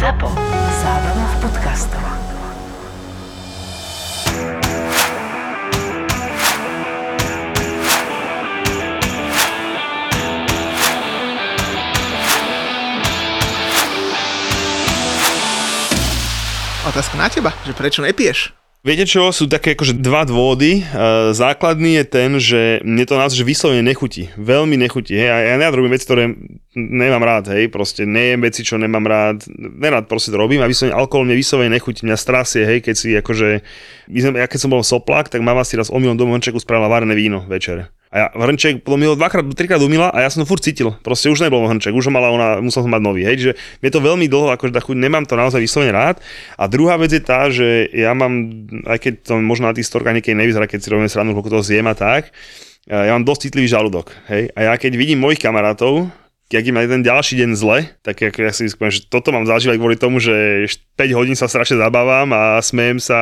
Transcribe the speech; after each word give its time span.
ZAPO. 0.00 0.32
Zábrná 0.80 1.26
v 1.28 1.36
podcastov. 1.44 2.00
Otázka 16.88 17.14
na 17.20 17.28
teba, 17.28 17.52
že 17.68 17.76
prečo 17.76 18.00
nepiješ? 18.00 18.59
Viete 18.80 19.04
čo, 19.04 19.28
sú 19.28 19.44
také 19.44 19.76
akože 19.76 20.00
dva 20.00 20.24
dôvody. 20.24 20.80
E, 20.80 20.82
Základný 21.36 22.00
je 22.00 22.04
ten, 22.08 22.30
že 22.40 22.60
mne 22.80 23.04
to 23.04 23.20
naozaj 23.20 23.36
že 23.36 23.44
vyslovene 23.44 23.84
nechutí. 23.84 24.32
Veľmi 24.40 24.80
nechutí. 24.80 25.20
Hej. 25.20 25.28
A 25.28 25.36
ja 25.52 25.54
nerad 25.60 25.76
robím 25.76 25.92
veci, 25.92 26.08
ktoré 26.08 26.32
nemám 26.72 27.20
rád. 27.20 27.52
Hej. 27.52 27.68
Proste 27.68 28.08
nejem 28.08 28.40
veci, 28.40 28.64
čo 28.64 28.80
nemám 28.80 29.04
rád. 29.04 29.44
Nerad 29.52 30.08
proste 30.08 30.32
to 30.32 30.40
robím 30.40 30.64
a 30.64 30.70
vyslovene 30.70 30.96
alkohol 30.96 31.28
mne 31.28 31.36
vyslovene 31.36 31.76
nechutí. 31.76 32.08
Mňa 32.08 32.16
strasie, 32.16 32.64
hej, 32.64 32.80
keď 32.80 32.94
si 32.96 33.12
akože... 33.20 33.48
Ja 34.16 34.48
keď 34.48 34.58
som 34.58 34.72
bol 34.72 34.80
soplák, 34.80 35.28
tak 35.28 35.44
mama 35.44 35.60
si 35.60 35.76
raz 35.76 35.92
omylom 35.92 36.16
domov 36.16 36.40
spravila 36.40 36.88
varené 36.88 37.12
víno 37.12 37.44
večer. 37.44 37.92
A 38.10 38.14
ja 38.18 38.26
hrnček 38.34 38.82
potom 38.82 38.98
mi 38.98 39.06
ho 39.06 39.14
dvakrát, 39.14 39.46
trikrát 39.54 39.78
umila 39.78 40.10
a 40.10 40.26
ja 40.26 40.28
som 40.34 40.42
to 40.42 40.50
furt 40.50 40.66
cítil. 40.66 40.98
Proste 40.98 41.30
už 41.30 41.46
nebol 41.46 41.62
hrnček, 41.70 41.94
už 41.94 42.10
ho 42.10 42.12
mala 42.12 42.34
ona, 42.34 42.58
musel 42.58 42.82
som 42.82 42.90
mať 42.90 43.02
nový. 43.06 43.22
Hej, 43.22 43.36
že 43.38 43.52
je 43.78 43.90
to 43.90 44.02
veľmi 44.02 44.26
dlho, 44.26 44.50
akože 44.50 44.74
chuť, 44.74 44.98
nemám 44.98 45.22
to 45.30 45.38
naozaj 45.38 45.62
vyslovene 45.62 45.94
rád. 45.94 46.18
A 46.58 46.66
druhá 46.66 46.98
vec 46.98 47.14
je 47.14 47.22
tá, 47.22 47.46
že 47.46 47.86
ja 47.94 48.10
mám, 48.10 48.66
aj 48.90 48.98
keď 48.98 49.12
to 49.30 49.38
možno 49.38 49.70
na 49.70 49.74
tých 49.78 49.86
storkách 49.86 50.18
niekedy 50.18 50.34
nevyzerá, 50.34 50.66
keď 50.66 50.78
si 50.82 50.90
robíme 50.90 51.06
srandu, 51.06 51.38
koľko 51.38 51.54
toho 51.54 51.62
zjem 51.62 51.86
a 51.86 51.94
tak, 51.94 52.34
ja 52.90 53.14
mám 53.14 53.22
dosť 53.22 53.46
citlivý 53.46 53.70
žalúdok. 53.70 54.10
Hej? 54.26 54.50
A 54.58 54.60
ja 54.66 54.74
keď 54.74 54.98
vidím 54.98 55.22
mojich 55.22 55.38
kamarátov, 55.38 56.10
keď 56.50 56.62
im 56.74 56.82
jeden 56.82 57.06
ďalší 57.06 57.38
deň 57.38 57.50
zle, 57.54 57.86
tak 58.02 58.18
ako 58.18 58.42
ja 58.42 58.50
si 58.50 58.66
myslím, 58.66 58.90
že 58.90 59.06
toto 59.06 59.30
mám 59.30 59.46
zažívať 59.46 59.78
kvôli 59.78 59.94
tomu, 59.94 60.18
že 60.18 60.66
5 60.98 61.14
hodín 61.14 61.38
sa 61.38 61.46
strašne 61.46 61.78
zabávam 61.78 62.26
a 62.34 62.58
smejem 62.58 62.98
sa, 62.98 63.18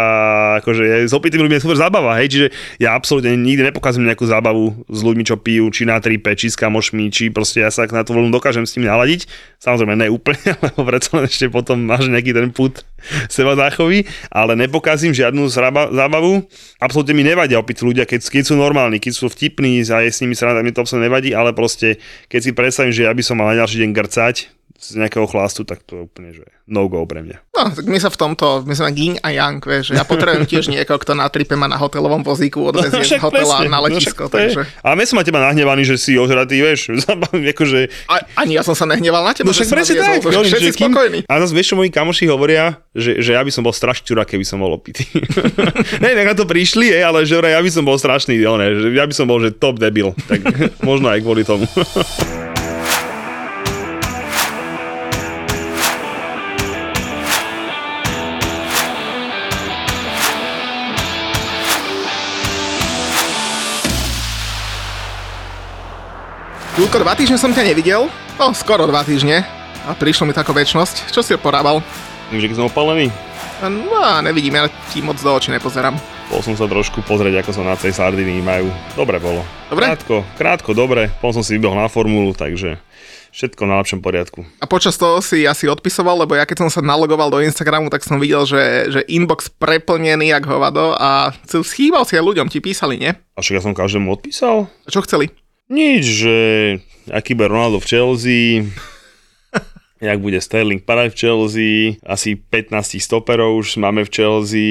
akože 0.65 1.05
s 1.05 1.12
opitými 1.12 1.45
ľuďmi 1.45 1.61
je 1.61 1.65
super 1.69 1.77
zabava, 1.77 2.17
hej, 2.17 2.29
čiže 2.33 2.47
ja 2.81 2.97
absolútne 2.97 3.37
nikdy 3.37 3.69
nepokazím 3.69 4.09
nejakú 4.09 4.25
zábavu 4.25 4.81
s 4.89 5.01
ľuďmi, 5.05 5.29
čo 5.29 5.37
pijú, 5.37 5.69
či 5.69 5.85
na 5.85 6.01
tripe, 6.01 6.33
či 6.41 6.48
s 6.48 6.57
kamošmi, 6.57 7.12
či 7.12 7.29
proste 7.29 7.61
ja 7.61 7.69
sa 7.69 7.85
na 7.85 8.01
to 8.01 8.17
voľnu 8.17 8.33
dokážem 8.33 8.65
s 8.65 8.81
tým 8.81 8.89
naladiť, 8.89 9.29
samozrejme 9.61 9.92
ne 9.92 10.09
úplne, 10.09 10.57
lebo 10.65 10.89
predsa 10.89 11.20
len 11.20 11.29
ešte 11.29 11.53
potom 11.53 11.85
máš 11.85 12.09
nejaký 12.09 12.33
ten 12.33 12.48
put 12.48 12.81
seba 13.31 13.55
záchový, 13.55 14.05
ale 14.29 14.59
nepokazím 14.59 15.15
žiadnu 15.15 15.49
zábavu, 15.95 16.45
absolútne 16.83 17.15
mi 17.15 17.25
nevadia 17.25 17.63
opiť 17.63 17.77
ľudia, 17.83 18.05
keď, 18.05 18.27
keď 18.27 18.43
sú 18.51 18.55
normálni, 18.59 18.99
keď 18.99 19.13
sú 19.15 19.27
vtipní 19.31 19.81
a 19.89 20.05
je 20.05 20.11
s 20.11 20.21
nimi 20.21 20.35
sranda, 20.35 20.61
mi 20.67 20.75
to 20.75 20.83
absolútne 20.83 21.07
nevadí, 21.09 21.33
ale 21.33 21.55
proste 21.55 22.03
keď 22.27 22.41
si 22.43 22.51
predstavím, 22.53 22.93
že 22.93 23.07
ja 23.07 23.13
by 23.15 23.23
som 23.23 23.39
mal 23.39 23.55
na 23.55 23.59
ďalší 23.63 23.87
deň 23.87 23.91
grcať 23.95 24.58
z 24.79 24.95
nejakého 24.95 25.27
chlastu, 25.27 25.67
tak 25.67 25.83
to 25.83 25.98
je 25.98 26.03
úplne, 26.07 26.31
že 26.31 26.47
no-go 26.71 27.03
pre 27.03 27.27
mňa. 27.27 27.43
No, 27.51 27.75
tak 27.75 27.83
my 27.91 27.98
sa 27.98 28.15
v 28.15 28.19
tomto, 28.23 28.62
my 28.62 28.75
sme 28.79 28.95
yin 28.95 29.19
a 29.27 29.35
yang, 29.35 29.59
vieš, 29.59 29.91
že 29.91 29.98
ja 29.98 30.07
potrebujem 30.07 30.47
tiež 30.47 30.70
niekoho, 30.70 31.03
kto 31.03 31.19
na 31.19 31.27
tripe 31.27 31.59
ma 31.59 31.67
na 31.67 31.75
hotelovom 31.75 32.23
vozíku 32.23 32.62
odvezie 32.70 33.03
no, 33.03 33.03
z 33.03 33.19
hotela 33.19 33.59
presne, 33.59 33.75
na 33.75 33.83
no, 33.83 33.91
letisko. 33.91 34.31
No, 34.31 34.31
takže... 34.31 34.62
A 34.87 34.95
my 34.95 35.03
som 35.03 35.19
ma 35.19 35.27
teba 35.27 35.43
nahnevaný, 35.43 35.83
že 35.83 35.98
si 35.98 36.15
ožratý, 36.15 36.62
vieš, 36.62 36.95
akože... 37.59 37.79
A, 38.07 38.15
ani 38.39 38.55
ja 38.55 38.62
som 38.62 38.79
sa 38.79 38.87
nehneval 38.87 39.27
na 39.27 39.35
teba, 39.35 39.51
no, 39.51 39.57
že 39.57 39.67
presne 39.67 39.98
tak, 39.98 40.23
no, 40.23 40.47
všetci 40.47 40.79
spokojní. 40.79 41.19
A 41.27 41.33
zase 41.42 41.53
vieš, 41.59 41.75
čo 41.75 41.77
moji 41.77 41.91
kamoši 41.91 42.31
hovoria, 42.31 42.79
že, 42.95 43.19
že 43.19 43.35
ja 43.35 43.42
by 43.42 43.51
som 43.51 43.67
bol 43.67 43.75
strašný 43.75 44.07
čurák, 44.07 44.31
keby 44.31 44.47
som 44.47 44.63
bol 44.63 44.70
opitý. 44.79 45.11
ne, 46.03 46.15
na 46.15 46.39
to 46.39 46.47
prišli, 46.47 46.95
je, 46.95 47.01
ale 47.03 47.27
že 47.27 47.35
ja 47.42 47.59
by 47.59 47.70
som 47.75 47.83
bol 47.83 47.98
strašný, 47.98 48.39
ne, 48.39 48.69
že 48.79 48.87
ja 48.95 49.03
by 49.03 49.15
som 49.17 49.27
bol, 49.27 49.42
že 49.42 49.51
top 49.51 49.83
debil. 49.83 50.15
Tak 50.31 50.39
možno 50.89 51.11
aj 51.11 51.19
kvôli 51.27 51.42
tomu. 51.42 51.67
Julko, 66.78 67.02
dva 67.02 67.18
týždne 67.18 67.42
som 67.42 67.50
ťa 67.50 67.74
nevidel. 67.74 68.06
No, 68.39 68.55
skoro 68.55 68.86
dva 68.86 69.02
týždne. 69.02 69.42
A 69.83 69.98
prišlo 69.98 70.30
mi 70.30 70.33
taká 70.33 70.55
väčnosť. 70.55 71.11
Čo 71.11 71.27
si 71.27 71.34
porábal? 71.34 71.83
Keď 72.30 72.55
som 72.55 72.70
opalený? 72.70 73.11
No, 73.66 73.98
nevidím, 74.22 74.55
ja 74.55 74.70
ti 74.94 75.02
moc 75.02 75.18
do 75.18 75.27
očí 75.27 75.50
nepozerám. 75.50 75.98
Bol 76.30 76.39
som 76.39 76.55
sa 76.55 76.70
trošku 76.70 77.02
pozrieť, 77.02 77.42
ako 77.42 77.50
sa 77.50 77.66
na 77.66 77.74
tej 77.74 77.98
Sardinii 77.98 78.39
majú. 78.46 78.70
Dobre 78.94 79.18
bolo. 79.18 79.42
Dobre? 79.66 79.90
Krátko, 79.90 80.22
krátko, 80.39 80.70
dobre. 80.70 81.11
Potom 81.18 81.42
som 81.42 81.42
si 81.42 81.58
vybehol 81.58 81.74
na 81.74 81.90
formulu, 81.90 82.30
takže 82.30 82.78
všetko 83.34 83.62
na 83.66 83.83
lepšom 83.83 83.98
poriadku. 83.98 84.46
A 84.62 84.70
počas 84.70 84.95
toho 84.95 85.18
si 85.18 85.50
asi 85.50 85.66
odpisoval, 85.66 86.30
lebo 86.30 86.39
ja 86.39 86.46
keď 86.46 86.62
som 86.62 86.70
sa 86.70 86.78
nalogoval 86.78 87.27
do 87.27 87.42
Instagramu, 87.42 87.90
tak 87.90 88.06
som 88.06 88.22
videl, 88.22 88.46
že, 88.46 88.95
že 88.95 89.00
inbox 89.10 89.50
preplnený 89.50 90.30
jak 90.30 90.46
hovado 90.46 90.95
a 90.95 91.34
schýbal 91.42 92.06
si 92.06 92.14
aj 92.14 92.22
ľuďom, 92.22 92.46
ti 92.46 92.62
písali, 92.62 93.02
nie? 93.02 93.10
A 93.34 93.42
však 93.42 93.58
ja 93.58 93.62
som 93.66 93.74
každému 93.74 94.14
odpísal. 94.14 94.70
A 94.86 94.89
čo 94.95 95.02
chceli? 95.02 95.34
Nič, 95.68 96.24
že 96.24 96.39
aký 97.12 97.36
bude 97.36 97.52
Ronaldo 97.52 97.77
v 97.77 97.89
Chelsea, 97.92 98.64
jak 100.01 100.18
bude 100.24 100.40
Sterling 100.40 100.80
padať 100.80 101.12
v 101.12 101.18
Chelsea, 101.20 101.73
asi 102.08 102.40
15 102.40 102.96
stoperov 102.96 103.61
už 103.61 103.77
máme 103.77 104.01
v 104.08 104.12
Chelsea 104.12 104.70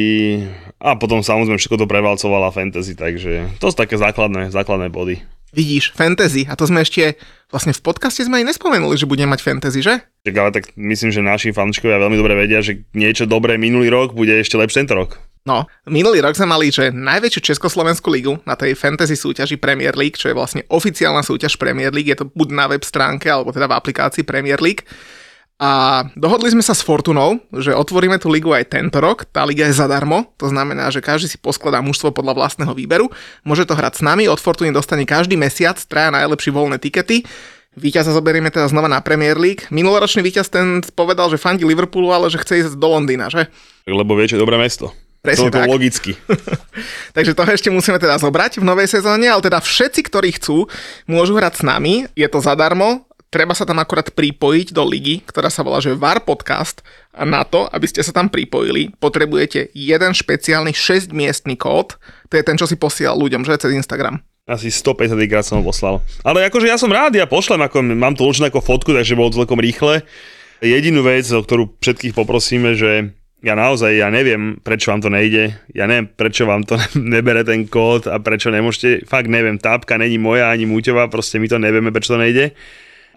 a 0.81 0.97
potom 0.97 1.21
samozrejme 1.21 1.61
všetko 1.61 1.85
to 1.85 1.87
prevalcovala 1.89 2.49
fantasy, 2.49 2.97
takže 2.97 3.45
to 3.61 3.69
sú 3.69 3.75
také 3.77 3.93
základné, 3.93 4.49
základné 4.49 4.89
body. 4.89 5.21
Vidíš, 5.55 5.95
fantasy. 5.95 6.43
A 6.43 6.59
to 6.59 6.67
sme 6.67 6.83
ešte, 6.83 7.15
vlastne 7.47 7.71
v 7.71 7.79
podcaste 7.79 8.19
sme 8.19 8.43
aj 8.43 8.51
nespomenuli, 8.51 8.99
že 8.99 9.07
budeme 9.07 9.31
mať 9.31 9.41
fantasy, 9.47 9.79
že? 9.79 10.03
Tak 10.27 10.35
ale 10.35 10.51
tak 10.51 10.75
myslím, 10.75 11.09
že 11.13 11.23
naši 11.23 11.55
fančkovia 11.55 12.03
veľmi 12.03 12.19
dobre 12.19 12.35
vedia, 12.35 12.59
že 12.59 12.83
niečo 12.91 13.23
dobré 13.23 13.55
minulý 13.55 13.87
rok 13.87 14.11
bude 14.11 14.35
ešte 14.35 14.59
lepšie 14.59 14.83
tento 14.83 14.99
rok. 14.99 15.23
No, 15.47 15.63
minulý 15.87 16.19
rok 16.19 16.35
sme 16.35 16.51
mali, 16.51 16.67
že 16.67 16.91
najväčšiu 16.91 17.55
Československú 17.55 18.11
ligu 18.11 18.35
na 18.43 18.59
tej 18.59 18.75
fantasy 18.75 19.15
súťaži 19.15 19.55
Premier 19.55 19.95
League, 19.95 20.19
čo 20.19 20.27
je 20.27 20.35
vlastne 20.35 20.67
oficiálna 20.67 21.23
súťaž 21.23 21.55
Premier 21.55 21.95
League, 21.95 22.11
je 22.11 22.19
to 22.19 22.27
buď 22.27 22.51
na 22.51 22.67
web 22.67 22.83
stránke, 22.83 23.31
alebo 23.31 23.55
teda 23.55 23.71
v 23.71 23.79
aplikácii 23.79 24.27
Premier 24.27 24.59
League. 24.59 24.83
A 25.57 26.03
dohodli 26.19 26.51
sme 26.51 26.61
sa 26.61 26.75
s 26.75 26.83
Fortunou, 26.83 27.39
že 27.49 27.71
otvoríme 27.73 28.19
tú 28.19 28.29
ligu 28.29 28.51
aj 28.51 28.77
tento 28.77 28.99
rok. 29.01 29.25
Tá 29.31 29.41
liga 29.47 29.65
je 29.65 29.73
zadarmo, 29.73 30.29
to 30.37 30.51
znamená, 30.51 30.91
že 30.93 31.01
každý 31.01 31.31
si 31.31 31.39
poskladá 31.39 31.79
mužstvo 31.81 32.13
podľa 32.13 32.37
vlastného 32.37 32.75
výberu. 32.75 33.09
Môže 33.41 33.65
to 33.65 33.73
hrať 33.73 33.97
s 33.97 34.05
nami, 34.05 34.27
od 34.27 34.37
Fortuny 34.37 34.69
dostane 34.69 35.07
každý 35.07 35.39
mesiac 35.39 35.79
traja 35.87 36.11
najlepší 36.11 36.53
voľné 36.53 36.77
tikety. 36.77 37.23
Víťaza 37.73 38.11
zoberieme 38.11 38.51
teda 38.51 38.67
znova 38.67 38.91
na 38.91 38.99
Premier 38.99 39.39
League. 39.39 39.65
Minuloročný 39.71 40.27
víťaz 40.27 40.51
ten 40.51 40.83
povedal, 40.93 41.31
že 41.31 41.39
fandí 41.41 41.63
Liverpoolu, 41.63 42.11
ale 42.11 42.27
že 42.27 42.37
chce 42.37 42.67
ísť 42.67 42.77
do 42.77 42.89
Londýna, 42.91 43.31
že? 43.31 43.47
Lebo 43.87 44.13
vie, 44.13 44.27
je 44.29 44.37
dobré 44.37 44.59
mesto. 44.59 44.91
Presne 45.27 45.51
to, 45.51 45.59
tak. 45.59 45.67
logicky. 45.67 46.11
Takže 47.15 47.35
toho 47.35 47.51
ešte 47.51 47.67
musíme 47.67 47.99
teda 47.99 48.15
zobrať 48.15 48.63
v 48.63 48.67
novej 48.67 48.87
sezóne, 48.87 49.27
ale 49.27 49.43
teda 49.43 49.59
všetci, 49.59 50.07
ktorí 50.07 50.39
chcú, 50.39 50.71
môžu 51.03 51.35
hrať 51.35 51.59
s 51.59 51.63
nami. 51.67 52.07
Je 52.15 52.27
to 52.31 52.39
zadarmo, 52.39 53.03
treba 53.27 53.51
sa 53.51 53.67
tam 53.67 53.83
akorát 53.83 54.07
pripojiť 54.15 54.71
do 54.71 54.87
ligy, 54.87 55.19
ktorá 55.27 55.51
sa 55.51 55.67
volá, 55.67 55.83
že 55.83 55.91
VAR 55.91 56.23
Podcast 56.23 56.79
a 57.11 57.27
na 57.27 57.43
to, 57.43 57.67
aby 57.67 57.83
ste 57.83 57.99
sa 57.99 58.15
tam 58.15 58.31
pripojili, 58.31 58.95
potrebujete 59.03 59.75
jeden 59.75 60.11
špeciálny 60.15 60.71
6-miestný 60.71 61.59
kód, 61.59 61.99
to 62.31 62.33
je 62.39 62.43
ten, 62.47 62.55
čo 62.55 62.63
si 62.63 62.79
posielal 62.79 63.19
ľuďom, 63.19 63.43
že 63.43 63.59
cez 63.59 63.75
Instagram. 63.75 64.23
Asi 64.47 64.71
150 64.71 65.19
krát 65.27 65.43
som 65.43 65.59
ho 65.59 65.63
poslal. 65.67 65.99
Ale 66.23 66.47
akože 66.47 66.71
ja 66.71 66.79
som 66.79 66.87
rád, 66.87 67.19
ja 67.19 67.27
pošlem, 67.27 67.59
ako 67.67 67.83
mám 67.83 68.15
to 68.15 68.23
určené 68.23 68.47
ako 68.47 68.63
fotku, 68.63 68.95
takže 68.95 69.19
bolo 69.19 69.35
to 69.35 69.43
celkom 69.43 69.59
rýchle. 69.59 70.07
Jedinú 70.63 71.03
vec, 71.03 71.27
o 71.35 71.43
ktorú 71.43 71.75
všetkých 71.83 72.15
poprosíme, 72.15 72.71
že 72.79 73.11
ja 73.47 73.55
naozaj, 73.55 73.95
ja 73.95 74.11
neviem, 74.11 74.59
prečo 74.59 74.91
vám 74.91 74.99
to 74.99 75.07
nejde, 75.07 75.55
ja 75.71 75.87
neviem, 75.87 76.11
prečo 76.11 76.43
vám 76.43 76.67
to 76.67 76.75
nebere 76.99 77.47
ten 77.47 77.63
kód 77.63 78.11
a 78.11 78.19
prečo 78.19 78.51
nemôžete, 78.51 79.07
fakt 79.07 79.31
neviem, 79.31 79.55
tápka 79.55 79.95
není 79.95 80.19
moja 80.19 80.51
ani 80.51 80.67
Múťová, 80.67 81.07
proste 81.07 81.39
my 81.39 81.47
to 81.47 81.55
nevieme, 81.55 81.95
prečo 81.95 82.13
to 82.13 82.19
nejde 82.19 82.51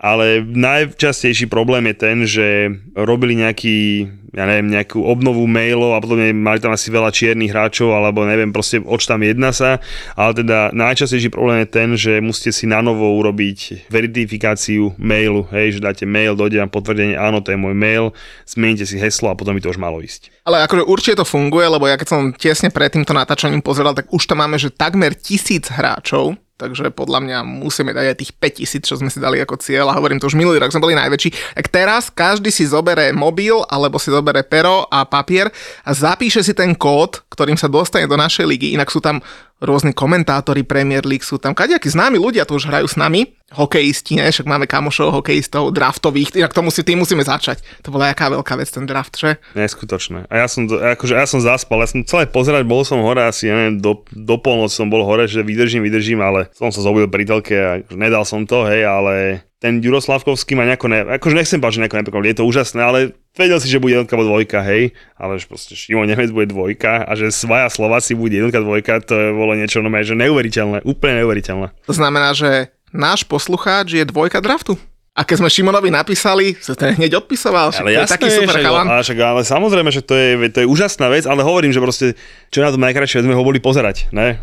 ale 0.01 0.41
najčastejší 0.41 1.45
problém 1.53 1.93
je 1.93 1.97
ten, 2.01 2.17
že 2.25 2.73
robili 2.97 3.37
nejaký, 3.37 4.09
ja 4.33 4.49
neviem, 4.49 4.73
nejakú 4.73 5.05
obnovu 5.05 5.45
mailov 5.45 5.93
a 5.93 6.01
potom 6.01 6.17
mali 6.41 6.57
tam 6.57 6.73
asi 6.73 6.89
veľa 6.89 7.13
čiernych 7.13 7.53
hráčov, 7.53 7.93
alebo 7.93 8.25
neviem, 8.25 8.49
proste 8.49 8.81
oč 8.81 9.05
tam 9.05 9.21
jedna 9.21 9.53
sa, 9.53 9.77
ale 10.17 10.41
teda 10.41 10.73
najčastejší 10.73 11.29
problém 11.29 11.61
je 11.63 11.69
ten, 11.69 11.89
že 12.01 12.25
musíte 12.25 12.49
si 12.49 12.65
na 12.65 12.81
novo 12.81 13.13
urobiť 13.21 13.93
verifikáciu 13.93 14.97
mailu, 14.97 15.45
hej, 15.53 15.77
že 15.77 15.85
dáte 15.85 16.09
mail, 16.09 16.33
dojde 16.33 16.65
vám 16.65 16.73
potvrdenie, 16.73 17.21
áno, 17.21 17.45
to 17.45 17.53
je 17.53 17.61
môj 17.61 17.77
mail, 17.77 18.17
zmeníte 18.49 18.89
si 18.89 18.97
heslo 18.97 19.29
a 19.29 19.37
potom 19.37 19.53
by 19.53 19.61
to 19.61 19.69
už 19.69 19.77
malo 19.77 20.01
ísť. 20.01 20.33
Ale 20.49 20.65
akože 20.65 20.89
určite 20.89 21.21
to 21.21 21.29
funguje, 21.29 21.69
lebo 21.69 21.85
ja 21.85 22.01
keď 22.01 22.09
som 22.09 22.33
tesne 22.33 22.73
pred 22.73 22.89
týmto 22.89 23.13
natáčaním 23.13 23.61
pozeral, 23.61 23.93
tak 23.93 24.09
už 24.09 24.25
tam 24.25 24.41
máme, 24.41 24.57
že 24.57 24.73
takmer 24.73 25.13
tisíc 25.13 25.69
hráčov, 25.69 26.41
takže 26.61 26.93
podľa 26.93 27.25
mňa 27.25 27.39
musíme 27.49 27.97
dať 27.97 28.07
aj 28.13 28.17
tých 28.21 28.33
5000, 28.37 28.85
čo 28.85 28.95
sme 29.01 29.09
si 29.09 29.17
dali 29.17 29.41
ako 29.41 29.57
cieľ 29.57 29.89
a 29.89 29.97
hovorím 29.97 30.21
to 30.21 30.29
už 30.29 30.37
minulý 30.37 30.61
rok 30.61 30.69
sme 30.69 30.85
boli 30.85 30.93
najväčší. 31.01 31.57
Tak 31.57 31.67
teraz 31.73 32.13
každý 32.13 32.53
si 32.53 32.69
zobere 32.69 33.17
mobil 33.17 33.57
alebo 33.73 33.97
si 33.97 34.13
zobere 34.13 34.45
pero 34.45 34.85
a 34.93 35.09
papier 35.09 35.49
a 35.89 35.91
zapíše 35.97 36.45
si 36.45 36.53
ten 36.53 36.77
kód, 36.77 37.25
ktorým 37.33 37.57
sa 37.57 37.73
dostane 37.73 38.05
do 38.05 38.21
našej 38.21 38.45
ligy, 38.45 38.77
inak 38.77 38.93
sú 38.93 39.01
tam 39.01 39.25
rôzni 39.61 39.93
komentátori 39.93 40.65
Premier 40.65 41.05
League 41.05 41.25
sú 41.25 41.37
tam, 41.37 41.53
kadejakí 41.53 41.93
známi 41.93 42.17
ľudia 42.17 42.49
to 42.49 42.57
už 42.57 42.73
hrajú 42.73 42.89
s 42.89 42.97
nami, 42.97 43.29
hokejisti, 43.53 44.17
ne? 44.17 44.31
však 44.31 44.47
máme 44.49 44.65
kamošov 44.65 45.21
hokejistov, 45.21 45.75
draftových, 45.77 46.33
inak 46.39 46.55
to 46.55 46.65
musí, 46.65 46.81
tým 46.81 47.03
musíme 47.03 47.21
začať. 47.21 47.61
To 47.85 47.93
bola 47.93 48.11
jaká 48.11 48.31
veľká 48.31 48.55
vec 48.57 48.71
ten 48.71 48.87
draft, 48.87 49.19
že? 49.19 49.37
Neskutočné. 49.59 50.31
A 50.31 50.35
ja 50.41 50.47
som, 50.47 50.65
akože 50.71 51.15
ja 51.19 51.27
som 51.27 51.43
zaspal, 51.43 51.83
ja 51.83 51.91
som 51.91 52.07
celé 52.07 52.31
pozerať, 52.31 52.65
bol 52.65 52.87
som 52.87 53.03
hore 53.03 53.27
asi, 53.27 53.51
ja 53.51 53.55
neviem, 53.59 53.83
do, 53.83 54.07
do 54.15 54.37
polnoci 54.39 54.81
som 54.81 54.89
bol 54.89 55.03
hore, 55.03 55.27
že 55.27 55.43
vydržím, 55.43 55.83
vydržím, 55.83 56.23
ale 56.23 56.49
som 56.55 56.71
sa 56.71 56.81
zobudil 56.81 57.11
pri 57.11 57.27
telke 57.27 57.57
a 57.59 57.73
nedal 57.93 58.23
som 58.23 58.47
to, 58.47 58.65
hej, 58.71 58.87
ale 58.87 59.45
ten 59.61 59.85
Juroslavkovský 59.85 60.57
ma 60.57 60.65
nejako, 60.65 60.89
ne, 60.89 61.01
akože 61.21 61.37
nechcem 61.37 61.61
že 61.61 61.81
nejako 61.85 62.01
neprekvapil, 62.01 62.33
je 62.33 62.39
to 62.41 62.49
úžasné, 62.49 62.81
ale 62.81 62.99
vedel 63.37 63.61
si, 63.61 63.69
že 63.69 63.77
bude 63.77 63.93
jednotka 63.93 64.17
alebo 64.17 64.33
dvojka, 64.33 64.65
hej, 64.65 64.97
ale 65.21 65.37
že 65.37 65.45
proste 65.45 65.77
Šimon 65.77 66.09
Nemec 66.09 66.33
bude 66.33 66.49
dvojka 66.49 67.05
a 67.05 67.13
že 67.13 67.29
Svaja 67.29 67.69
Slováci 67.69 68.17
bude 68.17 68.41
jednotka, 68.41 68.65
dvojka, 68.65 69.05
to 69.05 69.13
je 69.13 69.29
bolo 69.37 69.53
niečo 69.53 69.85
no, 69.85 69.93
že 69.93 70.17
neuveriteľné, 70.17 70.81
úplne 70.89 71.21
neuveriteľné. 71.21 71.77
To 71.85 71.93
znamená, 71.93 72.33
že 72.33 72.73
náš 72.91 73.29
poslucháč 73.29 74.01
je 74.01 74.05
dvojka 74.09 74.41
draftu. 74.41 74.81
A 75.11 75.27
keď 75.27 75.43
sme 75.43 75.51
Šimonovi 75.51 75.91
napísali, 75.91 76.55
sa 76.63 76.79
ten 76.79 76.95
hneď 76.95 77.19
odpisoval, 77.19 77.75
Ale 77.75 77.99
jasné, 77.99 78.15
taký 78.15 78.31
super 78.31 78.55
však, 78.55 78.63
chalan. 78.63 78.87
ale, 78.87 79.03
však, 79.03 79.19
ale 79.19 79.43
samozrejme, 79.43 79.91
že 79.91 80.07
to 80.07 80.15
je, 80.15 80.39
to 80.55 80.63
je 80.63 80.71
úžasná 80.71 81.11
vec, 81.11 81.27
ale 81.27 81.43
hovorím, 81.43 81.75
že 81.75 81.83
proste, 81.83 82.07
čo 82.55 82.63
na 82.63 82.71
tom 82.71 82.79
najkrajšie, 82.79 83.27
sme 83.27 83.35
ho 83.35 83.43
boli 83.43 83.59
pozerať, 83.59 84.07
ne? 84.15 84.39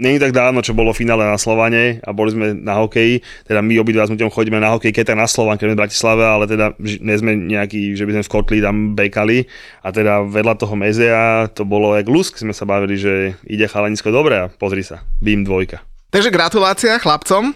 Není 0.00 0.16
tak 0.16 0.32
dávno, 0.32 0.64
čo 0.64 0.72
bolo 0.72 0.96
finále 0.96 1.28
na 1.28 1.36
Slovane 1.36 2.00
a 2.00 2.16
boli 2.16 2.32
sme 2.32 2.56
na 2.56 2.80
hokeji, 2.80 3.20
teda 3.44 3.60
my 3.60 3.76
obidva 3.84 4.08
s 4.08 4.12
Muťom 4.16 4.32
chodíme 4.32 4.56
na 4.56 4.72
hokej, 4.72 4.96
keď 4.96 5.12
tak 5.12 5.20
na 5.20 5.28
Slovan, 5.28 5.60
keď 5.60 5.70
sme 5.70 5.76
v 5.76 5.82
Bratislave, 5.84 6.24
ale 6.24 6.44
teda 6.48 6.66
nie 6.80 7.16
sme 7.20 7.32
nejakí, 7.36 7.92
že 7.92 8.08
by 8.08 8.16
sme 8.16 8.24
v 8.24 8.32
Kotli 8.32 8.58
tam 8.64 8.96
bekali 8.96 9.44
a 9.84 9.92
teda 9.92 10.24
vedľa 10.24 10.54
toho 10.56 10.72
mezea 10.72 11.52
to 11.52 11.68
bolo 11.68 11.92
jak 11.92 12.08
lusk, 12.08 12.40
sme 12.40 12.56
sa 12.56 12.64
bavili, 12.64 12.96
že 12.96 13.36
ide 13.44 13.68
chalanisko 13.68 14.08
dobre 14.08 14.40
a 14.40 14.48
pozri 14.48 14.80
sa, 14.80 15.04
BIM 15.20 15.44
dvojka. 15.44 15.84
Takže 16.08 16.32
gratulácia 16.32 16.96
chlapcom. 16.96 17.52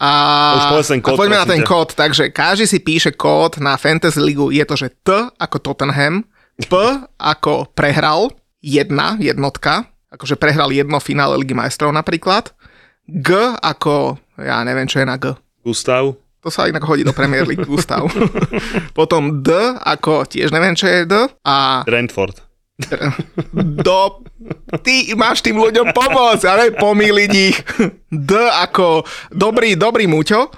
A, 0.00 0.72
Už 0.80 0.88
ten 0.88 1.04
kód, 1.04 1.12
a 1.12 1.20
poďme 1.20 1.36
na 1.36 1.44
ten 1.44 1.60
kód. 1.60 1.92
Takže 1.92 2.32
každý 2.32 2.64
si 2.64 2.80
píše 2.80 3.12
kód 3.12 3.60
na 3.60 3.76
Fantasy 3.76 4.16
Ligu. 4.16 4.48
Je 4.48 4.64
to, 4.64 4.72
že 4.72 4.88
T 5.04 5.12
ako 5.36 5.56
Tottenham, 5.60 6.24
P 6.56 6.72
ako 7.20 7.68
prehral, 7.76 8.32
jedna, 8.64 9.20
jednotka, 9.20 9.92
akože 10.08 10.40
prehral 10.40 10.72
jedno 10.72 10.96
finále 11.04 11.36
Ligy 11.36 11.52
majstrov 11.52 11.92
napríklad. 11.92 12.56
G 13.04 13.28
ako, 13.60 14.16
ja 14.40 14.64
neviem, 14.64 14.88
čo 14.88 15.04
je 15.04 15.06
na 15.08 15.20
G. 15.20 15.36
Gustav, 15.60 16.16
To 16.40 16.48
sa 16.48 16.64
inak 16.64 16.88
hodí 16.88 17.04
do 17.04 17.12
Premier 17.12 17.44
League 17.44 17.68
ústav. 17.68 18.08
Potom 18.98 19.44
D 19.44 19.52
ako, 19.84 20.24
tiež 20.24 20.48
neviem, 20.48 20.72
čo 20.72 20.88
je 20.88 21.04
D. 21.04 21.14
A 21.44 21.84
Brentford. 21.84 22.49
Do... 23.52 24.24
Ty 24.80 24.94
máš 25.18 25.44
tým 25.44 25.60
ľuďom 25.60 25.92
pomôcť, 25.92 26.44
ale 26.48 26.72
pomýliť 26.72 27.32
ich. 27.34 27.58
D 28.08 28.32
ako 28.36 29.04
dobrý, 29.30 29.76
dobrý 29.76 30.08
muťo 30.08 30.48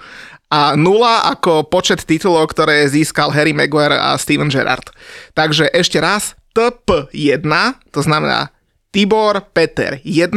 a 0.52 0.76
nula 0.76 1.24
ako 1.32 1.64
počet 1.66 2.04
titulov, 2.04 2.52
ktoré 2.52 2.84
získal 2.84 3.32
Harry 3.32 3.56
Maguire 3.56 3.96
a 3.96 4.14
Steven 4.20 4.52
Gerrard. 4.52 4.92
Takže 5.32 5.72
ešte 5.72 5.96
raz, 5.96 6.36
TP1, 6.52 7.48
to 7.88 8.00
znamená 8.04 8.52
Tibor 8.92 9.40
Peter 9.56 9.96
1, 10.04 10.28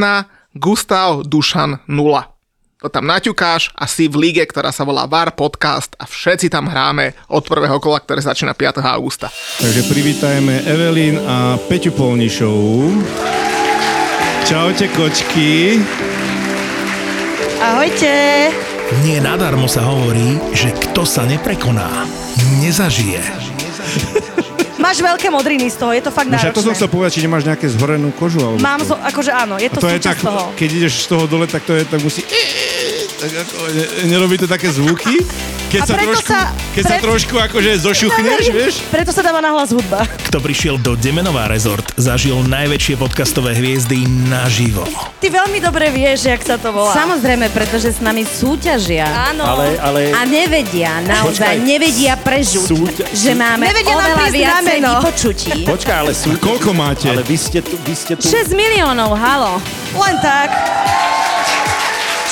Gustav 0.56 1.28
Dušan 1.28 1.84
0. 1.92 2.35
To 2.86 2.94
tam 2.94 3.10
naťukáš 3.10 3.74
a 3.74 3.90
si 3.90 4.06
v 4.06 4.30
líge, 4.30 4.46
ktorá 4.46 4.70
sa 4.70 4.86
volá 4.86 5.10
VAR 5.10 5.34
Podcast 5.34 5.98
a 5.98 6.06
všetci 6.06 6.54
tam 6.54 6.70
hráme 6.70 7.18
od 7.34 7.42
prvého 7.42 7.82
kola, 7.82 7.98
ktoré 7.98 8.22
začína 8.22 8.54
5. 8.54 8.78
augusta. 8.86 9.34
Takže 9.58 9.90
privítajme 9.90 10.70
Evelyn 10.70 11.18
a 11.26 11.58
Peťu 11.66 11.90
Polnišovú. 11.98 13.02
Čaute 14.46 14.86
kočky. 14.94 15.82
Ahojte. 17.58 18.54
Nie 19.02 19.18
nadarmo 19.18 19.66
sa 19.66 19.82
hovorí, 19.82 20.38
že 20.54 20.70
kto 20.70 21.10
sa 21.10 21.26
neprekoná, 21.26 21.90
nezažije. 22.62 23.18
Máš 24.76 25.02
veľké 25.02 25.34
modriny 25.34 25.66
z 25.74 25.82
toho, 25.82 25.98
je 25.98 26.04
to 26.06 26.14
fakt 26.14 26.30
No 26.30 26.38
však 26.38 26.54
to 26.54 26.62
som 26.62 26.70
náročné. 26.70 26.78
chcel 26.78 26.90
povedať, 26.94 27.12
či 27.18 27.22
nemáš 27.26 27.42
nejaké 27.42 27.66
zhorenú 27.74 28.14
kožu. 28.14 28.38
Alebo 28.38 28.62
Mám, 28.62 28.86
zo, 28.86 28.94
akože 28.94 29.32
áno, 29.34 29.58
je 29.58 29.66
A 29.66 29.74
to, 29.74 29.82
to 29.82 29.90
je 29.90 29.98
tak, 29.98 30.22
toho. 30.22 30.54
keď 30.54 30.70
ideš 30.70 30.94
z 31.02 31.08
toho 31.10 31.26
dole, 31.26 31.50
tak 31.50 31.66
to 31.66 31.74
je, 31.74 31.82
tak 31.90 31.98
musí... 32.06 32.22
Tak 33.26 33.42
ako, 33.42 33.58
ne, 33.74 33.84
nerobí 34.06 34.38
to 34.38 34.46
také 34.46 34.70
zvuky? 34.70 35.18
Keď, 35.66 35.82
A 35.82 35.86
sa 35.88 35.98
trošku, 35.98 36.30
sa- 36.30 36.54
keď 36.72 36.84
sa 36.84 36.90
pred- 36.94 37.04
trošku 37.04 37.36
akože 37.36 37.72
zošuchneš, 37.82 38.44
vieš? 38.48 38.74
Preto 38.88 39.10
sa 39.10 39.20
dáva 39.20 39.42
nahlas 39.42 39.74
hudba. 39.74 40.06
Kto 40.30 40.38
prišiel 40.38 40.78
do 40.78 40.94
Demenová 40.94 41.50
rezort, 41.50 41.90
zažil 41.98 42.38
najväčšie 42.46 42.96
podcastové 42.96 43.58
hviezdy 43.58 43.98
naživo. 44.30 44.86
Ty 45.18 45.28
veľmi 45.34 45.58
dobre 45.58 45.90
vieš, 45.90 46.30
jak 46.30 46.38
sa 46.40 46.56
to 46.56 46.70
volá. 46.70 46.94
Samozrejme, 46.94 47.50
pretože 47.50 47.92
s 47.92 48.00
nami 48.00 48.24
súťažia. 48.24 49.10
Áno. 49.34 49.42
Ale, 49.42 49.74
ale 49.82 50.00
A 50.14 50.22
nevedia, 50.24 51.02
naozaj 51.02 51.34
Počkaj. 51.34 51.66
nevedia 51.66 52.14
prežuť, 52.16 52.68
Súťa- 52.70 53.10
že 53.10 53.32
máme 53.34 53.66
Nevedia 53.66 53.96
oveľa 53.98 54.28
viacej 54.30 54.78
vypočutí. 54.80 55.52
počkaj, 55.74 55.98
ale 55.98 56.12
sú... 56.14 56.38
Koľko 56.38 56.72
máte? 56.72 57.10
Ale 57.10 57.26
vy 57.26 57.36
ste 57.36 57.66
tu, 57.66 57.74
vy 57.82 57.98
ste 57.98 58.14
tu... 58.14 58.22
6 58.22 58.54
miliónov, 58.54 59.18
halo. 59.18 59.58
Len 59.92 60.16
tak. 60.22 60.50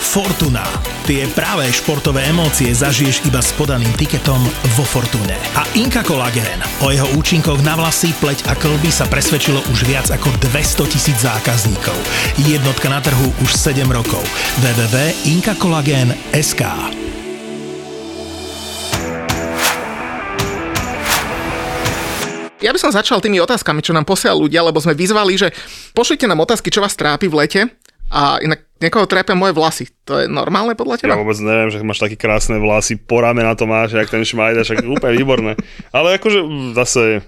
Fortuna. 0.00 0.64
Tie 1.04 1.28
práve 1.36 1.68
športové 1.68 2.24
emócie 2.32 2.72
zažiješ 2.72 3.20
iba 3.28 3.44
s 3.44 3.52
podaným 3.52 3.92
tiketom 4.00 4.40
vo 4.72 4.84
Fortune. 4.88 5.36
A 5.52 5.68
Inka 5.76 6.00
Collagen. 6.00 6.64
O 6.80 6.88
jeho 6.88 7.04
účinkoch 7.20 7.60
na 7.60 7.76
vlasy, 7.76 8.16
pleť 8.16 8.48
a 8.48 8.56
klby 8.56 8.88
sa 8.88 9.04
presvedčilo 9.04 9.60
už 9.68 9.84
viac 9.84 10.08
ako 10.08 10.32
200 10.48 10.88
tisíc 10.88 11.20
zákazníkov. 11.20 11.92
Jednotka 12.48 12.88
na 12.88 13.04
trhu 13.04 13.28
už 13.44 13.52
7 13.52 13.84
rokov. 13.92 14.24
www.inkakolagen.sk 14.64 16.62
Ja 22.60 22.76
by 22.76 22.80
som 22.80 22.92
začal 22.92 23.24
tými 23.24 23.40
otázkami, 23.40 23.80
čo 23.80 23.96
nám 23.96 24.04
posielali 24.04 24.44
ľudia, 24.48 24.60
lebo 24.60 24.80
sme 24.80 24.92
vyzvali, 24.92 25.32
že 25.36 25.48
pošlite 25.96 26.28
nám 26.28 26.44
otázky, 26.44 26.68
čo 26.68 26.84
vás 26.84 26.92
trápi 26.92 27.24
v 27.24 27.36
lete. 27.40 27.60
A 28.10 28.42
inak 28.42 28.66
niekoho 28.82 29.06
trápia 29.06 29.38
moje 29.38 29.54
vlasy. 29.54 29.84
To 30.08 30.18
je 30.18 30.26
normálne 30.26 30.74
podľa 30.74 30.98
Ja 30.98 31.14
teba? 31.14 31.22
vôbec 31.22 31.38
neviem, 31.38 31.70
že 31.70 31.78
máš 31.86 32.02
také 32.02 32.18
krásne 32.18 32.58
vlasy, 32.58 32.98
po 32.98 33.22
rame 33.22 33.46
na 33.46 33.54
to 33.54 33.70
máš, 33.70 33.94
jak 33.94 34.10
ten 34.10 34.26
šmajda, 34.26 34.66
však 34.66 34.82
úplne 34.82 35.14
výborné. 35.14 35.52
Ale 35.94 36.18
akože 36.18 36.42
zase, 36.74 37.22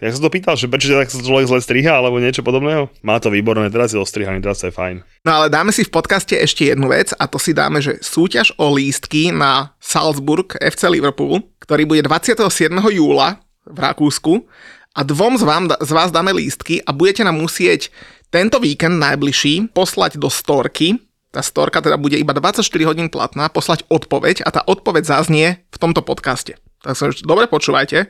jak 0.00 0.12
sa 0.16 0.20
to 0.24 0.32
pýtal, 0.32 0.54
že 0.56 0.70
prečo 0.70 0.96
tak 0.96 1.12
človek 1.12 1.50
zle 1.50 1.60
striha, 1.60 2.00
alebo 2.00 2.16
niečo 2.22 2.40
podobného? 2.40 2.88
Má 3.04 3.20
to 3.20 3.28
výborné, 3.28 3.68
teraz 3.68 3.92
je 3.92 4.00
ostrihaný, 4.00 4.40
teraz 4.40 4.64
je 4.64 4.72
fajn. 4.72 5.04
No 5.28 5.30
ale 5.42 5.46
dáme 5.52 5.76
si 5.76 5.84
v 5.84 5.92
podcaste 5.92 6.38
ešte 6.40 6.72
jednu 6.72 6.88
vec 6.88 7.12
a 7.12 7.28
to 7.28 7.36
si 7.36 7.52
dáme, 7.52 7.84
že 7.84 8.00
súťaž 8.00 8.56
o 8.56 8.72
lístky 8.72 9.28
na 9.28 9.76
Salzburg 9.82 10.56
FC 10.56 10.88
Liverpool, 10.88 11.44
ktorý 11.60 11.84
bude 11.84 12.02
27. 12.06 12.72
júla 12.96 13.44
v 13.64 13.78
Rakúsku 13.80 14.44
a 14.94 15.00
dvom 15.02 15.34
z, 15.34 15.42
vám, 15.42 15.64
z 15.74 15.90
vás 15.90 16.14
dáme 16.14 16.30
lístky 16.30 16.78
a 16.86 16.94
budete 16.94 17.26
nám 17.26 17.42
musieť 17.42 17.90
tento 18.30 18.62
víkend 18.62 18.98
najbližší 18.98 19.74
poslať 19.74 20.18
do 20.18 20.30
storky, 20.30 21.02
tá 21.34 21.42
storka 21.42 21.82
teda 21.82 21.98
bude 21.98 22.14
iba 22.14 22.30
24 22.30 22.62
hodín 22.86 23.10
platná, 23.10 23.50
poslať 23.50 23.82
odpoveď 23.90 24.46
a 24.46 24.54
tá 24.54 24.62
odpoveď 24.62 25.02
zaznie 25.02 25.66
v 25.74 25.76
tomto 25.82 26.06
podcaste. 26.06 26.54
Tak 26.86 26.94
sa 26.94 27.10
dobre 27.26 27.50
počúvajte, 27.50 28.06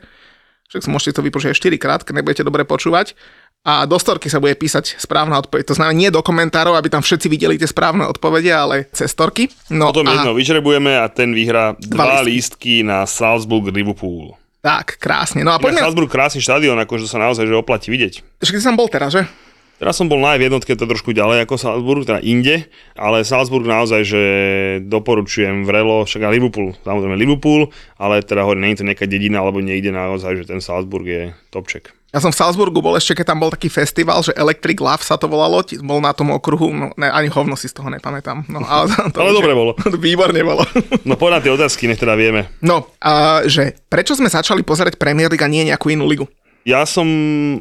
však 0.69 0.81
si 0.85 0.89
môžete 0.93 1.17
to 1.17 1.25
vypočuť 1.25 1.53
aj 1.53 1.57
4 1.57 1.81
krát, 1.81 2.01
keď 2.05 2.21
nebudete 2.21 2.43
dobre 2.45 2.65
počúvať. 2.65 3.17
A 3.65 3.89
do 3.89 3.97
storky 3.97 4.29
sa 4.29 4.37
bude 4.37 4.53
písať 4.53 5.01
správna 5.01 5.41
odpoveď. 5.41 5.73
To 5.73 5.77
znamená 5.77 5.93
nie 5.97 6.13
do 6.13 6.21
komentárov, 6.21 6.77
aby 6.77 6.93
tam 6.93 7.01
všetci 7.01 7.25
videli 7.25 7.57
tie 7.57 7.65
správne 7.65 8.05
odpovede, 8.05 8.53
ale 8.53 8.85
cez 8.93 9.09
storky. 9.09 9.49
No 9.73 9.89
Potom 9.89 10.05
a 10.05 10.21
jedno 10.21 10.37
vyžrebujeme 10.37 10.93
a 11.01 11.09
ten 11.09 11.33
vyhrá 11.33 11.73
dva 11.81 12.21
lístky. 12.21 12.29
lístky 12.29 12.75
na 12.85 13.09
Salzburg 13.09 13.73
Liverpool. 13.73 14.37
Tak, 14.65 14.97
krásne. 14.97 15.45
No 15.45 15.53
a 15.53 15.61
Poďme... 15.61 15.85
Salzburg 15.85 16.09
krásny 16.09 16.41
štadión, 16.41 16.73
akože 16.81 17.05
sa 17.05 17.21
naozaj 17.21 17.45
že 17.45 17.53
oplatí 17.53 17.93
vidieť. 17.93 18.41
ešte 18.41 18.57
ty 18.57 18.61
som 18.65 18.73
bol 18.73 18.89
teraz, 18.89 19.13
že? 19.13 19.29
Teraz 19.75 19.99
som 19.99 20.07
bol 20.07 20.23
na 20.23 20.39
jednotke, 20.39 20.73
to 20.73 20.87
trošku 20.87 21.11
ďalej 21.11 21.45
ako 21.45 21.59
Salzburg, 21.59 22.07
teda 22.07 22.23
inde, 22.23 22.65
ale 22.95 23.27
Salzburg 23.27 23.67
naozaj, 23.67 24.01
že 24.07 24.23
doporučujem 24.87 25.67
vrelo, 25.67 26.07
však 26.07 26.23
aj 26.23 26.31
Liverpool, 26.31 26.73
samozrejme 26.81 27.19
Liverpool, 27.19 27.69
ale 27.99 28.23
teda 28.23 28.47
hovorím, 28.47 28.65
nie 28.65 28.73
je 28.73 28.79
to 28.81 28.87
nejaká 28.87 29.05
dedina, 29.05 29.43
alebo 29.43 29.59
niekde 29.59 29.91
naozaj, 29.91 30.41
že 30.41 30.47
ten 30.47 30.63
Salzburg 30.63 31.05
je 31.05 31.21
topček. 31.51 31.91
Ja 32.15 32.23
som 32.23 32.31
v 32.31 32.39
Salzburgu 32.39 32.79
bol 32.79 32.95
ešte, 32.95 33.11
keď 33.11 33.35
tam 33.35 33.43
bol 33.43 33.51
taký 33.51 33.67
festival, 33.67 34.23
že 34.23 34.31
Electric 34.31 34.79
Love 34.79 35.03
sa 35.03 35.19
to 35.19 35.27
volalo, 35.27 35.59
bol 35.83 35.99
na 35.99 36.15
tom 36.15 36.31
okruhu, 36.31 36.71
no 36.71 36.95
ne, 36.95 37.11
ani 37.11 37.27
hovno 37.27 37.59
si 37.59 37.67
z 37.67 37.75
toho 37.75 37.91
nepamätám. 37.91 38.47
No, 38.47 38.63
ale 38.71 38.87
to, 39.11 39.19
Ale 39.19 39.35
dobre 39.35 39.51
bolo. 39.51 39.75
Výborne 39.99 40.39
bolo. 40.39 40.63
No 41.03 41.19
poď 41.19 41.29
na 41.29 41.39
tie 41.43 41.51
otázky, 41.51 41.91
nech 41.91 41.99
teda 41.99 42.15
vieme. 42.15 42.47
No, 42.63 42.87
a 42.97 43.43
že 43.43 43.75
prečo 43.85 44.15
sme 44.15 44.31
začali 44.31 44.63
pozerať 44.63 44.95
Premier 44.95 45.27
League 45.27 45.43
a 45.43 45.51
nie 45.51 45.67
nejakú 45.67 45.91
inú 45.91 46.07
ligu? 46.07 46.23
Ja 46.63 46.81
som 46.81 47.05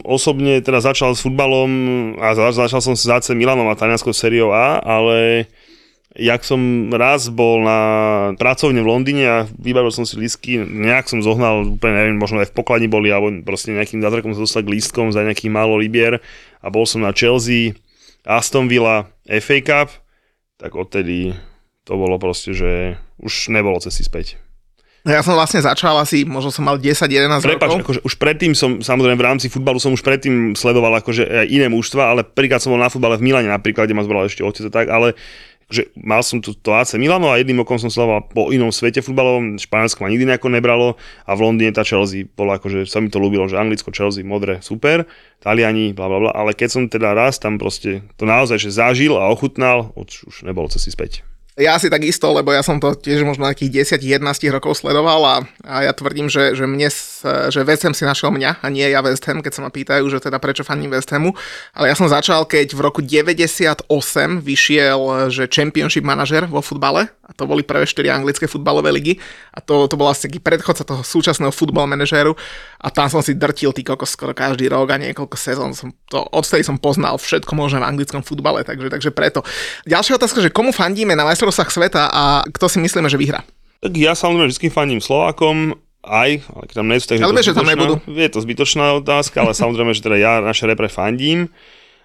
osobne 0.00 0.62
teda 0.62 0.80
začal 0.80 1.12
s 1.12 1.20
futbalom 1.20 1.68
a 2.16 2.32
za- 2.32 2.56
začal 2.56 2.80
som 2.80 2.94
s 2.94 3.04
AC 3.04 3.34
Milanom 3.34 3.66
a 3.66 3.76
talianskou 3.76 4.14
sériou 4.14 4.48
A, 4.48 4.78
ale 4.78 5.44
jak 6.14 6.46
som 6.46 6.90
raz 6.94 7.26
bol 7.26 7.66
na 7.66 7.80
pracovne 8.38 8.78
v 8.78 8.90
Londýne 8.90 9.24
a 9.26 9.38
vybavil 9.58 9.90
som 9.90 10.06
si 10.06 10.14
lístky, 10.14 10.62
nejak 10.62 11.10
som 11.10 11.18
zohnal, 11.18 11.74
úplne 11.74 11.94
neviem, 11.98 12.18
možno 12.18 12.38
aj 12.38 12.54
v 12.54 12.56
pokladni 12.56 12.86
boli, 12.86 13.10
alebo 13.10 13.34
proste 13.42 13.74
nejakým 13.74 13.98
zázrakom 13.98 14.30
sa 14.30 14.42
dostal 14.46 14.62
k 14.62 14.78
lístkom 14.78 15.10
za 15.10 15.26
nejakých 15.26 15.50
málo 15.50 15.74
libier 15.74 16.22
a 16.62 16.66
bol 16.70 16.86
som 16.86 17.02
na 17.02 17.10
Chelsea, 17.10 17.74
Aston 18.22 18.70
Villa, 18.70 19.10
FA 19.26 19.58
Cup, 19.60 19.90
tak 20.56 20.78
odtedy 20.78 21.34
to 21.82 21.98
bolo 21.98 22.16
proste, 22.16 22.54
že 22.54 22.96
už 23.20 23.50
nebolo 23.52 23.82
cesty 23.82 24.06
späť. 24.06 24.38
No 25.04 25.12
Ja 25.12 25.20
som 25.20 25.36
vlastne 25.36 25.60
začal 25.60 26.00
asi, 26.00 26.24
možno 26.24 26.48
som 26.48 26.64
mal 26.64 26.80
10-11 26.80 27.44
Prepač, 27.44 27.76
rokov. 27.76 27.84
akože 27.84 28.00
už 28.08 28.14
predtým 28.16 28.56
som, 28.56 28.80
samozrejme 28.80 29.20
v 29.20 29.26
rámci 29.28 29.52
futbalu 29.52 29.76
som 29.76 29.92
už 29.92 30.00
predtým 30.00 30.56
sledoval 30.56 30.96
akože 31.04 31.44
iné 31.52 31.68
mužstva, 31.68 32.16
ale 32.16 32.24
príklad 32.24 32.64
som 32.64 32.72
bol 32.72 32.80
na 32.80 32.88
futbale 32.88 33.20
v 33.20 33.28
Milane 33.28 33.52
napríklad, 33.52 33.84
kde 33.84 34.00
ma 34.00 34.00
zbral 34.00 34.24
ešte 34.24 34.40
otec 34.40 34.72
tak, 34.72 34.88
ale 34.88 35.12
že 35.68 35.90
mal 35.98 36.20
som 36.24 36.40
tu 36.40 36.54
to 36.54 36.70
AC 36.72 36.96
Milano 36.96 37.32
a 37.32 37.40
jedným 37.40 37.64
okom 37.64 37.80
som 37.80 37.90
sledoval 37.90 38.24
po 38.30 38.54
inom 38.54 38.70
svete 38.70 39.02
futbalovom, 39.02 39.60
Španielsko 39.60 40.04
ma 40.04 40.12
nikdy 40.12 40.24
nejako 40.28 40.48
nebralo 40.52 40.88
a 41.24 41.32
v 41.34 41.40
Londýne 41.42 41.74
tá 41.74 41.82
Chelsea 41.82 42.24
bola 42.24 42.56
akože 42.56 42.86
sa 42.86 43.02
mi 43.02 43.10
to 43.10 43.18
ľúbilo, 43.18 43.48
že 43.50 43.58
Anglicko, 43.58 43.90
Chelsea, 43.90 44.24
modré, 44.24 44.62
super, 44.62 45.04
Taliani, 45.42 45.92
bla 45.92 46.06
bla 46.08 46.18
bla, 46.28 46.32
ale 46.32 46.54
keď 46.54 46.68
som 46.70 46.82
teda 46.86 47.12
raz 47.12 47.36
tam 47.42 47.58
proste 47.58 48.06
to 48.16 48.24
naozaj 48.24 48.56
že 48.60 48.70
zažil 48.72 49.18
a 49.18 49.28
ochutnal, 49.28 49.92
už, 49.98 50.30
už 50.30 50.36
nebolo 50.46 50.70
cesty 50.70 50.94
späť. 50.94 51.33
Ja 51.54 51.78
asi 51.78 51.86
takisto, 51.86 52.34
lebo 52.34 52.50
ja 52.50 52.66
som 52.66 52.82
to 52.82 52.98
tiež 52.98 53.22
možno 53.22 53.46
nejakých 53.46 53.86
10-11 54.02 54.50
rokov 54.50 54.74
sledoval 54.74 55.22
a, 55.22 55.36
a 55.62 55.86
ja 55.86 55.94
tvrdím, 55.94 56.26
že, 56.26 56.50
že, 56.58 56.66
mne, 56.66 56.90
že 57.46 57.60
West 57.62 57.86
Ham 57.86 57.94
si 57.94 58.02
našiel 58.02 58.34
mňa 58.34 58.58
a 58.58 58.66
nie 58.74 58.82
ja 58.90 58.98
West 59.06 59.22
Ham, 59.30 59.38
keď 59.38 59.52
sa 59.54 59.62
ma 59.62 59.70
pýtajú, 59.70 60.02
že 60.10 60.18
teda 60.18 60.42
prečo 60.42 60.66
faním 60.66 60.90
West 60.90 61.14
Hamu. 61.14 61.30
Ale 61.70 61.94
ja 61.94 61.94
som 61.94 62.10
začal, 62.10 62.50
keď 62.50 62.74
v 62.74 62.80
roku 62.82 63.06
98 63.06 63.86
vyšiel, 64.42 65.30
že 65.30 65.46
Championship 65.46 66.02
manažer 66.02 66.50
vo 66.50 66.58
futbale 66.58 67.14
to 67.34 67.44
boli 67.44 67.66
prvé 67.66 67.86
4 67.86 68.10
anglické 68.10 68.46
futbalové 68.46 68.94
ligy 68.94 69.18
a 69.54 69.58
to, 69.58 69.90
to 69.90 69.98
bol 69.98 70.06
asi 70.06 70.30
taký 70.30 70.38
predchodca 70.38 70.86
toho 70.86 71.02
súčasného 71.02 71.50
futbal 71.50 71.90
manažéru 71.90 72.34
a 72.78 72.88
tam 72.90 73.10
som 73.10 73.20
si 73.20 73.34
drtil 73.34 73.74
ty 73.74 73.82
kokos 73.82 74.14
skoro 74.14 74.32
každý 74.32 74.70
rok 74.70 74.94
a 74.94 75.00
niekoľko 75.02 75.36
sezón 75.38 75.74
som 75.74 75.90
to, 76.06 76.22
odtedy 76.30 76.62
som 76.62 76.78
poznal 76.78 77.18
všetko 77.18 77.52
možné 77.58 77.82
v 77.82 77.88
anglickom 77.90 78.22
futbale, 78.22 78.62
takže, 78.62 78.88
takže 78.88 79.10
preto. 79.10 79.42
Ďalšia 79.84 80.16
otázka, 80.16 80.38
že 80.40 80.54
komu 80.54 80.70
fandíme 80.70 81.18
na 81.18 81.26
majstrovstvách 81.26 81.70
sveta 81.70 82.02
a 82.08 82.22
kto 82.46 82.66
si 82.70 82.78
myslíme, 82.78 83.10
že 83.10 83.18
vyhrá? 83.18 83.42
Tak 83.84 83.92
ja 84.00 84.16
samozrejme 84.16 84.48
vždy 84.48 84.66
fandím 84.72 85.02
Slovákom, 85.02 85.76
aj, 86.04 86.30
ale 86.52 86.64
keď 86.68 86.74
tam 86.76 86.88
nie 86.88 87.00
sú, 87.00 87.06
tak 87.08 87.16
je 87.16 87.24
Ale 87.24 87.32
to 87.32 87.38
vieš, 87.40 87.48
že 87.52 87.56
tam 87.56 87.68
nebudú. 87.68 87.94
Je 88.08 88.28
to 88.28 88.40
zbytočná 88.44 88.84
otázka, 89.00 89.40
ale 89.40 89.52
samozrejme, 89.56 89.92
že 89.96 90.04
teda 90.04 90.16
ja 90.20 90.32
naše 90.44 90.68
repre 90.68 90.92
fandím. 90.92 91.48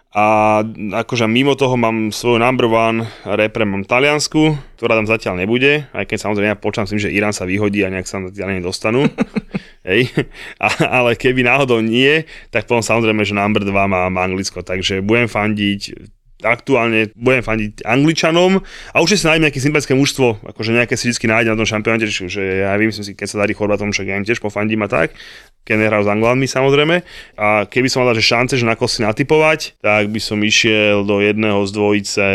A 0.10 0.66
akože 1.06 1.30
mimo 1.30 1.54
toho 1.54 1.78
mám 1.78 2.10
svoju 2.10 2.42
number 2.42 2.66
one 2.66 3.06
repre, 3.30 3.62
mám 3.62 3.86
Taliansku, 3.86 4.58
ktorá 4.74 4.98
tam 4.98 5.06
zatiaľ 5.06 5.46
nebude, 5.46 5.86
aj 5.94 6.10
keď 6.10 6.18
samozrejme 6.18 6.50
ja 6.50 6.58
počám 6.58 6.90
s 6.90 6.98
tým, 6.98 7.02
že 7.06 7.14
Irán 7.14 7.30
sa 7.30 7.46
vyhodí 7.46 7.86
a 7.86 7.94
nejak 7.94 8.10
sa 8.10 8.18
zatiaľ 8.26 8.58
nedostanú. 8.58 9.06
Hej. 9.90 10.10
A, 10.58 10.98
ale 11.06 11.14
keby 11.14 11.46
náhodou 11.46 11.86
nie, 11.86 12.26
tak 12.50 12.66
potom 12.66 12.82
samozrejme, 12.82 13.22
že 13.22 13.38
number 13.38 13.62
2 13.62 13.70
mám 13.70 14.18
Anglicko, 14.18 14.66
takže 14.66 15.06
budem 15.06 15.30
fandiť 15.30 16.10
aktuálne 16.40 17.12
budem 17.20 17.44
fandiť 17.44 17.84
Angličanom 17.84 18.64
a 18.96 18.98
už 19.04 19.20
si 19.20 19.28
nájdem 19.28 19.52
nejaké 19.52 19.60
sympatické 19.60 19.92
mužstvo, 19.92 20.40
akože 20.48 20.72
nejaké 20.72 20.96
si 20.96 21.12
vždy 21.12 21.28
nájde 21.28 21.50
na 21.52 21.60
tom 21.60 21.68
šampionáte, 21.68 22.08
že 22.08 22.64
ja 22.64 22.72
vymyslím 22.80 23.04
si, 23.04 23.14
keď 23.16 23.28
sa 23.28 23.38
darí 23.44 23.52
Chorvatom, 23.52 23.92
však 23.92 24.08
ja 24.08 24.16
im 24.16 24.24
tiež 24.24 24.40
pofandím 24.40 24.88
a 24.88 24.90
tak, 24.90 25.12
keď 25.64 25.76
nehrajú 25.86 26.04
s 26.06 26.14
Anglánmi 26.14 26.48
samozrejme. 26.50 26.96
A 27.38 27.70
keby 27.70 27.88
som 27.88 28.04
mal 28.04 28.12
dať 28.12 28.20
že 28.22 28.30
šance, 28.30 28.54
že 28.58 28.66
na 28.66 28.76
koho 28.76 28.90
natypovať, 29.06 29.80
tak 29.80 30.10
by 30.10 30.20
som 30.20 30.42
išiel 30.42 31.06
do 31.06 31.22
jedného 31.22 31.62
z 31.66 31.72
dvojice 31.72 32.26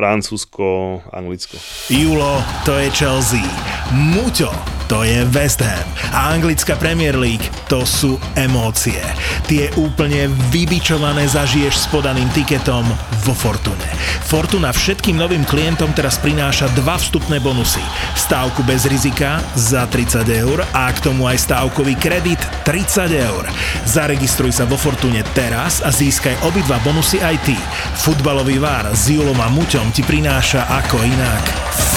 Francúzsko, 0.00 1.04
Anglicko. 1.12 1.60
Julo, 1.92 2.40
to 2.64 2.72
je 2.72 2.88
Chelsea. 2.88 3.44
Muťo, 3.92 4.48
to 4.88 5.04
je 5.04 5.28
West 5.28 5.60
Ham. 5.60 5.84
A 6.16 6.32
anglická 6.32 6.72
Premier 6.80 7.20
League, 7.20 7.44
to 7.68 7.84
sú 7.84 8.16
emócie. 8.32 8.96
Tie 9.44 9.68
úplne 9.76 10.32
vybičované 10.48 11.28
zažiješ 11.28 11.84
s 11.84 11.86
podaným 11.92 12.32
tiketom 12.32 12.88
vo 13.28 13.34
Fortune. 13.36 13.84
Fortuna 14.24 14.72
všetkým 14.72 15.20
novým 15.20 15.44
klientom 15.44 15.92
teraz 15.92 16.16
prináša 16.16 16.72
dva 16.80 16.96
vstupné 16.96 17.36
bonusy. 17.44 17.82
Stávku 18.16 18.64
bez 18.64 18.88
rizika 18.88 19.44
za 19.52 19.84
30 19.84 20.24
eur 20.26 20.64
a 20.72 20.88
k 20.90 20.98
tomu 21.06 21.28
aj 21.28 21.44
stávkový 21.44 21.94
kredit 22.00 22.40
30 22.64 23.10
eur. 23.14 23.44
Zaregistruj 23.84 24.56
sa 24.56 24.64
vo 24.64 24.80
Fortune 24.80 25.20
teraz 25.36 25.84
a 25.84 25.92
získaj 25.92 26.40
obidva 26.48 26.80
bonusy 26.80 27.20
aj 27.20 27.36
ty. 27.44 27.58
Futbalový 28.00 28.56
vár 28.62 28.90
s 28.96 29.12
Julom 29.12 29.38
a 29.38 29.50
Muťom 29.50 29.89
ti 29.90 30.06
prináša 30.06 30.70
ako 30.70 31.02
inak 31.02 31.44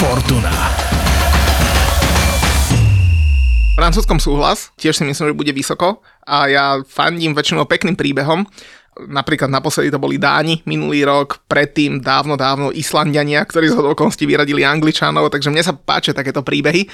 Fortuna. 0.02 0.50
Francúzskom 3.78 4.18
súhlas, 4.18 4.74
tiež 4.74 4.98
si 4.98 5.06
myslím, 5.06 5.30
že 5.30 5.38
bude 5.38 5.52
vysoko 5.54 6.02
a 6.26 6.50
ja 6.50 6.82
fandím 6.82 7.38
väčšinou 7.38 7.70
pekným 7.70 7.94
príbehom. 7.94 8.50
Napríklad 8.94 9.50
naposledy 9.50 9.90
to 9.90 9.98
boli 9.98 10.16
Dáni 10.16 10.62
minulý 10.64 11.02
rok, 11.02 11.42
predtým 11.50 11.98
dávno, 11.98 12.38
dávno 12.38 12.70
Islandiania, 12.70 13.42
ktorí 13.42 13.70
z 13.70 13.76
okolností 13.78 14.22
vyradili 14.22 14.62
Angličanov, 14.62 15.30
takže 15.34 15.50
mne 15.50 15.66
sa 15.66 15.74
páčia 15.74 16.14
takéto 16.14 16.46
príbehy, 16.46 16.86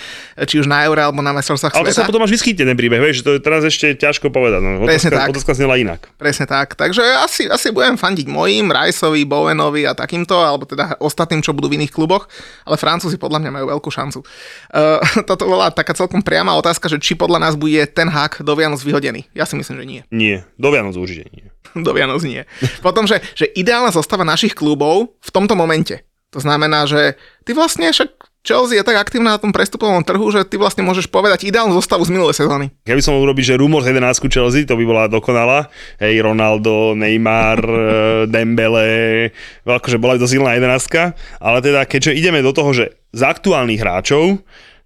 či 0.49 0.55
už 0.57 0.65
na 0.65 0.89
Eure 0.89 1.05
alebo 1.05 1.21
na 1.21 1.37
mestrovstvách 1.37 1.77
Ale 1.77 1.93
to 1.93 2.01
sa 2.01 2.05
sveta. 2.05 2.11
potom 2.11 2.25
až 2.25 2.33
vyskytne 2.33 2.65
ten 2.73 2.79
príbeh, 2.79 3.01
vieš, 3.05 3.21
že 3.21 3.25
to 3.29 3.33
je 3.37 3.41
teraz 3.45 3.63
ešte 3.69 3.93
ťažko 4.01 4.33
povedať. 4.33 4.61
No. 4.65 4.85
Presne 4.89 5.13
Otázka, 5.13 5.21
tak. 5.21 5.33
otázka 5.37 5.53
znela 5.57 5.75
inak. 5.77 6.01
Presne 6.17 6.47
tak. 6.49 6.69
Takže 6.75 7.03
asi, 7.21 7.43
asi 7.53 7.69
budem 7.69 8.01
fandiť 8.01 8.27
mojim, 8.27 8.73
Riceovi, 8.73 9.29
Bowenovi 9.29 9.85
a 9.85 9.93
takýmto, 9.93 10.41
alebo 10.41 10.65
teda 10.65 10.97
ostatným, 11.05 11.45
čo 11.45 11.53
budú 11.53 11.69
v 11.69 11.85
iných 11.85 11.93
kluboch, 11.93 12.27
ale 12.65 12.81
Francúzi 12.81 13.21
podľa 13.21 13.45
mňa 13.45 13.51
majú 13.53 13.67
veľkú 13.77 13.91
šancu. 13.93 14.25
Uh, 14.73 15.01
toto 15.29 15.45
bola 15.45 15.69
taká 15.69 15.93
celkom 15.93 16.25
priama 16.25 16.57
otázka, 16.57 16.89
že 16.89 16.97
či 16.97 17.13
podľa 17.13 17.45
nás 17.45 17.55
bude 17.61 17.85
ten 17.93 18.09
hák 18.09 18.41
do 18.41 18.53
Vianoc 18.57 18.81
vyhodený. 18.81 19.29
Ja 19.37 19.45
si 19.45 19.55
myslím, 19.61 19.77
že 19.77 19.85
nie. 19.85 20.01
Nie, 20.09 20.49
do 20.57 20.73
Vianoc 20.73 20.97
určite 20.97 21.29
nie. 21.33 21.51
do 21.87 21.91
Vianoc 21.95 22.23
nie. 22.23 22.43
Potom, 22.81 23.07
že, 23.07 23.23
že 23.35 23.49
ideálna 23.53 23.95
zostava 23.95 24.27
našich 24.27 24.57
klubov 24.57 25.17
v 25.21 25.31
tomto 25.31 25.55
momente. 25.55 26.03
To 26.31 26.39
znamená, 26.39 26.87
že 26.87 27.19
ty 27.43 27.51
vlastne 27.51 27.91
však 27.91 28.31
Chelsea 28.41 28.81
je 28.81 28.87
tak 28.87 28.97
aktívna 28.97 29.37
na 29.37 29.43
tom 29.43 29.53
prestupovom 29.53 30.01
trhu, 30.01 30.33
že 30.33 30.49
ty 30.49 30.57
vlastne 30.57 30.81
môžeš 30.81 31.13
povedať 31.13 31.45
ideálnu 31.45 31.77
zostavu 31.77 32.09
z 32.09 32.15
minulej 32.17 32.41
sezóny. 32.41 32.73
Keby 32.89 33.05
som 33.05 33.13
mohol 33.13 33.29
urobiť, 33.29 33.53
že 33.53 33.61
rumor 33.61 33.85
z 33.85 33.93
11 33.93 34.33
Chelsea, 34.33 34.65
to 34.65 34.81
by 34.81 34.85
bola 34.89 35.13
dokonalá. 35.13 35.69
Hej, 36.01 36.25
Ronaldo, 36.25 36.97
Neymar, 36.97 37.61
eh, 37.69 37.83
Dembele, 38.31 39.29
akože 39.69 40.01
bola 40.01 40.17
by 40.17 40.25
to 40.25 40.31
silná 40.31 40.57
11 40.57 41.13
ale 41.43 41.59
teda 41.61 41.85
keďže 41.85 42.17
ideme 42.17 42.41
do 42.41 42.57
toho, 42.57 42.73
že 42.73 42.97
z 43.13 43.23
aktuálnych 43.27 43.83
hráčov, 43.83 44.41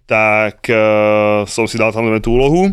tak 0.05 0.69
uh, 0.69 1.45
som 1.49 1.65
si 1.65 1.81
dal 1.81 1.89
samozrejme 1.89 2.21
tú 2.21 2.37
úlohu, 2.37 2.69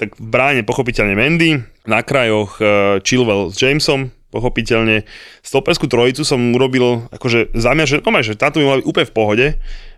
tak 0.00 0.16
v 0.16 0.24
bráne 0.32 0.64
pochopiteľne 0.64 1.12
Mendy, 1.12 1.60
na 1.84 2.00
krajoch 2.00 2.56
uh, 2.56 2.96
Chilwell 3.04 3.52
s 3.52 3.60
Jamesom, 3.60 4.08
pochopiteľne. 4.30 5.04
Stoperskú 5.44 5.90
trojicu 5.90 6.22
som 6.22 6.38
urobil, 6.54 7.04
akože 7.10 7.52
za 7.52 7.74
mňa, 7.74 7.84
že, 7.84 7.96
no 8.00 8.10
že 8.22 8.38
táto 8.38 8.62
by 8.62 8.64
mala 8.64 8.78
byť 8.80 8.88
úplne 8.88 9.06
v 9.10 9.16
pohode. 9.16 9.46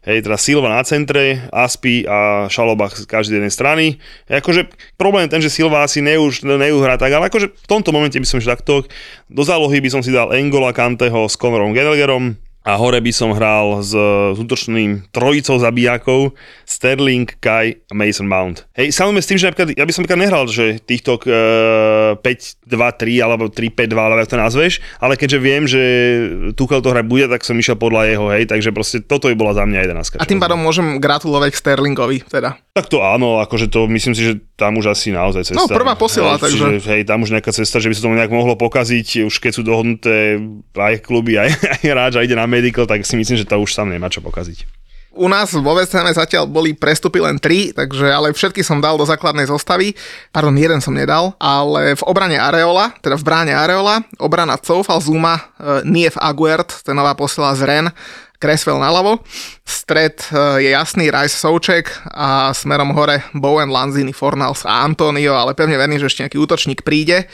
Hej, 0.03 0.27
teda 0.27 0.35
Silva 0.35 0.67
na 0.67 0.83
centre, 0.83 1.47
Aspi 1.55 2.03
a 2.03 2.51
Šalobach 2.51 2.99
z 2.99 3.07
každej 3.07 3.39
jednej 3.39 3.55
strany. 3.55 3.85
Akože 4.27 4.67
problém 4.99 5.31
je 5.31 5.39
ten, 5.39 5.43
že 5.47 5.55
Silva 5.55 5.87
asi 5.87 6.03
neuž, 6.03 6.43
neuhrá 6.43 6.99
tak, 6.99 7.15
ale 7.15 7.31
akože 7.31 7.55
v 7.55 7.67
tomto 7.71 7.95
momente 7.95 8.19
by 8.19 8.27
som 8.27 8.43
šiel 8.43 8.59
takto. 8.59 8.83
Do 9.31 9.43
zálohy 9.47 9.79
by 9.79 9.95
som 9.95 10.03
si 10.03 10.11
dal 10.11 10.35
Engola 10.35 10.75
Kanteho 10.75 11.31
s 11.31 11.39
Conorom 11.39 11.71
Gallagherom, 11.71 12.35
a 12.63 12.79
hore 12.79 13.03
by 13.03 13.13
som 13.13 13.35
hral 13.35 13.83
s, 13.83 13.91
s 14.35 14.39
útočným 14.39 15.11
trojicou 15.11 15.59
zabijakov 15.59 16.35
Sterling, 16.63 17.27
Kai 17.43 17.83
a 17.91 17.95
Mason 17.95 18.27
Mount. 18.27 18.65
Hej, 18.79 18.95
samozrejme 18.95 19.23
s 19.23 19.29
tým, 19.29 19.39
že 19.39 19.47
napríklad, 19.51 19.69
ja 19.75 19.85
by 19.85 19.93
som 19.93 20.01
napríklad 20.07 20.23
nehral, 20.23 20.45
že 20.47 20.79
týchto 20.83 21.19
uh, 21.19 22.19
5-2-3 22.23 23.25
alebo 23.25 23.51
3-5-2, 23.51 23.93
alebo 23.99 24.19
ako 24.23 24.31
to 24.31 24.39
nazveš, 24.39 24.73
ale 25.03 25.19
keďže 25.19 25.39
viem, 25.43 25.63
že 25.67 25.83
Tuchel 26.55 26.81
to 26.81 26.95
hrať 26.95 27.07
bude, 27.07 27.27
tak 27.27 27.43
som 27.43 27.59
išiel 27.59 27.75
podľa 27.75 28.03
jeho, 28.09 28.27
hej, 28.31 28.47
takže 28.47 28.71
proste 28.71 29.03
toto 29.03 29.27
by 29.27 29.35
bola 29.35 29.53
za 29.59 29.67
mňa 29.67 29.79
11. 29.91 30.23
A 30.23 30.27
tým 30.27 30.39
pádom 30.39 30.59
môžem 30.59 31.03
gratulovať 31.03 31.51
k 31.53 31.61
Sterlingovi, 31.61 32.19
teda. 32.25 32.57
Tak 32.73 32.89
to 32.89 33.03
áno, 33.03 33.43
akože 33.43 33.69
to 33.69 33.91
myslím 33.91 34.15
si, 34.15 34.23
že 34.23 34.35
tam 34.63 34.79
už 34.79 34.95
asi 34.95 35.11
naozaj 35.11 35.51
cesta. 35.51 35.59
No, 35.59 35.67
prvá 35.67 35.99
posiela, 35.99 36.39
hej, 36.39 36.47
takže- 36.47 36.79
Čiže, 36.79 36.91
hej, 36.95 37.03
tam 37.03 37.27
už 37.27 37.35
nejaká 37.35 37.51
cesta, 37.51 37.83
že 37.83 37.91
by 37.91 37.95
sa 37.99 38.03
tomu 38.07 38.15
nejak 38.15 38.31
mohlo 38.31 38.55
pokaziť, 38.55 39.27
už 39.27 39.43
keď 39.43 39.53
sú 39.59 39.63
dohodnuté 39.67 40.39
aj 40.79 41.03
kluby, 41.03 41.43
aj, 41.43 41.51
aj 41.79 41.83
hráč 41.83 42.13
a 42.15 42.23
ide 42.23 42.39
na 42.39 42.47
medical, 42.47 42.87
tak 42.87 43.03
si 43.03 43.19
myslím, 43.19 43.35
že 43.35 43.49
to 43.51 43.59
už 43.59 43.75
sam 43.75 43.91
nemá 43.91 44.07
čo 44.07 44.23
pokaziť. 44.23 44.83
U 45.13 45.29
nás 45.29 45.53
vo 45.53 45.77
West 45.77 45.93
Hame 45.93 46.09
zatiaľ 46.09 46.49
boli 46.49 46.73
prestupy 46.73 47.21
len 47.21 47.37
3, 47.37 47.77
takže 47.77 48.09
ale 48.09 48.33
všetky 48.33 48.65
som 48.65 48.81
dal 48.81 48.97
do 48.97 49.05
základnej 49.05 49.45
zostavy. 49.45 49.93
Pardon, 50.33 50.57
jeden 50.57 50.81
som 50.81 50.97
nedal, 50.97 51.37
ale 51.37 51.93
v 51.93 52.03
obrane 52.09 52.41
Areola, 52.41 52.97
teda 53.05 53.21
v 53.21 53.25
bráne 53.29 53.53
Areola, 53.53 54.01
obrana 54.17 54.57
Coufal, 54.57 55.05
Zuma, 55.05 55.37
e, 55.61 55.85
Nief 55.85 56.17
Aguert, 56.17 56.81
je 56.81 56.97
nová 56.97 57.13
posiela 57.13 57.53
z 57.53 57.61
Ren, 57.69 57.87
Creswell 58.43 58.83
naľavo. 58.83 59.23
Stred 59.63 60.19
e, 60.35 60.67
je 60.67 60.71
jasný, 60.75 61.15
Rice 61.15 61.39
Souček 61.39 61.95
a 62.11 62.51
smerom 62.51 62.91
hore 62.99 63.23
Bowen, 63.31 63.71
Lanzini, 63.71 64.11
Fornals 64.11 64.67
a 64.67 64.83
Antonio, 64.83 65.39
ale 65.39 65.55
pevne 65.55 65.79
verím, 65.79 66.03
že 66.03 66.11
ešte 66.11 66.27
nejaký 66.27 66.39
útočník 66.43 66.83
príde. 66.83 67.31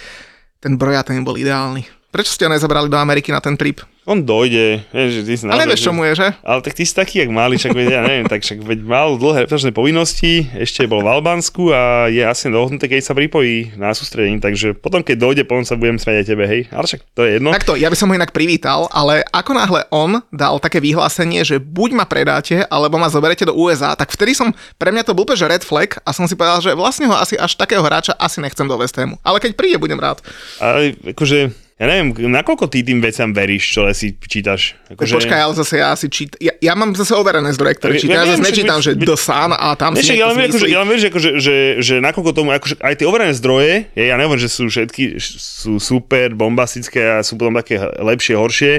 Ten 0.60 0.76
broja 0.76 1.00
ten 1.00 1.24
bol 1.24 1.40
ideálny. 1.40 1.97
Prečo 2.08 2.32
ste 2.32 2.48
ho 2.48 2.52
nezabrali 2.52 2.88
do 2.88 2.96
Ameriky 2.96 3.28
na 3.28 3.38
ten 3.38 3.52
trip? 3.52 3.84
On 4.08 4.16
dojde, 4.16 4.80
vieš, 4.88 5.28
ty 5.28 5.36
si 5.36 5.44
Ale 5.44 5.52
naozaj, 5.52 5.64
nevieš, 5.68 5.76
že- 5.76 5.84
čo 5.84 5.92
mu 5.92 6.02
je, 6.08 6.12
že? 6.16 6.28
Ale 6.40 6.60
tak 6.64 6.72
ty 6.72 6.82
si 6.88 6.96
taký, 6.96 7.20
jak 7.20 7.28
malý, 7.28 7.60
však 7.60 7.76
veď, 7.76 7.86
ja 7.92 8.00
neviem, 8.00 8.24
tak 8.24 8.40
však 8.40 8.64
veď 8.64 8.78
mal 8.80 9.20
dlhé 9.20 9.44
reprezentačné 9.44 9.76
povinnosti, 9.76 10.48
ešte 10.56 10.88
bol 10.88 11.04
v 11.04 11.12
Albánsku 11.12 11.68
a 11.68 12.08
je 12.08 12.24
asi 12.24 12.48
dohodnuté, 12.48 12.88
keď 12.88 13.04
sa 13.04 13.12
pripojí 13.12 13.76
na 13.76 13.92
sústredení, 13.92 14.40
takže 14.40 14.72
potom, 14.72 15.04
keď 15.04 15.16
dojde, 15.20 15.42
potom 15.44 15.68
sa 15.68 15.76
budem 15.76 16.00
smiať 16.00 16.24
aj 16.24 16.26
tebe, 16.26 16.44
hej. 16.48 16.64
Ale 16.72 16.88
však 16.88 17.00
to 17.12 17.20
je 17.20 17.30
jedno. 17.36 17.52
Takto, 17.52 17.76
ja 17.76 17.92
by 17.92 17.96
som 18.00 18.08
ho 18.08 18.16
inak 18.16 18.32
privítal, 18.32 18.88
ale 18.88 19.20
ako 19.28 19.52
náhle 19.52 19.84
on 19.92 20.24
dal 20.32 20.56
také 20.56 20.80
vyhlásenie, 20.80 21.44
že 21.44 21.60
buď 21.60 21.90
ma 21.92 22.08
predáte, 22.08 22.64
alebo 22.72 22.96
ma 22.96 23.12
zoberete 23.12 23.44
do 23.44 23.52
USA, 23.52 23.92
tak 23.92 24.08
vtedy 24.08 24.32
som, 24.32 24.56
pre 24.80 24.88
mňa 24.88 25.04
to 25.04 25.12
bol 25.12 25.28
že 25.28 25.44
red 25.44 25.60
flag 25.60 26.00
a 26.00 26.16
som 26.16 26.24
si 26.24 26.32
povedal, 26.32 26.64
že 26.64 26.72
vlastne 26.72 27.04
ho 27.04 27.12
asi 27.12 27.36
až 27.36 27.52
takého 27.60 27.84
hráča 27.84 28.16
asi 28.16 28.40
nechcem 28.40 28.64
do 28.64 28.80
West 28.80 28.96
Hamu. 28.96 29.20
Ale 29.20 29.36
keď 29.36 29.52
príde, 29.52 29.76
budem 29.76 30.00
rád. 30.00 30.24
Ale 30.56 30.96
akože, 31.12 31.67
ja 31.78 31.86
neviem, 31.86 32.10
nakoľko 32.10 32.66
ty 32.66 32.82
tým 32.82 32.98
veciam 32.98 33.30
veríš, 33.30 33.70
čo 33.70 33.86
si 33.94 34.18
čítaš? 34.18 34.74
Akože... 34.90 35.14
Počkaj, 35.14 35.40
ale 35.40 35.54
zase 35.54 35.74
ja 35.78 35.94
si 35.94 36.10
čítam, 36.10 36.34
ja, 36.36 36.50
ja 36.58 36.72
mám 36.74 36.90
zase 36.92 37.14
overené 37.14 37.54
zdroje, 37.54 37.78
ktoré 37.78 37.94
Ja- 37.94 38.00
čítam, 38.02 38.14
ja 38.14 38.20
ja, 38.20 38.30
zase 38.34 38.42
nečítam, 38.42 38.78
my- 38.78 38.84
že 38.84 38.90
my- 38.92 39.06
The 39.06 39.16
Sun 39.16 39.50
a 39.52 39.68
tam 39.74 39.92
Nie, 39.94 40.02
si 40.02 40.12
ja 40.12 40.26
len 40.26 40.36
akože, 40.44 40.66
ja 40.66 40.78
len 40.82 40.88
viem, 40.88 40.98
že, 40.98 41.08
akože, 41.08 41.30
že, 41.38 41.54
že 41.78 41.94
nakoľko 41.98 42.30
tomu, 42.32 42.50
akože 42.50 42.74
aj 42.78 42.94
tie 42.94 43.06
overené 43.06 43.30
zdroje, 43.32 43.94
ja, 43.94 44.04
ja 44.10 44.16
neviem, 44.18 44.34
že 44.36 44.50
sú 44.50 44.66
všetky 44.66 45.22
sú 45.22 45.78
super, 45.78 46.34
bombastické 46.34 46.98
a 46.98 47.22
sú 47.22 47.34
potom 47.34 47.54
také 47.54 47.78
lepšie, 47.78 48.34
horšie. 48.34 48.72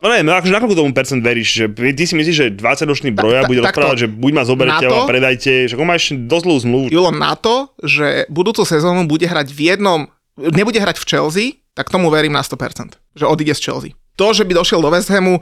No 0.00 0.10
neviem, 0.10 0.26
no 0.26 0.34
akože 0.34 0.50
nakoľko 0.50 0.74
tomu 0.74 0.90
percent 0.90 1.20
veríš, 1.20 1.48
že 1.54 1.64
ty 1.70 2.02
si 2.02 2.18
myslíš, 2.18 2.34
že 2.34 2.46
20-ročný 2.50 3.14
broja 3.14 3.44
ta- 3.44 3.46
bude 3.46 3.62
takto. 3.62 3.78
rozprávať, 3.78 3.96
že 4.02 4.08
buď 4.10 4.30
ma 4.32 4.42
zoberete 4.42 4.82
Na 4.82 4.90
to- 4.90 4.98
a 4.98 5.06
predajte, 5.06 5.52
že 5.70 5.74
on 5.76 5.86
má 5.86 5.94
ešte 5.94 6.18
dosť 6.18 6.42
dlhú 6.42 6.58
zmluvu. 6.58 6.86
Julo 6.90 7.12
na 7.12 7.38
to, 7.38 7.70
že 7.78 8.26
budúcu 8.26 8.66
sezónu 8.66 9.06
bude 9.06 9.22
hrať 9.22 9.54
v 9.54 9.60
jednom, 9.70 10.10
nebude 10.34 10.74
hrať 10.74 10.98
v 10.98 11.06
Chelsea, 11.06 11.48
tak 11.72 11.88
tomu 11.88 12.12
verím 12.12 12.36
na 12.36 12.44
100%, 12.44 12.96
že 13.16 13.24
odíde 13.24 13.54
z 13.56 13.64
Chelsea. 13.64 13.90
To, 14.20 14.36
že 14.36 14.44
by 14.44 14.52
došiel 14.52 14.84
do 14.84 14.92
West 14.92 15.08
Hamu, 15.08 15.40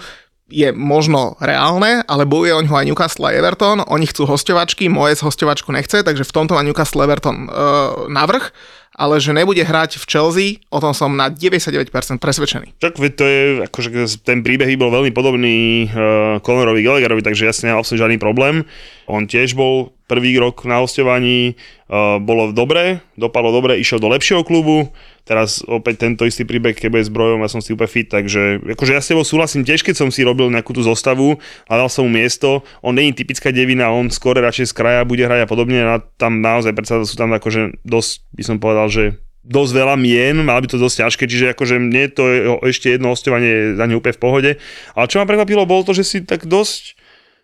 je 0.51 0.75
možno 0.75 1.39
reálne, 1.39 2.03
ale 2.11 2.27
bojuje 2.27 2.53
o 2.59 2.65
ňoho 2.67 2.77
aj 2.77 2.87
Newcastle 2.91 3.31
a 3.31 3.35
Everton, 3.35 3.87
oni 3.87 4.11
chcú 4.11 4.27
hostovačky, 4.27 4.91
moje 4.91 5.15
z 5.15 5.23
hostovačku 5.23 5.71
nechce, 5.71 6.03
takže 6.03 6.27
v 6.27 6.35
tomto 6.35 6.59
má 6.59 6.67
Newcastle 6.67 7.07
Everton 7.07 7.47
uh, 7.47 8.11
navrh, 8.11 8.51
ale 8.91 9.23
že 9.23 9.31
nebude 9.31 9.63
hrať 9.63 10.03
v 10.03 10.05
Chelsea, 10.05 10.49
o 10.69 10.83
tom 10.83 10.91
som 10.91 11.15
na 11.15 11.31
99% 11.31 11.87
presvedčený. 12.19 12.83
Čak, 12.83 12.99
to 13.15 13.25
je, 13.25 13.43
akože 13.71 14.21
ten 14.27 14.43
príbeh 14.43 14.75
bol 14.75 14.91
veľmi 14.91 15.15
podobný 15.15 15.87
uh, 15.87 16.43
Conorovi 16.43 16.83
Gallagherovi, 16.83 17.23
takže 17.23 17.47
jasne 17.47 17.71
absolútne 17.71 18.03
žiadny 18.05 18.19
problém. 18.19 18.67
On 19.07 19.25
tiež 19.25 19.55
bol 19.55 19.95
prvý 20.11 20.35
rok 20.43 20.67
na 20.67 20.83
hostovaní, 20.83 21.55
uh, 21.87 22.19
bolo 22.19 22.51
dobre, 22.51 22.99
dopadlo 23.15 23.55
dobre, 23.55 23.79
išiel 23.79 24.03
do 24.03 24.11
lepšieho 24.11 24.43
klubu, 24.43 24.91
teraz 25.23 25.63
opäť 25.71 26.03
tento 26.03 26.27
istý 26.27 26.43
príbeh, 26.43 26.75
keď 26.75 26.91
bude 26.91 27.07
s 27.07 27.13
ja 27.15 27.47
som 27.47 27.63
si 27.63 27.71
úplne 27.71 27.87
fit, 27.87 28.11
takže 28.11 28.59
akože 28.75 28.91
ja 28.91 28.99
s 28.99 29.15
tebou 29.15 29.23
súhlasím 29.23 29.63
tiež, 29.63 29.87
keď 29.87 30.03
som 30.03 30.11
si 30.11 30.27
robil 30.27 30.51
nejakú 30.51 30.75
tú 30.75 30.83
zostavu, 30.83 31.39
hľadal 31.71 31.87
som 31.87 32.11
mu 32.11 32.19
miesto, 32.19 32.67
on 32.83 32.99
je 32.99 33.15
typická 33.15 33.55
devina, 33.55 33.95
on 33.95 34.11
skôr 34.11 34.35
radšej 34.35 34.67
z 34.67 34.75
kraja 34.75 35.07
bude 35.07 35.23
hrať 35.23 35.47
a 35.47 35.49
podobne, 35.49 35.79
a 35.87 36.03
tam 36.19 36.43
naozaj 36.43 36.75
predsa 36.75 37.07
sú 37.07 37.15
tam 37.15 37.31
akože 37.31 37.87
dosť, 37.87 38.13
by 38.35 38.43
som 38.43 38.57
povedal, 38.59 38.91
že 38.91 39.23
dosť 39.41 39.73
veľa 39.73 39.97
mien, 39.97 40.37
mal 40.45 40.61
by 40.61 40.69
to 40.69 40.77
dosť 40.77 41.07
ťažké, 41.07 41.25
čiže 41.25 41.47
akože 41.57 41.81
mne 41.81 42.13
to 42.13 42.23
je 42.29 42.39
ešte 42.69 42.93
jedno 42.93 43.17
hostovanie 43.17 43.73
za 43.73 43.89
ne 43.89 43.97
úplne 43.97 44.17
v 44.17 44.23
pohode. 44.23 44.51
Ale 44.93 45.09
čo 45.09 45.17
ma 45.17 45.25
prekvapilo, 45.25 45.65
bolo 45.65 45.87
to, 45.87 45.97
že 45.97 46.05
si 46.05 46.19
tak 46.21 46.45
dosť, 46.45 47.01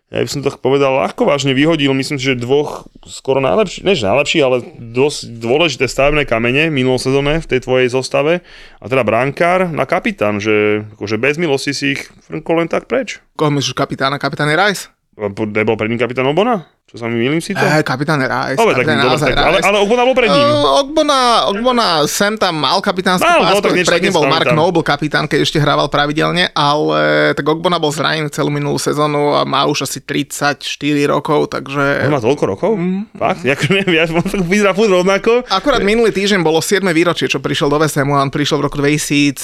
ja 0.07 0.23
by 0.23 0.29
som 0.31 0.39
to 0.39 0.55
povedal, 0.55 1.03
ľahko 1.03 1.27
vážne 1.27 1.51
vyhodil, 1.51 1.91
myslím 1.91 2.15
si, 2.15 2.31
že 2.31 2.39
dvoch 2.39 2.87
skoro 3.03 3.43
najlepších, 3.43 3.83
než 3.83 4.07
najlepších, 4.07 4.43
ale 4.43 4.63
dosť 4.79 5.19
dôležité 5.35 5.83
stavebné 5.83 6.23
kamene 6.23 6.71
minulou 6.71 6.95
sezóne 6.95 7.43
v 7.43 7.49
tej 7.49 7.67
tvojej 7.67 7.91
zostave. 7.91 8.39
A 8.79 8.87
teda 8.87 9.03
brankár 9.03 9.67
na 9.67 9.83
kapitán, 9.83 10.39
že 10.39 10.87
akože 10.95 11.19
bez 11.19 11.35
milosti 11.35 11.75
si 11.75 11.85
ich 11.99 12.07
frnkol 12.23 12.63
len 12.63 12.71
tak 12.71 12.87
preč. 12.87 13.19
Koho 13.35 13.51
myslíš 13.51 13.75
kapitána? 13.75 14.15
Kapitán 14.15 14.47
je 14.47 14.55
Rice? 14.55 14.95
Nebol 15.19 15.75
pred 15.75 15.91
ním 15.91 15.99
kapitán 15.99 16.29
Obona? 16.29 16.76
Čo 16.87 17.03
sa 17.03 17.11
mi 17.11 17.19
milím 17.19 17.43
si 17.43 17.51
to? 17.51 17.59
Eh, 17.59 17.83
kapitán 17.83 18.15
Rice. 18.23 18.55
Dobre, 18.55 18.79
tak, 18.79 18.87
kapitán 18.87 19.03
dobre, 19.03 19.19
tak, 19.19 19.35
ale, 19.35 19.59
ale 19.59 19.77
Obona 19.83 20.07
bol 20.07 20.15
pred 20.15 20.31
ním. 20.31 20.39
Uh, 20.39 20.79
Ogbona, 20.79 21.19
Ogbona 21.51 21.87
sem 22.07 22.39
tam 22.39 22.63
mal 22.63 22.79
kapitánsky 22.79 23.27
Mal, 23.27 23.43
no, 23.43 23.59
pás, 23.59 23.59
tak 23.59 23.75
niečo 23.75 23.91
pred 23.91 24.07
ním 24.07 24.15
bol 24.15 24.23
Mark 24.23 24.47
pamätám. 24.47 24.55
Noble 24.55 24.87
kapitán, 24.87 25.27
keď 25.27 25.43
ešte 25.43 25.59
hrával 25.59 25.91
pravidelne, 25.91 26.47
ale 26.55 27.35
tak 27.35 27.43
Ogbona 27.43 27.75
bol 27.75 27.91
zranený 27.91 28.31
celú 28.31 28.47
minulú 28.47 28.79
sezónu 28.79 29.35
a 29.35 29.43
má 29.43 29.67
už 29.67 29.83
asi 29.83 29.99
34 29.99 30.63
rokov, 31.11 31.51
takže... 31.51 32.07
On 32.07 32.15
má 32.15 32.23
toľko 32.23 32.43
rokov? 32.55 32.71
Mm. 32.79 33.11
Fakt? 33.19 33.43
Ja, 33.43 33.59
neviem, 33.67 33.91
ja 33.91 34.07
tak 34.07 34.47
vyzerá 34.47 34.71
furt 34.71 34.87
rovnako. 34.87 35.43
Akurát 35.51 35.83
minulý 35.83 36.15
týždeň 36.15 36.39
bolo 36.39 36.63
7. 36.63 36.87
výročie, 36.95 37.27
čo 37.27 37.43
prišiel 37.43 37.67
do 37.67 37.83
West 37.83 37.99
Hamu 37.99 38.15
a 38.15 38.23
on 38.23 38.31
prišiel 38.31 38.63
v 38.63 38.71
roku 38.71 38.79
2017, 38.79 39.35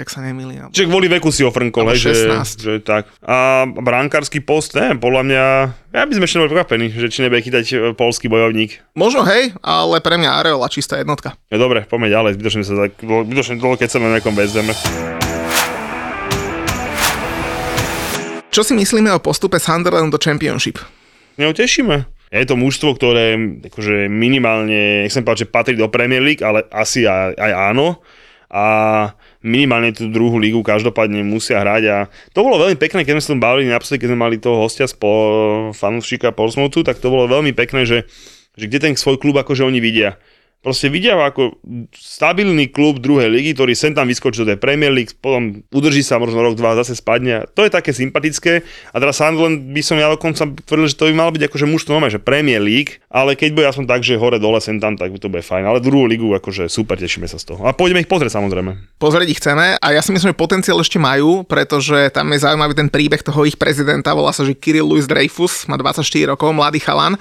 ak 0.00 0.08
sa 0.08 0.24
nemýlim. 0.24 0.72
Čiže 0.72 0.88
kvôli 0.88 1.12
veku 1.12 1.28
si 1.28 1.44
ho 1.44 1.52
frnkol, 1.52 1.92
Alebo 1.92 2.00
hej, 2.00 2.16
že, 2.16 2.32
16. 2.32 2.64
že, 2.64 2.74
tak. 2.80 3.12
A 3.20 3.68
brankársky 3.68 4.40
post, 4.40 4.72
neviem, 4.72 4.96
podľa 4.96 5.22
mňa, 5.28 5.44
ja 5.96 6.04
by 6.04 6.12
sme 6.12 6.28
ešte 6.28 6.36
neboli 6.36 6.52
prekvapení, 6.52 6.86
že 6.92 7.08
či 7.08 7.24
nebude 7.24 7.40
chytať 7.40 7.64
e, 7.72 7.76
polský 7.96 8.28
bojovník. 8.28 8.84
Možno 8.92 9.24
hej, 9.24 9.56
ale 9.64 10.04
pre 10.04 10.20
mňa 10.20 10.28
Areola 10.44 10.68
čistá 10.68 11.00
jednotka. 11.00 11.40
No 11.48 11.56
dobre, 11.56 11.88
poďme 11.88 12.12
ďalej, 12.12 12.36
zbytočne 12.36 12.62
sa 12.68 12.74
tak, 12.84 13.00
zbytočne 13.00 13.56
dlho, 13.56 13.80
keď 13.80 13.88
sa 13.88 13.98
na 14.04 14.12
nejakom 14.12 14.36
bezdeme. 14.36 14.76
Čo 18.52 18.60
si 18.60 18.76
myslíme 18.76 19.08
o 19.16 19.24
postupe 19.24 19.56
Sunderland 19.56 20.12
do 20.12 20.20
Championship? 20.20 20.76
Neutešíme. 21.40 22.04
Je 22.28 22.44
to 22.44 22.60
mužstvo, 22.60 22.92
ktoré 22.92 23.40
akože 23.64 24.12
minimálne, 24.12 25.08
nechcem 25.08 25.24
povedať, 25.24 25.48
že 25.48 25.52
patrí 25.52 25.74
do 25.80 25.88
Premier 25.88 26.20
League, 26.20 26.44
ale 26.44 26.68
asi 26.68 27.08
aj, 27.08 27.40
aj 27.40 27.52
áno. 27.72 28.04
A 28.56 28.66
minimálne 29.44 29.92
tú 29.92 30.08
druhú 30.08 30.40
lígu 30.40 30.64
každopádne 30.64 31.20
musia 31.20 31.60
hrať 31.60 31.82
a 31.92 31.96
to 32.32 32.40
bolo 32.40 32.56
veľmi 32.56 32.80
pekné, 32.80 33.04
keď 33.04 33.20
sme 33.20 33.24
sa 33.24 33.30
tam 33.36 33.44
bavili 33.44 33.68
naposledy, 33.68 34.00
keď 34.00 34.08
sme 34.08 34.24
mali 34.24 34.36
toho 34.40 34.56
hostia 34.64 34.88
z 34.88 34.96
po, 34.96 35.12
fanúšika 35.76 36.32
Portsmouthu, 36.32 36.80
tak 36.80 36.96
to 36.96 37.12
bolo 37.12 37.28
veľmi 37.28 37.52
pekné, 37.52 37.84
že, 37.84 38.08
že 38.56 38.64
kde 38.64 38.80
ten 38.80 38.94
svoj 38.96 39.20
klub 39.20 39.36
akože 39.36 39.60
oni 39.60 39.76
vidia. 39.84 40.16
Proste 40.64 40.90
vidia 40.90 41.14
ako 41.14 41.62
stabilný 41.94 42.74
klub 42.74 42.98
druhej 42.98 43.30
ligy, 43.30 43.54
ktorý 43.54 43.78
sem 43.78 43.94
tam 43.94 44.10
vyskočí 44.10 44.42
do 44.42 44.50
tej 44.50 44.58
Premier 44.58 44.90
League, 44.90 45.14
potom 45.14 45.62
udrží 45.70 46.02
sa 46.02 46.18
možno 46.18 46.42
rok, 46.42 46.58
dva, 46.58 46.74
zase 46.74 46.98
spadne. 46.98 47.46
To 47.54 47.62
je 47.62 47.70
také 47.70 47.94
sympatické. 47.94 48.66
A 48.90 48.96
teraz 48.98 49.22
Sunderland 49.22 49.70
by 49.70 49.82
som 49.86 49.94
ja 49.94 50.10
dokonca 50.10 50.42
tvrdil, 50.66 50.90
že 50.90 50.98
to 50.98 51.06
by 51.06 51.14
mal 51.14 51.30
byť 51.30 51.46
akože 51.46 51.66
muž 51.70 51.86
to 51.86 51.94
normálne, 51.94 52.10
že 52.10 52.18
Premier 52.18 52.58
League, 52.58 52.98
ale 53.06 53.38
keď 53.38 53.50
bude 53.54 53.66
aspoň 53.70 53.86
tak, 53.86 54.02
že 54.02 54.18
hore 54.18 54.42
dole 54.42 54.58
sem 54.58 54.82
tam, 54.82 54.98
tak 54.98 55.14
by 55.14 55.18
to 55.22 55.30
bude 55.30 55.46
fajn. 55.46 55.70
Ale 55.70 55.78
druhú 55.78 56.10
ligu 56.10 56.34
akože 56.34 56.66
super, 56.66 56.98
tešíme 56.98 57.30
sa 57.30 57.38
z 57.38 57.54
toho. 57.54 57.62
A 57.62 57.70
pôjdeme 57.70 58.02
ich 58.02 58.10
pozrieť 58.10 58.34
samozrejme. 58.34 58.98
Pozrieť 58.98 59.28
ich 59.30 59.38
chceme 59.38 59.78
a 59.78 59.86
ja 59.94 60.02
si 60.02 60.10
myslím, 60.10 60.34
že 60.34 60.36
potenciál 60.36 60.82
ešte 60.82 60.98
majú, 60.98 61.46
pretože 61.46 62.10
tam 62.10 62.26
je 62.34 62.42
zaujímavý 62.42 62.74
ten 62.74 62.90
príbeh 62.90 63.22
toho 63.22 63.46
ich 63.46 63.54
prezidenta, 63.54 64.18
volá 64.18 64.34
sa, 64.34 64.42
že 64.42 64.58
Kirill 64.58 64.90
Louis 64.90 65.06
Dreyfus, 65.06 65.70
má 65.70 65.78
24 65.78 66.34
rokov, 66.34 66.50
mladý 66.50 66.82
chalan 66.82 67.14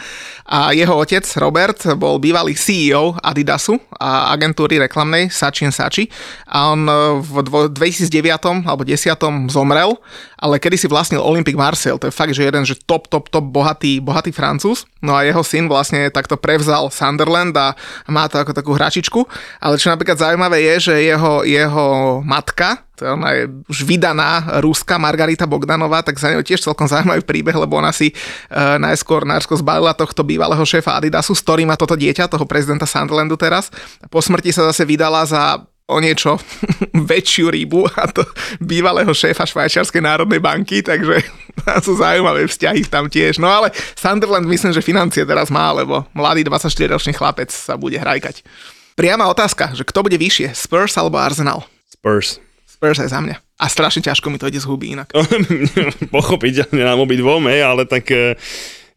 a 0.50 0.74
jeho 0.74 0.98
otec 0.98 1.21
Robert 1.38 1.78
bol 1.93 2.17
bývalý 2.17 2.58
CEO 2.58 3.13
Adidasu 3.26 3.82
a 3.98 4.30
agentúry 4.32 4.78
reklamnej 4.78 5.34
Sachi 5.34 5.68
Sachi 5.74 6.06
a 6.46 6.72
on 6.72 6.86
e, 6.86 6.94
v 7.20 7.42
dvo- 7.42 7.70
2009 7.74 8.70
alebo 8.70 8.86
10 8.86 9.50
zomrel, 9.50 9.98
ale 10.38 10.62
kedy 10.62 10.78
si 10.78 10.88
vlastnil 10.88 11.26
Olympic 11.26 11.58
Marseille, 11.58 11.98
to 11.98 12.08
je 12.08 12.14
fakt, 12.14 12.38
že 12.38 12.46
jeden 12.46 12.64
že 12.64 12.78
top, 12.86 13.10
top, 13.10 13.34
top 13.34 13.50
bohatý, 13.50 13.98
bohatý 13.98 14.30
Francúz, 14.30 14.86
no 15.02 15.18
a 15.18 15.26
jeho 15.26 15.42
syn 15.42 15.66
vlastne 15.66 16.14
takto 16.14 16.38
prevzal 16.38 16.94
Sunderland 16.94 17.58
a 17.58 17.74
má 18.06 18.30
to 18.30 18.38
ako 18.38 18.54
takú 18.54 18.72
hračičku, 18.78 19.26
ale 19.60 19.82
čo 19.82 19.90
napríklad 19.90 20.22
zaujímavé 20.22 20.62
je, 20.76 20.94
že 20.94 20.96
jeho, 21.02 21.42
jeho 21.42 22.22
matka, 22.22 22.85
to 22.95 23.05
ona 23.05 23.36
je 23.36 23.43
už 23.67 23.84
vydaná 23.84 24.60
Ruska 24.63 24.95
Margarita 24.95 25.43
Bogdanová, 25.43 26.01
tak 26.01 26.15
za 26.15 26.31
ňou 26.31 26.41
tiež 26.41 26.63
celkom 26.63 26.88
zaujímavý 26.88 27.21
príbeh, 27.27 27.55
lebo 27.55 27.75
ona 27.75 27.91
si 27.91 28.12
uh, 28.12 28.79
najskôr, 28.79 29.27
najskôr 29.27 29.60
zbalila 29.60 29.91
tohto 29.91 30.23
bývalého 30.23 30.63
šéfa 30.63 30.95
Adidasu, 30.97 31.36
s 31.36 31.43
ktorým 31.43 31.67
má 31.69 31.75
toto 31.75 31.99
dieťa, 31.99 32.31
toho 32.31 32.47
prezidenta 32.47 32.88
Sunderlandu 32.88 33.36
teraz. 33.36 33.67
Po 34.08 34.23
smrti 34.23 34.55
sa 34.55 34.65
zase 34.71 34.88
vydala 34.88 35.27
za 35.27 35.60
o 35.86 36.01
niečo 36.01 36.41
väčšiu 37.10 37.53
rybu 37.53 37.86
a 37.93 38.10
to 38.10 38.25
bývalého 38.58 39.13
šéfa 39.13 39.45
Švajčiarskej 39.45 40.01
národnej 40.01 40.41
banky, 40.41 40.81
takže 40.81 41.21
sú 41.86 41.93
zaujímavé 41.97 42.49
vzťahy 42.49 42.89
tam 42.89 43.05
tiež. 43.05 43.38
No 43.38 43.49
ale 43.49 43.69
Sunderland 43.93 44.49
myslím, 44.49 44.73
že 44.73 44.81
financie 44.81 45.21
teraz 45.23 45.53
má, 45.53 45.69
lebo 45.71 46.03
mladý 46.17 46.41
24-ročný 46.45 47.13
chlapec 47.13 47.53
sa 47.53 47.77
bude 47.77 48.01
hrajkať. 48.01 48.41
Priama 48.95 49.27
otázka, 49.27 49.75
že 49.75 49.84
kto 49.84 50.08
bude 50.08 50.15
vyššie, 50.15 50.55
Spurs 50.55 50.95
alebo 50.95 51.19
Arsenal? 51.19 51.67
Spurs. 51.91 52.39
Spurs 52.76 53.00
aj 53.00 53.08
za 53.08 53.24
mňa. 53.24 53.36
A 53.56 53.66
strašne 53.72 54.04
ťažko 54.04 54.28
mi 54.28 54.36
to 54.36 54.52
ide 54.52 54.60
z 54.60 54.68
huby 54.68 55.00
inak. 55.00 55.16
Pochopiteľne 56.16 56.84
nám 56.84 57.00
obidvom, 57.00 57.48
hej, 57.48 57.64
ale 57.64 57.88
tak 57.88 58.12
e, 58.12 58.36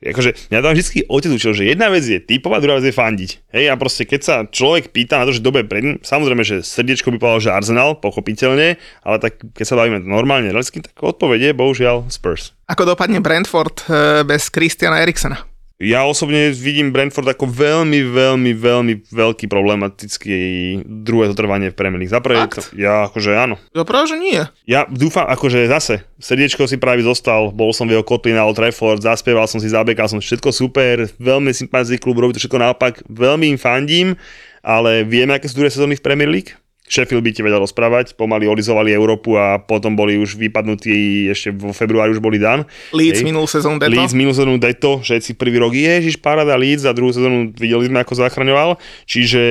akože 0.03 0.51
mňa 0.51 0.59
tam 0.59 0.75
vždy 0.75 1.07
otec 1.07 1.31
učil, 1.31 1.53
že 1.55 1.71
jedna 1.71 1.87
vec 1.95 2.03
je 2.03 2.19
typovať, 2.19 2.59
druhá 2.59 2.83
vec 2.83 2.91
je 2.91 2.99
fandiť. 2.99 3.31
Hej, 3.55 3.65
a 3.71 3.75
proste 3.79 4.03
keď 4.03 4.21
sa 4.27 4.35
človek 4.51 4.91
pýta 4.91 5.23
na 5.23 5.31
to, 5.31 5.35
že 5.35 5.47
dobe 5.47 5.63
pred 5.63 6.03
samozrejme, 6.03 6.43
že 6.43 6.67
srdiečko 6.67 7.15
by 7.15 7.19
povedal, 7.23 7.39
že 7.39 7.55
Arsenal, 7.55 8.03
pochopiteľne, 8.03 8.83
ale 9.07 9.17
tak 9.23 9.39
keď 9.55 9.65
sa 9.67 9.79
bavíme 9.79 10.03
normálne 10.03 10.51
realisticky, 10.51 10.91
tak 10.91 10.99
odpovedie, 10.99 11.55
bohužiaľ, 11.55 12.11
Spurs. 12.11 12.59
Ako 12.67 12.83
dopadne 12.83 13.23
Brentford 13.23 13.87
eh, 13.87 14.27
bez 14.27 14.51
Christiana 14.51 15.07
Eriksena? 15.07 15.47
Ja 15.79 16.11
osobne 16.11 16.51
vidím 16.51 16.91
Brentford 16.91 17.31
ako 17.31 17.47
veľmi, 17.47 18.03
veľmi, 18.03 18.51
veľmi 18.51 18.93
veľký 19.15 19.47
problematický 19.47 20.39
druhé 20.83 21.31
zotrvanie 21.31 21.71
v 21.71 21.79
Premier 21.79 22.03
League. 22.03 22.11
Za 22.11 22.19
prvé, 22.19 22.51
Fakt? 22.51 22.75
ja 22.75 23.07
akože 23.07 23.31
áno. 23.39 23.63
No 23.71 23.87
práve, 23.87 24.11
že 24.11 24.19
nie. 24.19 24.43
Ja 24.67 24.91
dúfam, 24.91 25.31
akože 25.31 25.71
zase, 25.71 26.03
srdiečko 26.19 26.67
si 26.67 26.83
práve 26.83 27.07
zostal, 27.07 27.55
bol 27.55 27.71
som 27.71 27.87
v 27.87 27.95
jeho 27.95 28.03
kotli 28.03 28.35
na 28.35 28.43
Old 28.43 28.59
Trafford, 28.59 29.07
zaspieval 29.07 29.47
som 29.47 29.63
si, 29.63 29.71
zabekal 29.71 30.11
som, 30.11 30.19
všetko 30.19 30.51
super, 30.51 31.07
veľmi 31.23 31.55
sympatický 31.55 32.03
klub, 32.03 32.19
robí 32.19 32.35
to 32.35 32.43
všetko 32.43 32.59
naopak, 32.59 33.07
veľmi 33.07 33.55
im 33.55 33.59
fandím, 33.59 34.19
ale 34.67 35.07
vieme, 35.07 35.39
aké 35.39 35.47
sú 35.47 35.63
druhé 35.63 35.71
sezóny 35.71 35.95
v 35.95 36.03
Premier 36.03 36.27
League? 36.27 36.59
Sheffield 36.89 37.23
by 37.23 37.31
ti 37.31 37.45
vedel 37.45 37.61
rozprávať, 37.61 38.17
pomaly 38.17 38.49
olizovali 38.49 38.91
Európu 38.91 39.37
a 39.37 39.61
potom 39.61 39.95
boli 39.95 40.17
už 40.17 40.41
vypadnutí, 40.41 41.29
ešte 41.29 41.53
vo 41.53 41.77
februári 41.77 42.17
už 42.17 42.25
boli 42.25 42.41
dan. 42.41 42.65
Leeds 42.97 43.21
Hej. 43.21 43.29
minulú 43.29 43.47
sezónu 43.47 43.77
deto. 43.77 43.93
Leeds 43.93 44.17
minulú 44.17 44.35
sezónu 44.35 44.57
deto, 44.57 45.05
všetci 45.05 45.37
prvý 45.37 45.61
rok, 45.61 45.77
ježiš, 45.77 46.19
parada 46.19 46.57
Leeds 46.57 46.89
a 46.89 46.97
druhú 46.97 47.13
sezónu 47.13 47.53
videli 47.53 47.87
sme, 47.87 48.01
ako 48.01 48.17
zachraňoval. 48.17 48.81
Čiže 49.05 49.43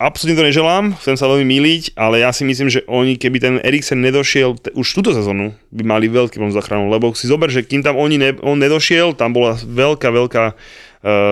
absolútne 0.00 0.40
to 0.40 0.48
neželám, 0.48 0.84
chcem 0.98 1.14
sa 1.20 1.28
veľmi 1.28 1.46
miliť, 1.46 1.82
ale 1.94 2.24
ja 2.24 2.32
si 2.32 2.48
myslím, 2.48 2.72
že 2.72 2.80
oni, 2.88 3.20
keby 3.20 3.36
ten 3.38 3.54
Eriksen 3.60 4.00
nedošiel 4.00 4.56
t- 4.56 4.72
už 4.72 4.88
túto 4.96 5.12
sezónu, 5.12 5.52
by 5.68 5.82
mali 5.84 6.08
veľký 6.08 6.40
problém 6.40 6.54
s 6.54 6.58
záchranou, 6.58 6.88
lebo 6.88 7.12
si 7.12 7.28
zober, 7.28 7.52
že 7.52 7.62
kým 7.62 7.84
tam 7.84 8.00
oni 8.00 8.16
ne, 8.16 8.30
on 8.40 8.56
nedošiel, 8.56 9.12
tam 9.12 9.36
bola 9.36 9.54
veľká, 9.60 10.08
veľká 10.08 10.44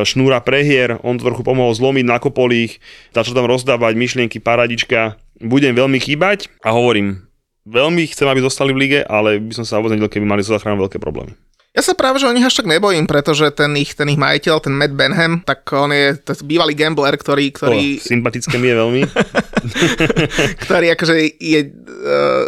šnúra 0.02 0.42
prehier, 0.42 0.98
on 1.06 1.16
to 1.16 1.26
trochu 1.26 1.46
pomohol 1.46 1.70
zlomiť, 1.70 2.04
nakopol 2.06 2.50
ich, 2.50 2.82
začal 3.14 3.38
tam 3.38 3.46
rozdávať 3.46 3.94
myšlienky, 3.94 4.42
paradička, 4.42 5.14
budem 5.38 5.72
veľmi 5.72 5.98
chýbať 6.02 6.50
a 6.66 6.74
hovorím, 6.74 7.30
veľmi 7.70 8.02
chcem, 8.10 8.26
aby 8.26 8.40
zostali 8.42 8.74
v 8.74 8.80
lige, 8.86 9.00
ale 9.06 9.38
by 9.38 9.54
som 9.54 9.64
sa 9.64 9.78
nedel, 9.78 10.10
keby 10.10 10.26
mali 10.26 10.42
so 10.42 10.52
záchranou 10.52 10.86
veľké 10.86 10.98
problémy. 10.98 11.32
Ja 11.70 11.86
sa 11.86 11.94
práve, 11.94 12.18
že 12.18 12.26
o 12.26 12.34
nich 12.34 12.42
až 12.42 12.58
tak 12.58 12.66
nebojím, 12.66 13.06
pretože 13.06 13.46
ten 13.54 13.70
ich, 13.78 13.94
ten 13.94 14.10
ich 14.10 14.18
majiteľ, 14.18 14.58
ten 14.58 14.74
Matt 14.74 14.90
Benham, 14.90 15.38
tak 15.46 15.62
on 15.70 15.94
je 15.94 16.18
to 16.18 16.34
bývalý 16.42 16.74
gambler, 16.74 17.14
ktorý, 17.14 17.54
ktorý, 17.54 18.02
To, 18.02 18.10
sympatické 18.10 18.58
mi 18.58 18.74
je 18.74 18.76
veľmi. 18.82 19.00
ktorý 20.66 20.86
akože 20.96 21.14
je 21.38 21.60
e, 21.64 21.68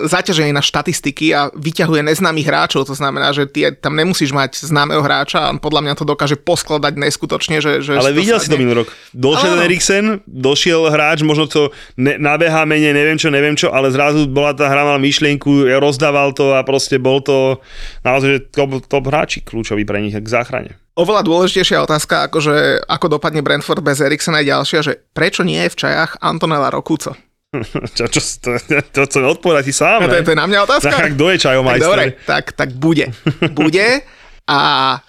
zaťažený 0.09 0.51
na 0.53 0.65
štatistiky 0.65 1.33
a 1.33 1.49
vyťahuje 1.55 2.03
neznámych 2.03 2.47
hráčov, 2.49 2.89
to 2.89 2.95
znamená, 2.97 3.33
že 3.33 3.47
ty 3.49 3.69
tam 3.73 3.95
nemusíš 3.95 4.35
mať 4.35 4.65
známeho 4.65 5.01
hráča 5.05 5.49
a 5.49 5.55
podľa 5.57 5.81
mňa 5.87 5.95
to 5.99 6.05
dokáže 6.09 6.37
poskladať 6.41 6.99
neskutočne, 6.99 7.63
že, 7.63 7.85
že 7.85 7.97
Ale 7.97 8.17
videl 8.17 8.41
si 8.41 8.51
to 8.51 8.59
minulý 8.59 8.85
rok. 8.85 8.89
Došiel 9.15 9.55
ten 9.57 9.65
Eriksen, 9.69 10.07
došiel 10.27 10.89
hráč, 10.91 11.23
možno 11.23 11.47
to 11.47 11.71
ne, 12.01 12.17
nabeha 12.19 12.67
menej, 12.67 12.97
neviem 12.97 13.19
čo, 13.21 13.29
neviem 13.31 13.55
čo, 13.55 13.71
ale 13.71 13.93
zrazu 13.93 14.27
bola 14.27 14.57
tá 14.57 14.67
hra, 14.67 14.83
mal 14.83 14.99
myšlienku, 14.99 15.69
rozdával 15.79 16.35
to 16.35 16.57
a 16.57 16.67
proste 16.67 16.99
bol 16.99 17.23
to 17.23 17.61
naozaj 18.03 18.51
top, 18.51 18.83
top 18.91 19.05
hráči 19.07 19.45
kľúčový 19.45 19.87
pre 19.87 20.03
nich 20.03 20.17
k 20.17 20.27
záchrane. 20.27 20.82
Oveľa 20.93 21.25
dôležitejšia 21.25 21.89
otázka, 21.89 22.29
akože 22.29 22.85
ako 22.85 23.17
dopadne 23.17 23.41
Brentford 23.41 23.81
bez 23.81 24.05
Eriksena 24.05 24.45
je 24.45 24.53
ďalšia, 24.53 24.81
že 24.85 24.93
prečo 25.17 25.41
nie 25.41 25.57
je 25.65 25.73
v 25.73 25.79
čajách 25.89 26.21
Antonella 26.21 26.69
Rokuco? 26.69 27.17
čo, 27.97 28.05
čo, 28.13 28.21
to, 28.41 28.51
to 28.93 29.01
chcem 29.09 29.25
odpovedať 29.25 29.65
ty 29.69 29.75
sám, 29.77 30.05
No 30.05 30.13
to, 30.13 30.21
je, 30.21 30.25
to 30.25 30.33
je 30.37 30.41
na 30.41 30.49
mňa 30.49 30.61
otázka? 30.69 30.93
Tak, 30.93 31.17
kto 31.17 31.25
je 31.33 31.39
čajomajster? 31.41 31.85
dobre, 31.89 32.05
tak, 32.29 32.45
tak 32.53 32.69
bude. 32.77 33.09
Bude 33.57 34.05
a 34.43 34.59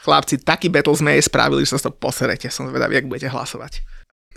chlapci, 0.06 0.40
taký 0.40 0.72
battle 0.72 0.96
sme 0.96 1.20
jej 1.20 1.24
spravili, 1.26 1.66
že 1.68 1.76
sa 1.76 1.90
to 1.90 1.92
poserete. 1.92 2.48
Som 2.48 2.70
zvedavý, 2.70 3.02
jak 3.02 3.10
budete 3.10 3.34
hlasovať. 3.34 3.82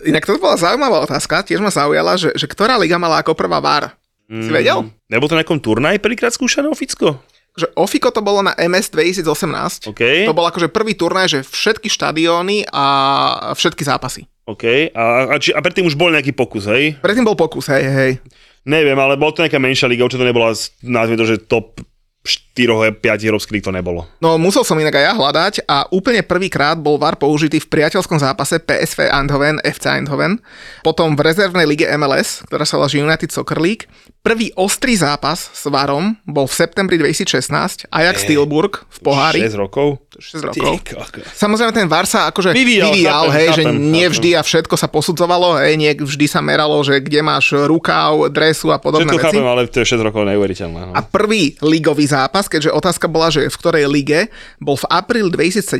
Inak 0.03 0.25
to 0.25 0.41
bola 0.41 0.59
zaujímavá 0.59 1.05
otázka, 1.05 1.45
tiež 1.47 1.63
ma 1.63 1.71
zaujala, 1.71 2.17
že, 2.17 2.33
že 2.33 2.45
ktorá 2.49 2.75
liga 2.75 2.97
mala 2.99 3.21
ako 3.21 3.37
prvá 3.37 3.61
VAR? 3.61 3.93
Si 4.27 4.51
vedel? 4.51 4.91
Nebo 5.07 5.23
to 5.31 5.39
na 5.39 5.41
nejakom 5.41 5.63
turnaji 5.63 6.03
prvýkrát 6.03 6.35
skúšané 6.35 6.67
Oficko? 6.67 7.23
Že 7.57 7.73
Ofiko 7.73 8.13
to 8.13 8.21
bolo 8.21 8.45
na 8.45 8.53
MS 8.53 8.93
2018. 8.93 9.89
OK, 9.89 10.29
To 10.29 10.37
bol 10.37 10.45
akože 10.45 10.69
prvý 10.69 10.93
turnaj, 10.93 11.25
že 11.27 11.39
všetky 11.41 11.89
štadióny 11.89 12.69
a 12.69 12.85
všetky 13.57 13.81
zápasy. 13.81 14.29
OK. 14.45 14.93
A, 14.93 15.33
a, 15.33 15.35
či, 15.41 15.51
a 15.51 15.59
predtým 15.59 15.89
už 15.89 15.97
bol 15.97 16.13
nejaký 16.13 16.31
pokus, 16.37 16.69
hej? 16.69 16.95
Predtým 17.01 17.25
bol 17.25 17.35
pokus, 17.35 17.67
hej, 17.73 17.83
hej. 17.83 18.11
Neviem, 18.63 18.95
ale 18.95 19.17
bol 19.17 19.33
to 19.33 19.41
nejaká 19.41 19.57
menšia 19.57 19.89
liga, 19.89 20.05
určite 20.05 20.21
to 20.23 20.29
nebola, 20.29 20.53
nazvime 20.83 21.19
to, 21.19 21.25
že 21.25 21.43
top 21.49 21.81
4 22.57 22.97
5 22.97 23.27
európskych 23.29 23.61
to 23.61 23.69
nebolo. 23.69 24.09
No 24.17 24.41
musel 24.41 24.65
som 24.65 24.73
inak 24.81 24.97
aj 24.97 25.05
ja 25.05 25.13
hľadať 25.13 25.53
a 25.69 25.85
úplne 25.93 26.25
prvýkrát 26.25 26.73
bol 26.81 26.97
VAR 26.97 27.13
použitý 27.13 27.61
v 27.61 27.69
priateľskom 27.69 28.17
zápase 28.17 28.57
PSV 28.57 29.13
Eindhoven, 29.13 29.61
FC 29.61 29.93
Eindhoven, 29.93 30.41
potom 30.81 31.13
v 31.13 31.21
rezervnej 31.21 31.69
lige 31.69 31.85
MLS, 31.93 32.41
ktorá 32.49 32.65
sa 32.65 32.81
volá 32.81 32.89
United 32.89 33.29
Soccer 33.29 33.61
League. 33.61 33.85
Prvý 34.25 34.51
ostrý 34.59 34.97
zápas 34.97 35.53
s 35.53 35.63
VARom 35.71 36.17
bol 36.27 36.49
v 36.49 36.53
septembri 36.57 36.99
2016, 36.99 37.87
Ajax 37.87 38.27
Steelburg 38.27 38.83
v 38.89 38.97
pohári. 38.99 39.39
6 39.45 39.55
rokov. 39.55 40.03
6 40.17 40.51
rokov. 40.51 40.81
Samozrejme 41.31 41.71
ten 41.71 41.87
VAR 41.87 42.09
sa 42.09 42.27
akože 42.27 42.51
Vyvíjal, 42.51 42.91
vyvíjal, 42.91 43.23
chápem, 43.29 43.37
hej, 43.37 43.47
že 43.53 43.63
nie 43.71 44.07
vždy 44.09 44.29
a 44.33 44.41
všetko 44.41 44.75
sa 44.75 44.89
posudzovalo, 44.89 45.61
hej, 45.61 45.77
nie 45.77 45.93
vždy 45.93 46.25
sa 46.25 46.41
meralo, 46.41 46.75
že 46.81 46.99
kde 46.99 47.21
máš 47.21 47.53
rukav, 47.53 48.27
dresu 48.33 48.73
a 48.73 48.81
podobné 48.81 49.13
Všetko 49.13 49.19
veci. 49.21 49.37
chápem, 49.37 49.47
ale 49.47 49.61
to 49.69 49.79
je 49.85 49.87
6 49.93 50.07
rokov 50.09 50.25
neuveriteľné. 50.25 50.79
No. 50.89 50.93
A 50.97 51.01
prvý 51.05 51.55
ligový 51.61 52.09
zápas, 52.09 52.46
keďže 52.47 52.71
otázka 52.73 53.05
bola, 53.11 53.31
že 53.31 53.47
v 53.47 53.59
ktorej 53.59 53.85
lige, 53.87 54.19
bol 54.57 54.75
v 54.75 54.87
apríl 54.89 55.27
2017 55.29 55.77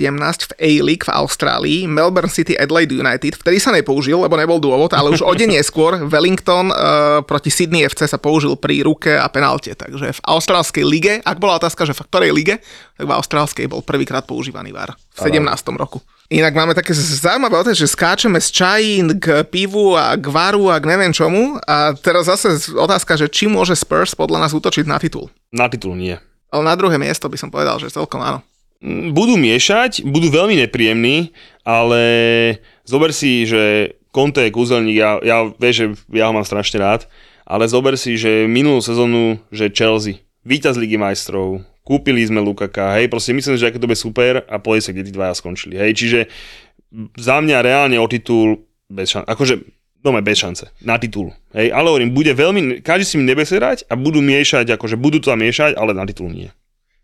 v 0.48 0.52
A-League 0.60 1.06
v 1.08 1.12
Austrálii, 1.12 1.80
Melbourne 1.88 2.32
City 2.32 2.54
Adelaide 2.56 2.94
United, 2.94 3.40
vtedy 3.40 3.58
sa 3.60 3.72
nepoužil, 3.74 4.24
lebo 4.24 4.36
nebol 4.36 4.60
dôvod, 4.60 4.92
ale 4.96 5.12
už 5.16 5.24
o 5.24 5.34
deň 5.34 5.60
neskôr 5.60 6.00
Wellington 6.06 6.70
uh, 6.70 7.24
proti 7.24 7.50
Sydney 7.50 7.88
FC 7.88 8.06
sa 8.06 8.20
použil 8.20 8.56
pri 8.60 8.84
ruke 8.86 9.16
a 9.16 9.26
penalte. 9.32 9.74
Takže 9.74 10.20
v 10.20 10.24
austrálskej 10.24 10.84
lige, 10.86 11.14
ak 11.24 11.38
bola 11.40 11.58
otázka, 11.58 11.88
že 11.88 11.96
v 11.96 12.04
ktorej 12.08 12.32
lige, 12.36 12.56
tak 12.98 13.06
v 13.08 13.16
austrálskej 13.16 13.66
bol 13.72 13.82
prvýkrát 13.82 14.28
používaný 14.28 14.76
VAR 14.76 14.94
v 14.94 15.18
17. 15.18 15.48
roku. 15.76 16.04
Inak 16.28 16.60
máme 16.60 16.76
také 16.76 16.92
zaujímavé 16.92 17.56
otázky, 17.56 17.88
že 17.88 17.96
skáčeme 17.96 18.44
z 18.44 18.52
čajín 18.52 19.16
k 19.16 19.48
pivu 19.48 19.96
a 19.96 20.20
k 20.20 20.28
varu 20.28 20.68
a 20.68 20.76
k 20.76 20.92
neviem 20.92 21.16
čomu. 21.16 21.56
A 21.64 21.96
teraz 21.96 22.28
zase 22.28 22.76
otázka, 22.76 23.16
že 23.16 23.32
či 23.32 23.48
môže 23.48 23.80
Spurs 23.80 24.12
podľa 24.12 24.44
nás 24.44 24.52
útočiť 24.52 24.84
na 24.84 25.00
titul. 25.00 25.32
Na 25.56 25.72
titul 25.72 25.96
nie. 25.96 26.20
Ale 26.52 26.64
na 26.64 26.76
druhé 26.80 26.96
miesto 26.96 27.28
by 27.28 27.38
som 27.40 27.52
povedal, 27.52 27.78
že 27.80 27.92
celkom 27.92 28.24
áno. 28.24 28.40
Mm, 28.80 29.12
Budú 29.12 29.36
miešať, 29.36 30.06
budú 30.06 30.30
veľmi 30.30 30.58
nepríjemní, 30.64 31.34
ale 31.66 32.02
zober 32.86 33.12
si, 33.12 33.44
že 33.44 33.94
Conte 34.14 34.48
je 34.48 34.56
kúzelník, 34.56 34.98
ja, 34.98 35.22
ja 35.22 35.46
vieš, 35.62 35.76
že 35.78 35.86
ja 36.18 36.30
ho 36.30 36.34
mám 36.34 36.48
strašne 36.48 36.82
rád, 36.82 37.06
ale 37.46 37.70
zober 37.70 37.94
si, 38.00 38.18
že 38.18 38.50
minulú 38.50 38.82
sezónu, 38.82 39.38
že 39.54 39.70
Chelsea, 39.70 40.24
víťaz 40.42 40.80
Ligy 40.80 40.98
majstrov, 40.98 41.62
kúpili 41.86 42.26
sme 42.26 42.42
Lukaka, 42.42 42.98
hej, 42.98 43.08
proste 43.08 43.36
myslím, 43.36 43.56
že 43.56 43.70
aké 43.70 43.78
to 43.78 43.88
bude 43.88 44.00
super 44.00 44.42
a 44.48 44.58
povie 44.58 44.82
sa, 44.82 44.92
kde 44.92 45.08
tí 45.08 45.12
dvaja 45.14 45.38
skončili, 45.38 45.78
hej, 45.78 45.92
čiže 45.94 46.20
za 47.20 47.40
mňa 47.44 47.62
reálne 47.62 47.98
o 48.00 48.08
titul 48.10 48.66
bez 48.88 49.12
šance, 49.12 49.28
akože 49.28 49.77
doma 50.00 50.22
bez 50.22 50.38
šance, 50.38 50.70
na 50.80 50.96
titul, 50.96 51.34
hej, 51.52 51.70
ale 51.70 51.86
hovorím, 51.88 52.12
bude 52.12 52.32
veľmi, 52.32 52.80
každý 52.80 53.04
si 53.04 53.16
mi 53.16 53.26
nebeserať 53.26 53.86
a 53.86 53.94
budú 53.94 54.20
miešať, 54.20 54.70
akože 54.74 54.96
budú 54.96 55.20
to 55.20 55.34
tam 55.34 55.42
miešať, 55.42 55.76
ale 55.76 55.92
na 55.92 56.06
titul 56.06 56.30
nie. 56.30 56.48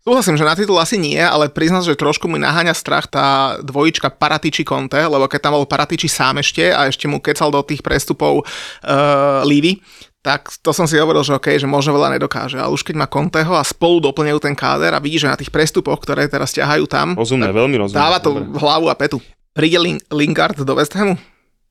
Súhlasím, 0.00 0.36
že 0.36 0.44
na 0.44 0.52
titul 0.52 0.76
asi 0.76 1.00
nie, 1.00 1.16
ale 1.16 1.48
priznám, 1.48 1.80
že 1.80 1.96
trošku 1.96 2.28
mi 2.28 2.36
naháňa 2.36 2.76
strach 2.76 3.08
tá 3.08 3.56
dvojička 3.64 4.12
Paratiči 4.12 4.60
Conte, 4.60 5.00
lebo 5.00 5.24
keď 5.24 5.48
tam 5.48 5.56
bol 5.56 5.64
Paratiči 5.64 6.12
sám 6.12 6.44
ešte 6.44 6.68
a 6.68 6.92
ešte 6.92 7.08
mu 7.08 7.24
kecal 7.24 7.48
do 7.48 7.64
tých 7.64 7.80
prestupov 7.80 8.44
uh, 8.44 9.40
Lívy, 9.48 9.80
tak 10.20 10.52
to 10.60 10.76
som 10.76 10.84
si 10.84 11.00
hovoril, 11.00 11.24
že 11.24 11.32
OK, 11.32 11.56
že 11.56 11.64
možno 11.64 11.96
veľa 11.96 12.20
nedokáže, 12.20 12.60
ale 12.60 12.72
už 12.72 12.84
keď 12.84 13.00
má 13.00 13.08
Conteho 13.08 13.56
a 13.56 13.64
spolu 13.64 14.04
doplňajú 14.04 14.38
ten 14.40 14.52
káder 14.52 14.92
a 14.92 15.00
vidí, 15.00 15.16
že 15.16 15.28
na 15.28 15.40
tých 15.40 15.48
prestupoch, 15.48 15.96
ktoré 16.00 16.28
teraz 16.28 16.52
ťahajú 16.52 16.84
tam, 16.84 17.16
Rozumné, 17.16 17.48
veľmi 17.48 17.76
rozumné. 17.80 17.96
dáva 17.96 18.20
to 18.20 18.36
Dobre. 18.36 18.60
hlavu 18.60 18.86
a 18.88 18.96
petu. 18.96 19.24
Príde 19.56 19.80
Lin- 19.80 20.04
Lingard 20.12 20.60
do 20.60 20.72
West 20.76 20.92
Hamu? 20.92 21.16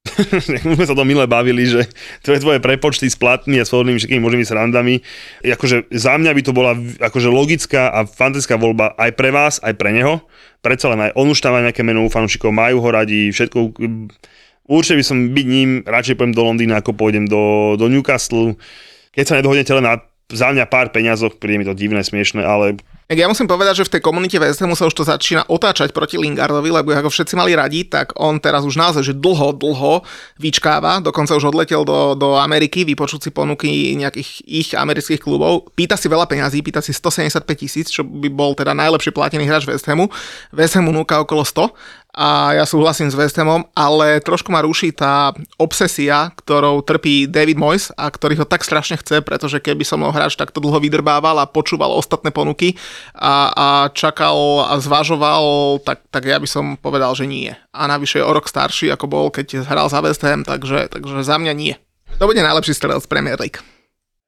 Už 0.68 0.76
sme 0.78 0.86
sa 0.86 0.94
to 0.94 1.08
milé 1.08 1.26
bavili, 1.26 1.64
že 1.64 1.88
tvoje 2.22 2.44
tvoje 2.44 2.60
prepočty 2.60 3.08
s 3.08 3.16
platmi 3.16 3.58
a 3.58 3.66
s 3.66 3.72
podobnými 3.72 3.98
všetkými 3.98 4.22
možnými 4.22 4.46
srandami. 4.46 5.00
Akože 5.42 5.90
za 5.90 6.20
mňa 6.20 6.32
by 6.36 6.42
to 6.44 6.52
bola 6.52 6.76
akože 7.00 7.32
logická 7.32 7.90
a 7.90 8.04
fantastická 8.04 8.60
voľba 8.60 8.94
aj 9.00 9.12
pre 9.16 9.32
vás, 9.32 9.64
aj 9.64 9.74
pre 9.80 9.96
neho. 9.96 10.22
Predsa 10.60 10.92
len 10.92 11.10
aj 11.10 11.12
on 11.16 11.32
už 11.32 11.40
tam 11.40 11.56
má 11.56 11.64
nejaké 11.64 11.82
meno 11.88 12.04
u 12.04 12.12
fanúšikov, 12.12 12.52
majú 12.52 12.84
ho 12.84 12.90
radi, 12.92 13.32
všetko 13.32 13.80
Určite 14.64 14.96
by 14.96 15.04
som 15.04 15.18
byť 15.36 15.46
ním, 15.48 15.70
radšej 15.84 16.16
pôjdem 16.16 16.36
do 16.36 16.44
Londýna, 16.48 16.80
ako 16.80 16.96
pôjdem 16.96 17.28
do, 17.28 17.76
do 17.76 17.92
Newcastle. 17.92 18.56
Keď 19.12 19.24
sa 19.28 19.36
nedohodnete 19.36 19.76
len 19.76 19.84
na 19.84 20.00
za 20.34 20.50
mňa 20.50 20.66
pár 20.66 20.90
peňazok, 20.90 21.38
príde 21.38 21.62
mi 21.62 21.66
to 21.70 21.78
divné, 21.78 22.02
smiešné, 22.02 22.42
ale 22.42 22.82
ja 23.14 23.30
musím 23.30 23.46
povedať, 23.46 23.84
že 23.84 23.88
v 23.92 23.94
tej 24.00 24.02
komunite 24.02 24.40
West 24.42 24.64
Hamu 24.64 24.74
sa 24.74 24.90
už 24.90 24.96
to 24.96 25.06
začína 25.06 25.46
otáčať 25.46 25.94
proti 25.94 26.18
Lingardovi, 26.18 26.72
lebo 26.72 26.96
ako 26.96 27.14
všetci 27.14 27.38
mali 27.38 27.54
radi, 27.54 27.86
tak 27.86 28.16
on 28.18 28.40
teraz 28.42 28.66
už 28.66 28.80
naozaj, 28.80 29.04
že 29.06 29.14
dlho, 29.14 29.54
dlho 29.54 30.02
vyčkáva, 30.40 31.04
dokonca 31.04 31.36
už 31.38 31.54
odletel 31.54 31.86
do, 31.86 32.18
do 32.18 32.40
Ameriky, 32.40 32.88
vypočuť 32.88 33.28
si 33.28 33.30
ponuky 33.30 33.94
nejakých 34.00 34.30
ich 34.48 34.70
amerických 34.74 35.22
klubov. 35.22 35.70
Pýta 35.78 35.94
si 36.00 36.10
veľa 36.10 36.26
peňazí, 36.26 36.64
pýta 36.66 36.82
si 36.82 36.96
175 36.96 37.44
tisíc, 37.54 37.92
čo 37.92 38.08
by 38.08 38.32
bol 38.32 38.56
teda 38.58 38.72
najlepšie 38.72 39.12
platený 39.12 39.46
hráč 39.46 39.68
West 39.68 39.86
Hamu. 39.86 40.10
West 40.56 40.74
Hamu 40.80 40.96
núka 40.96 41.22
okolo 41.22 41.44
100 41.46 41.70
a 42.14 42.54
ja 42.54 42.66
súhlasím 42.70 43.10
s 43.10 43.18
West 43.18 43.34
Hamom, 43.42 43.66
ale 43.74 44.22
trošku 44.22 44.54
ma 44.54 44.62
ruší 44.62 44.94
tá 44.94 45.34
obsesia, 45.58 46.30
ktorou 46.38 46.86
trpí 46.86 47.26
David 47.26 47.58
Moyes 47.58 47.90
a 47.98 48.06
ktorý 48.06 48.38
ho 48.38 48.46
tak 48.46 48.62
strašne 48.62 49.02
chce, 49.02 49.26
pretože 49.26 49.58
keby 49.58 49.82
som 49.82 50.06
ho 50.06 50.14
hráč 50.14 50.38
takto 50.38 50.62
dlho 50.62 50.78
vydrbával 50.78 51.42
a 51.42 51.50
počúval 51.50 51.90
ostatné 51.98 52.30
ponuky 52.30 52.78
a, 53.18 53.50
a 53.50 53.68
čakal 53.90 54.62
a 54.70 54.78
zvažoval, 54.78 55.82
tak, 55.82 56.06
tak 56.14 56.30
ja 56.30 56.38
by 56.38 56.46
som 56.46 56.78
povedal, 56.78 57.18
že 57.18 57.26
nie. 57.26 57.50
A 57.74 57.90
navyše 57.90 58.22
je 58.22 58.28
o 58.30 58.34
rok 58.34 58.46
starší, 58.46 58.94
ako 58.94 59.10
bol, 59.10 59.26
keď 59.34 59.66
hral 59.66 59.90
za 59.90 59.98
West 60.06 60.22
Ham, 60.22 60.46
takže, 60.46 60.94
takže 60.94 61.26
za 61.26 61.42
mňa 61.42 61.54
nie. 61.58 61.74
To 62.22 62.30
bude 62.30 62.46
najlepší 62.46 62.78
strelec 62.78 63.10
Premier 63.10 63.42
League. 63.42 63.58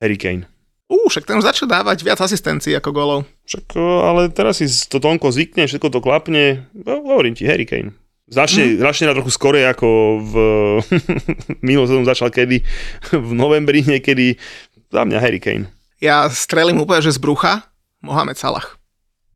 Harry 0.01 0.17
Kane. 0.17 0.54
Ú, 0.85 1.09
však 1.09 1.25
ten 1.25 1.41
začal 1.41 1.65
dávať 1.65 2.05
viac 2.05 2.21
asistencií 2.21 2.77
ako 2.77 2.89
golov. 2.93 3.19
Však, 3.49 3.73
o, 3.73 4.05
ale 4.05 4.29
teraz 4.29 4.61
si 4.61 4.69
to 4.85 5.01
Tonko 5.01 5.33
zvykne, 5.33 5.65
všetko 5.65 5.89
to 5.89 5.97
klapne. 5.97 6.69
No, 6.77 7.01
hovorím 7.01 7.33
ti, 7.33 7.49
Harry 7.49 7.65
Kane. 7.65 7.97
Začne, 8.29 8.77
mm. 8.77 8.85
začne 8.85 9.09
na 9.09 9.17
trochu 9.17 9.33
skorej 9.33 9.65
ako 9.69 9.87
v 10.31 10.33
minulom 11.65 11.89
sezónu 11.89 12.05
začal 12.05 12.29
kedy, 12.29 12.61
v 13.29 13.31
novembri 13.33 13.81
niekedy. 13.81 14.37
Za 14.93 15.01
mňa 15.01 15.17
Harry 15.17 15.41
Kane. 15.41 15.65
Ja 15.97 16.29
strelím 16.29 16.77
úplne, 16.77 17.01
že 17.01 17.17
z 17.17 17.19
brucha 17.19 17.65
Mohamed 18.05 18.37
Salah. 18.37 18.77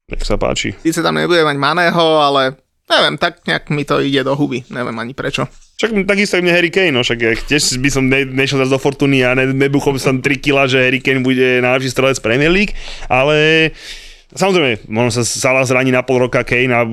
Nech 0.09 0.25
sa 0.25 0.37
páči. 0.37 0.77
Sice 0.85 1.01
tam 1.01 1.17
nebude 1.17 1.41
mať 1.41 1.57
Maného, 1.57 2.21
ale 2.21 2.57
neviem, 2.89 3.15
tak 3.21 3.45
nejak 3.45 3.69
mi 3.69 3.85
to 3.85 4.01
ide 4.01 4.25
do 4.25 4.33
huby. 4.33 4.65
Neviem 4.73 4.97
ani 4.97 5.13
prečo. 5.13 5.45
Však 5.79 5.95
takisto 6.03 6.35
aj 6.35 6.43
mne 6.43 6.53
Harry 6.57 6.71
Kane, 6.73 6.91
no 6.91 7.07
však 7.07 7.19
ja 7.23 7.31
tiež 7.39 7.79
by 7.79 7.89
som 7.93 8.03
ne, 8.11 8.27
nešiel 8.27 8.59
zase 8.59 8.73
do 8.75 8.81
Fortuny 8.81 9.23
a 9.23 9.31
ne, 9.31 9.47
nebuchol 9.55 9.95
by 9.95 10.01
som 10.01 10.19
3 10.19 10.27
kg, 10.43 10.67
že 10.67 10.83
Harry 10.83 10.99
Kane 10.99 11.23
bude 11.23 11.63
najlepší 11.63 11.95
strelec 11.95 12.19
Premier 12.19 12.51
League, 12.51 12.75
ale 13.07 13.71
samozrejme, 14.35 14.91
možno 14.91 15.21
sa 15.21 15.23
Salah 15.23 15.63
zraní 15.63 15.95
na 15.95 16.03
pol 16.03 16.27
roka 16.27 16.43
Kane 16.43 16.75
a 16.75 16.83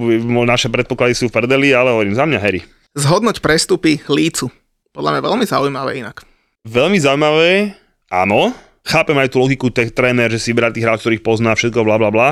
naše 0.46 0.70
predpoklady 0.70 1.18
sú 1.18 1.26
v 1.26 1.34
prdeli, 1.34 1.74
ale 1.74 1.90
hovorím, 1.90 2.14
za 2.14 2.30
mňa 2.30 2.38
Harry. 2.38 2.62
Zhodnoť 2.94 3.42
prestupy 3.42 3.98
Lícu. 4.06 4.54
Podľa 4.94 5.18
mňa 5.18 5.20
veľmi 5.26 5.44
zaujímavé 5.44 5.90
inak. 6.06 6.22
Veľmi 6.62 7.02
zaujímavé, 7.02 7.74
áno, 8.06 8.54
chápem 8.86 9.18
aj 9.18 9.34
tú 9.34 9.42
logiku 9.42 9.66
tých 9.74 9.90
tréner, 9.90 10.30
že 10.30 10.38
si 10.38 10.54
brať 10.54 10.78
tých 10.78 10.86
hráčov, 10.86 11.10
ktorých 11.10 11.26
pozná, 11.26 11.58
všetko 11.58 11.82
bla 11.82 11.98
bla 11.98 12.10
bla, 12.14 12.28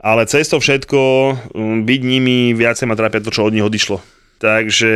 ale 0.00 0.24
cez 0.24 0.48
to 0.48 0.56
všetko 0.56 1.00
um, 1.52 1.84
byť 1.84 2.00
nimi 2.00 2.56
viacej 2.56 2.88
ma 2.88 2.96
trápia 2.96 3.20
to, 3.20 3.30
čo 3.30 3.46
od 3.46 3.54
nich 3.54 3.64
odišlo. 3.64 4.00
Takže 4.40 4.92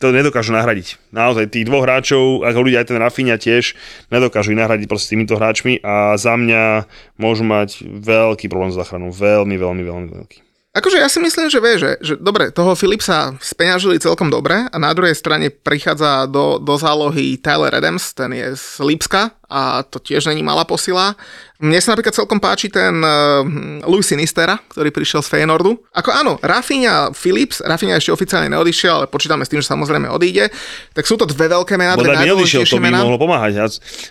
to 0.00 0.08
nedokážu 0.08 0.56
nahradiť. 0.56 0.96
Naozaj 1.12 1.52
tých 1.52 1.68
dvoch 1.68 1.84
hráčov, 1.84 2.48
ako 2.48 2.64
ľudia 2.64 2.80
aj 2.80 2.88
ten 2.88 2.96
Rafinha 2.96 3.36
tiež, 3.36 3.76
nedokážu 4.08 4.56
ich 4.56 4.60
nahradiť 4.60 4.88
proste 4.88 5.12
týmito 5.12 5.36
hráčmi 5.36 5.84
a 5.84 6.16
za 6.16 6.32
mňa 6.32 6.88
môžu 7.20 7.44
mať 7.44 7.84
veľký 7.84 8.48
problém 8.48 8.72
s 8.72 8.80
záchranou. 8.80 9.12
Veľmi, 9.12 9.60
veľmi, 9.60 9.84
veľmi 9.84 10.08
veľký. 10.16 10.38
Akože 10.74 10.98
ja 10.98 11.06
si 11.06 11.22
myslím, 11.22 11.46
že 11.52 11.62
vie, 11.62 11.74
že, 11.78 11.90
že 12.02 12.14
dobre, 12.18 12.50
toho 12.50 12.74
Philipsa 12.74 13.38
speňažili 13.38 14.02
celkom 14.02 14.26
dobre 14.26 14.66
a 14.66 14.76
na 14.80 14.90
druhej 14.90 15.14
strane 15.14 15.46
prichádza 15.52 16.26
do, 16.26 16.58
do 16.58 16.74
zálohy 16.74 17.38
Tyler 17.38 17.70
Adams, 17.70 18.10
ten 18.10 18.34
je 18.34 18.58
z 18.58 18.82
Lipska 18.82 19.38
a 19.48 19.84
to 19.84 20.00
tiež 20.00 20.28
není 20.28 20.42
malá 20.42 20.64
posila. 20.64 21.16
Mne 21.62 21.80
sa 21.80 21.94
napríklad 21.94 22.12
celkom 22.12 22.42
páči 22.42 22.68
ten 22.68 22.98
uh, 23.00 23.40
Louis 23.88 24.04
Sinistera, 24.04 24.60
ktorý 24.68 24.92
prišiel 24.92 25.24
z 25.24 25.32
Feyenoordu. 25.32 25.80
Ako 25.96 26.10
áno, 26.12 26.36
Rafinha 26.44 27.14
Philips, 27.16 27.64
Rafinha 27.64 27.96
ešte 27.96 28.12
oficiálne 28.12 28.52
neodišiel, 28.52 28.92
ale 28.92 29.06
počítame 29.08 29.46
s 29.46 29.50
tým, 29.54 29.64
že 29.64 29.72
samozrejme 29.72 30.10
odíde. 30.12 30.52
Tak 30.92 31.08
sú 31.08 31.16
to 31.16 31.24
dve 31.24 31.48
veľké 31.48 31.80
mená, 31.80 31.96
dve 31.96 32.20
neodišiel, 32.20 32.68
to 32.68 32.82
by 32.82 32.92
mená. 32.92 33.00
mohlo 33.00 33.16
pomáhať. 33.16 33.52
A, 33.62 33.66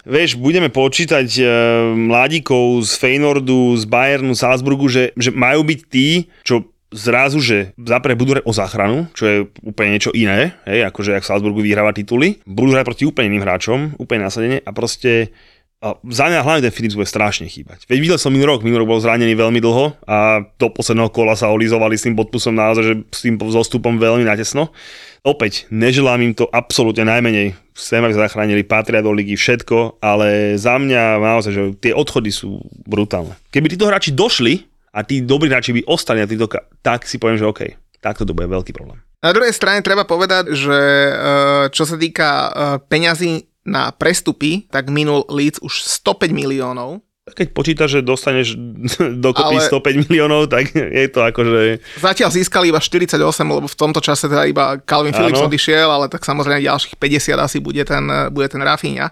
vieš, 0.07 0.39
budeme 0.39 0.73
počítať 0.73 1.27
e, 1.37 1.43
mladíkov 1.93 2.89
z 2.89 2.91
Feynordu, 2.97 3.77
z 3.77 3.85
Bayernu, 3.85 4.33
Salzburgu, 4.33 4.89
že, 4.89 5.13
že 5.13 5.29
majú 5.29 5.61
byť 5.67 5.79
tí, 5.91 6.31
čo 6.41 6.72
zrazu, 6.93 7.41
že 7.41 7.73
zapre 7.75 8.13
budú 8.13 8.39
o 8.45 8.53
záchranu, 8.53 9.09
čo 9.17 9.23
je 9.25 9.37
úplne 9.65 9.97
niečo 9.97 10.13
iné, 10.13 10.53
hej, 10.69 10.85
akože 10.87 11.17
ak 11.17 11.25
Salzburgu 11.25 11.65
vyhráva 11.65 11.91
tituly, 11.91 12.39
budú 12.45 12.77
hrať 12.77 12.85
proti 12.85 13.03
úplne 13.09 13.33
iným 13.33 13.43
hráčom, 13.43 13.79
úplne 13.97 14.29
nasadenie 14.29 14.61
a 14.61 14.69
proste 14.71 15.33
a 15.83 15.99
za 16.07 16.31
mňa 16.31 16.47
hlavne 16.47 16.63
ten 16.63 16.71
Philips 16.71 16.95
bude 16.95 17.11
strašne 17.11 17.43
chýbať. 17.51 17.83
Veď 17.91 17.99
videl 17.99 18.15
som 18.15 18.31
minulý 18.31 18.55
rok, 18.55 18.63
minulý 18.63 18.87
rok 18.87 18.95
bol 18.95 19.03
zranený 19.03 19.35
veľmi 19.35 19.59
dlho 19.59 19.99
a 20.07 20.39
do 20.55 20.71
posledného 20.71 21.11
kola 21.11 21.35
sa 21.35 21.51
olizovali 21.51 21.99
s 21.99 22.07
tým 22.07 22.15
podpusom 22.15 22.55
naozaj, 22.55 22.83
že 22.87 22.93
s 23.11 23.19
tým 23.27 23.35
zostupom 23.35 23.99
veľmi 23.99 24.23
natesno. 24.23 24.71
Opäť, 25.27 25.67
neželám 25.75 26.23
im 26.23 26.31
to 26.31 26.47
absolútne 26.47 27.03
najmenej. 27.03 27.59
Aby 27.73 28.15
zachránili, 28.15 28.63
patria 28.63 29.03
do 29.03 29.11
ligy, 29.11 29.35
všetko, 29.35 29.99
ale 29.99 30.55
za 30.55 30.79
mňa 30.79 31.19
naozaj, 31.19 31.51
že 31.51 31.63
tie 31.83 31.91
odchody 31.91 32.31
sú 32.31 32.63
brutálne. 32.87 33.35
Keby 33.51 33.75
títo 33.75 33.89
hráči 33.89 34.15
došli 34.15 34.72
a 34.93 34.99
tí 35.01 35.25
dobrí 35.25 35.49
hráči 35.49 35.73
by 35.73 35.81
ostali 35.89 36.21
na 36.21 36.29
týchto, 36.29 36.45
tak 36.85 37.09
si 37.09 37.17
poviem, 37.17 37.41
že 37.41 37.49
OK, 37.49 37.61
takto 37.97 38.23
to 38.23 38.37
bude 38.37 38.45
veľký 38.45 38.77
problém. 38.77 39.01
Na 39.23 39.31
druhej 39.33 39.55
strane 39.55 39.81
treba 39.81 40.05
povedať, 40.05 40.53
že 40.53 40.79
eh, 41.09 41.65
čo 41.73 41.83
sa 41.89 41.97
týka 41.97 42.29
eh, 42.29 42.51
peňazí 42.85 43.49
na 43.63 43.95
prestupy, 43.95 44.67
tak 44.67 44.91
minul 44.91 45.23
Leeds 45.31 45.63
už 45.63 45.87
105 46.03 46.35
miliónov. 46.35 46.99
Keď 47.23 47.55
počítaš, 47.55 47.89
že 47.95 48.01
dostaneš 48.03 48.59
dokopy 49.25 49.55
Ale- 49.63 49.71
105 49.71 50.11
miliónov, 50.11 50.51
tak 50.51 50.75
je 50.75 51.07
to 51.07 51.23
akože... 51.23 51.79
Zatiaľ 52.03 52.29
získali 52.35 52.67
iba 52.67 52.83
48, 52.83 53.15
lebo 53.47 53.63
v 53.63 53.77
tomto 53.79 54.03
čase 54.03 54.27
teda 54.27 54.43
iba 54.43 54.75
Calvin 54.83 55.15
Phillips 55.15 55.39
odišiel, 55.39 55.87
ale 55.87 56.11
tak 56.11 56.27
samozrejme 56.27 56.59
ďalších 56.59 56.99
50 56.99 57.39
asi 57.39 57.57
bude 57.63 57.81
ten, 57.87 58.03
eh, 58.11 58.27
bude 58.27 58.51
ten 58.51 58.59
Rafinha. 58.59 59.09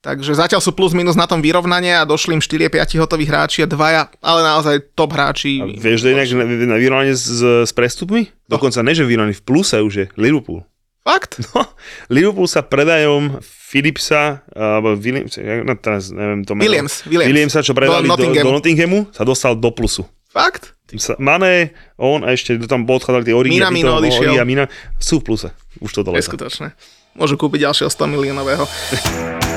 Takže 0.00 0.32
zatiaľ 0.32 0.64
sú 0.64 0.72
plus 0.72 0.96
minus 0.96 1.12
na 1.12 1.28
tom 1.28 1.44
vyrovnanie 1.44 1.92
a 1.92 2.08
došli 2.08 2.32
im 2.32 2.40
4-5 2.40 2.96
hotoví 3.04 3.28
hráči 3.28 3.60
a 3.64 3.68
dvaja, 3.68 4.08
ale 4.24 4.40
naozaj 4.40 4.96
top 4.96 5.12
hráči. 5.12 5.60
A 5.60 5.68
vieš, 5.76 6.08
že 6.08 6.16
inak 6.16 6.24
na, 6.32 6.44
na 6.72 6.76
vyrovnanie 6.80 7.12
s, 7.12 7.28
s 7.44 7.72
prestupmi? 7.76 8.32
Dokonca 8.48 8.80
ne, 8.80 8.96
že 8.96 9.04
vyrovnaný 9.04 9.36
v 9.36 9.44
pluse 9.44 9.76
už 9.76 9.92
je 9.92 10.06
Liverpool. 10.16 10.64
Fakt? 11.04 11.44
No, 11.52 11.68
Liverpool 12.08 12.48
sa 12.48 12.64
predajom 12.64 13.44
Philipsa, 13.44 14.40
alebo 14.56 14.96
Williams, 14.96 15.36
no, 15.36 15.72
teraz 15.76 16.08
neviem 16.08 16.48
to 16.48 16.56
meno. 16.56 16.64
Williams, 16.64 17.04
Williams. 17.04 17.28
Williamsa, 17.28 17.58
čo 17.60 17.76
predali 17.76 18.08
do, 18.08 18.16
do, 18.16 18.16
Nottinghamu. 18.16 18.46
do 18.48 18.52
Nottinghamu, 18.56 18.98
sa 19.12 19.22
dostal 19.28 19.52
do 19.52 19.68
plusu. 19.68 20.08
Fakt? 20.32 20.72
Mané, 21.20 21.76
on 22.00 22.26
a 22.26 22.34
ešte 22.34 22.56
tam 22.66 22.88
odchádzali 22.88 23.28
tie 23.28 23.34
Origi, 23.36 23.60
Minamino 23.60 24.00
odišiel. 24.00 24.32
Origi 24.32 24.38
a 24.40 24.46
Mina, 24.48 24.64
sú 24.96 25.20
v 25.20 25.28
pluse. 25.28 25.48
Už 25.78 25.92
toto 25.92 26.10
leta. 26.10 26.24
Neskutočné. 26.24 26.72
Môžu 27.14 27.36
kúpiť 27.36 27.68
ďalšieho 27.68 27.90
100 27.90 28.14
miliónového. 28.16 28.64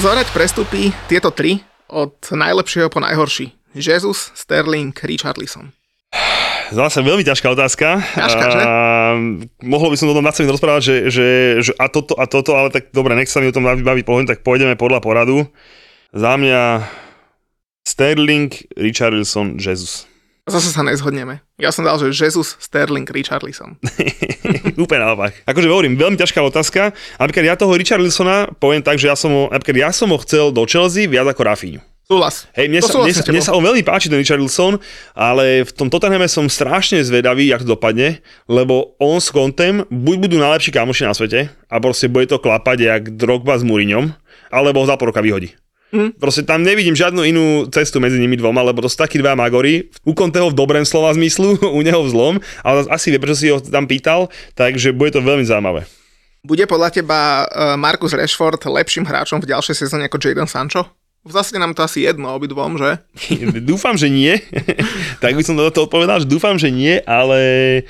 Zohrať 0.00 0.32
prestupy 0.32 0.96
tieto 1.12 1.28
tri 1.28 1.60
od 1.92 2.16
najlepšieho 2.32 2.88
po 2.88 3.04
najhorší. 3.04 3.52
Jesus, 3.76 4.32
Sterling, 4.32 4.96
Richarlison. 4.96 5.76
Zase 6.72 7.04
veľmi 7.04 7.20
ťažká 7.20 7.52
otázka. 7.52 8.00
Ťažká, 8.16 8.44
že? 8.48 8.60
A, 8.64 8.72
mohol 9.60 9.92
by 9.92 10.00
som 10.00 10.08
o 10.08 10.16
tom 10.16 10.24
20 10.24 10.40
minút 10.40 10.56
rozprávať, 10.56 10.82
že, 10.88 10.96
že, 11.12 11.26
že 11.60 11.72
a 11.76 11.92
toto 11.92 12.16
a 12.16 12.24
toto, 12.24 12.56
ale 12.56 12.72
tak 12.72 12.88
dobre, 12.96 13.12
nech 13.12 13.28
sa 13.28 13.44
mi 13.44 13.52
o 13.52 13.54
tom 13.54 13.60
baví, 13.60 13.84
baví 13.84 14.00
pohľad, 14.00 14.32
tak 14.32 14.40
pôjdeme 14.40 14.72
podľa 14.72 15.04
poradu. 15.04 15.44
Za 16.16 16.40
mňa 16.40 16.80
Sterling, 17.84 18.56
Richarlison, 18.80 19.60
Jesus. 19.60 20.08
Zase 20.48 20.72
sa 20.72 20.80
nezhodneme. 20.80 21.44
Ja 21.60 21.68
som 21.70 21.84
dal, 21.84 22.00
že 22.00 22.10
Jesus, 22.10 22.56
Sterling, 22.56 23.04
Richarlison. 23.04 23.76
Úplne 24.84 25.00
naopak. 25.04 25.36
Akože 25.44 25.68
hovorím, 25.68 26.00
veľmi 26.00 26.16
ťažká 26.16 26.40
otázka. 26.40 26.96
Napríklad 27.20 27.44
ja 27.44 27.54
toho 27.60 27.76
Richarlisona 27.76 28.48
poviem 28.56 28.80
tak, 28.80 28.96
že 28.96 29.12
ja 29.12 29.16
som 29.16 29.30
ho, 29.30 29.42
napríklad 29.52 29.76
ja 29.76 29.90
som 29.92 30.08
ho 30.10 30.18
chcel 30.24 30.50
do 30.50 30.64
Chelsea 30.64 31.06
viac 31.06 31.28
ako 31.28 31.44
Rafinhu. 31.44 31.82
Súhlas. 32.10 32.50
Hej, 32.58 32.66
mne 32.66 32.82
To 32.82 32.90
sa, 32.90 32.98
mne, 33.06 33.14
sa, 33.14 33.22
mne 33.30 33.42
sa 33.46 33.54
on 33.54 33.62
veľmi 33.62 33.86
páči 33.86 34.10
ten 34.10 34.18
Richarlison, 34.18 34.82
ale 35.14 35.62
v 35.62 35.70
tom 35.70 35.86
Tottenhame 35.86 36.26
som 36.26 36.50
strašne 36.50 36.98
zvedavý, 37.06 37.46
jak 37.46 37.62
to 37.62 37.78
dopadne, 37.78 38.18
lebo 38.50 38.98
on 38.98 39.22
s 39.22 39.30
Contem 39.30 39.86
buď 39.86 40.16
budú 40.26 40.36
najlepší 40.42 40.74
kamoši 40.74 41.06
na 41.06 41.14
svete 41.14 41.54
a 41.70 41.74
proste 41.78 42.10
bude 42.10 42.26
to 42.26 42.42
klapať 42.42 42.82
jak 42.82 43.02
Drogba 43.14 43.54
s 43.54 43.62
Mourinhom, 43.62 44.10
alebo 44.50 44.82
ho 44.82 44.90
za 44.90 44.98
vyhodí. 44.98 45.54
Hm. 45.90 46.14
Proste 46.22 46.46
tam 46.46 46.62
nevidím 46.62 46.94
žiadnu 46.94 47.22
inú 47.26 47.44
cestu 47.74 47.98
medzi 47.98 48.22
nimi 48.22 48.38
dvoma, 48.38 48.62
lebo 48.62 48.78
to 48.82 48.88
sú 48.90 48.98
takí 48.98 49.18
dva 49.18 49.34
magory. 49.34 49.90
U 50.06 50.14
Conteho 50.14 50.50
v 50.50 50.58
dobrém 50.58 50.86
slova 50.86 51.10
zmyslu, 51.14 51.58
u 51.78 51.80
neho 51.82 52.00
v 52.06 52.10
zlom, 52.10 52.34
ale 52.62 52.86
asi 52.86 53.10
vie, 53.10 53.18
prečo 53.18 53.38
si 53.38 53.50
ho 53.50 53.58
tam 53.58 53.90
pýtal, 53.90 54.30
takže 54.54 54.94
bude 54.94 55.10
to 55.14 55.20
veľmi 55.22 55.42
zaujímavé. 55.42 55.86
Bude 56.40 56.64
podľa 56.64 56.88
teba 56.88 57.44
uh, 57.44 57.76
Marcus 57.76 58.16
Rashford 58.16 58.64
lepším 58.64 59.04
hráčom 59.04 59.44
v 59.44 59.50
ďalšej 59.52 59.76
sezóne 59.76 60.08
ako 60.08 60.16
Jadon 60.16 60.48
Sancho? 60.48 60.88
V 61.20 61.36
zásade 61.36 61.60
nám 61.60 61.76
to 61.76 61.84
asi 61.84 62.08
jedno 62.08 62.32
obidvom, 62.32 62.80
že? 62.80 62.96
dúfam, 63.70 63.92
že 63.92 64.08
nie. 64.08 64.40
tak 65.22 65.36
by 65.36 65.42
som 65.44 65.58
to 65.58 65.68
odpovedal, 65.68 66.24
že 66.24 66.30
dúfam, 66.30 66.56
že 66.56 66.72
nie, 66.72 66.96
ale 67.04 67.84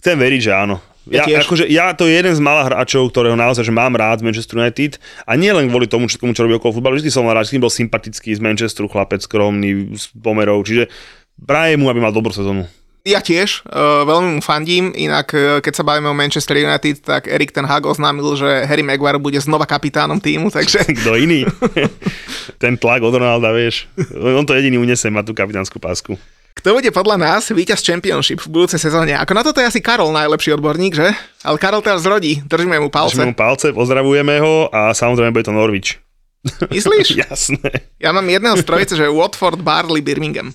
chcem 0.00 0.16
veriť, 0.16 0.40
že 0.48 0.52
áno. 0.56 0.80
Ja 1.10 1.26
Ja, 1.26 1.40
tiež. 1.42 1.50
akože, 1.50 1.64
ja 1.66 1.90
to 1.98 2.06
je 2.06 2.14
jeden 2.14 2.30
z 2.30 2.38
malých 2.38 2.70
hráčov, 2.70 3.10
ktorého 3.10 3.34
naozaj 3.34 3.66
že 3.66 3.74
mám 3.74 3.98
rád 3.98 4.22
z 4.22 4.26
Manchester 4.30 4.62
United 4.62 5.02
a 5.26 5.34
nie 5.34 5.50
len 5.50 5.66
kvôli 5.66 5.90
tomu, 5.90 6.06
všetkomu, 6.06 6.30
čo 6.30 6.46
robí 6.46 6.54
okolo 6.54 6.78
futbalu, 6.78 7.02
vždy 7.02 7.10
som 7.10 7.26
rád, 7.26 7.50
vždy 7.50 7.58
bol 7.58 7.72
sympatický 7.74 8.30
z 8.30 8.40
Manchesteru, 8.42 8.86
chlapec, 8.86 9.26
skromný, 9.26 9.98
z 9.98 10.04
pomerov, 10.14 10.62
čiže 10.62 10.86
prajem 11.42 11.82
mu, 11.82 11.90
aby 11.90 11.98
mal 11.98 12.14
dobrú 12.14 12.30
sezónu. 12.30 12.70
Ja 13.02 13.18
tiež, 13.18 13.66
uh, 13.66 14.06
veľmi 14.06 14.38
mu 14.38 14.42
fandím, 14.46 14.94
inak 14.94 15.34
uh, 15.34 15.58
keď 15.58 15.74
sa 15.74 15.82
bavíme 15.82 16.06
o 16.06 16.14
Manchester 16.14 16.54
United, 16.54 17.02
tak 17.02 17.26
Erik 17.26 17.50
ten 17.50 17.66
Hag 17.66 17.82
oznámil, 17.82 18.38
že 18.38 18.62
Harry 18.62 18.86
Maguire 18.86 19.18
bude 19.18 19.42
znova 19.42 19.66
kapitánom 19.66 20.22
týmu, 20.22 20.54
takže 20.54 20.86
Kto 21.02 21.18
iný? 21.18 21.42
Ten 22.62 22.78
tlak 22.78 23.02
od 23.02 23.10
Ronalda, 23.10 23.50
vieš. 23.50 23.90
On 24.22 24.46
to 24.46 24.54
jediný 24.54 24.78
uniesie, 24.78 25.10
má 25.10 25.26
tú 25.26 25.34
kapitánsku 25.34 25.82
pásku. 25.82 26.14
Kto 26.62 26.78
bude 26.78 26.94
podľa 26.94 27.18
nás 27.18 27.50
víťaz 27.50 27.82
Championship 27.82 28.38
v 28.46 28.54
budúcej 28.54 28.78
sezóne? 28.78 29.18
Ako 29.18 29.34
na 29.34 29.42
toto 29.42 29.58
je 29.58 29.66
asi 29.66 29.82
Karol 29.82 30.14
najlepší 30.14 30.54
odborník, 30.54 30.94
že? 30.94 31.10
Ale 31.42 31.58
Karol 31.58 31.82
teraz 31.82 32.06
zrodí, 32.06 32.38
držíme 32.46 32.78
mu 32.78 32.86
palce. 32.86 33.18
Držíme 33.18 33.34
mu 33.34 33.36
palce, 33.36 33.74
pozdravujeme 33.74 34.38
ho 34.38 34.70
a 34.70 34.94
samozrejme 34.94 35.34
bude 35.34 35.42
to 35.42 35.50
Norwich. 35.50 35.98
Myslíš? 36.70 37.18
Jasné. 37.26 37.90
Ja 37.98 38.14
mám 38.14 38.30
jedného 38.30 38.54
z 38.54 38.62
trojice, 38.62 38.94
že 38.94 39.10
Watford, 39.10 39.58
Barley, 39.58 40.06
Birmingham. 40.06 40.54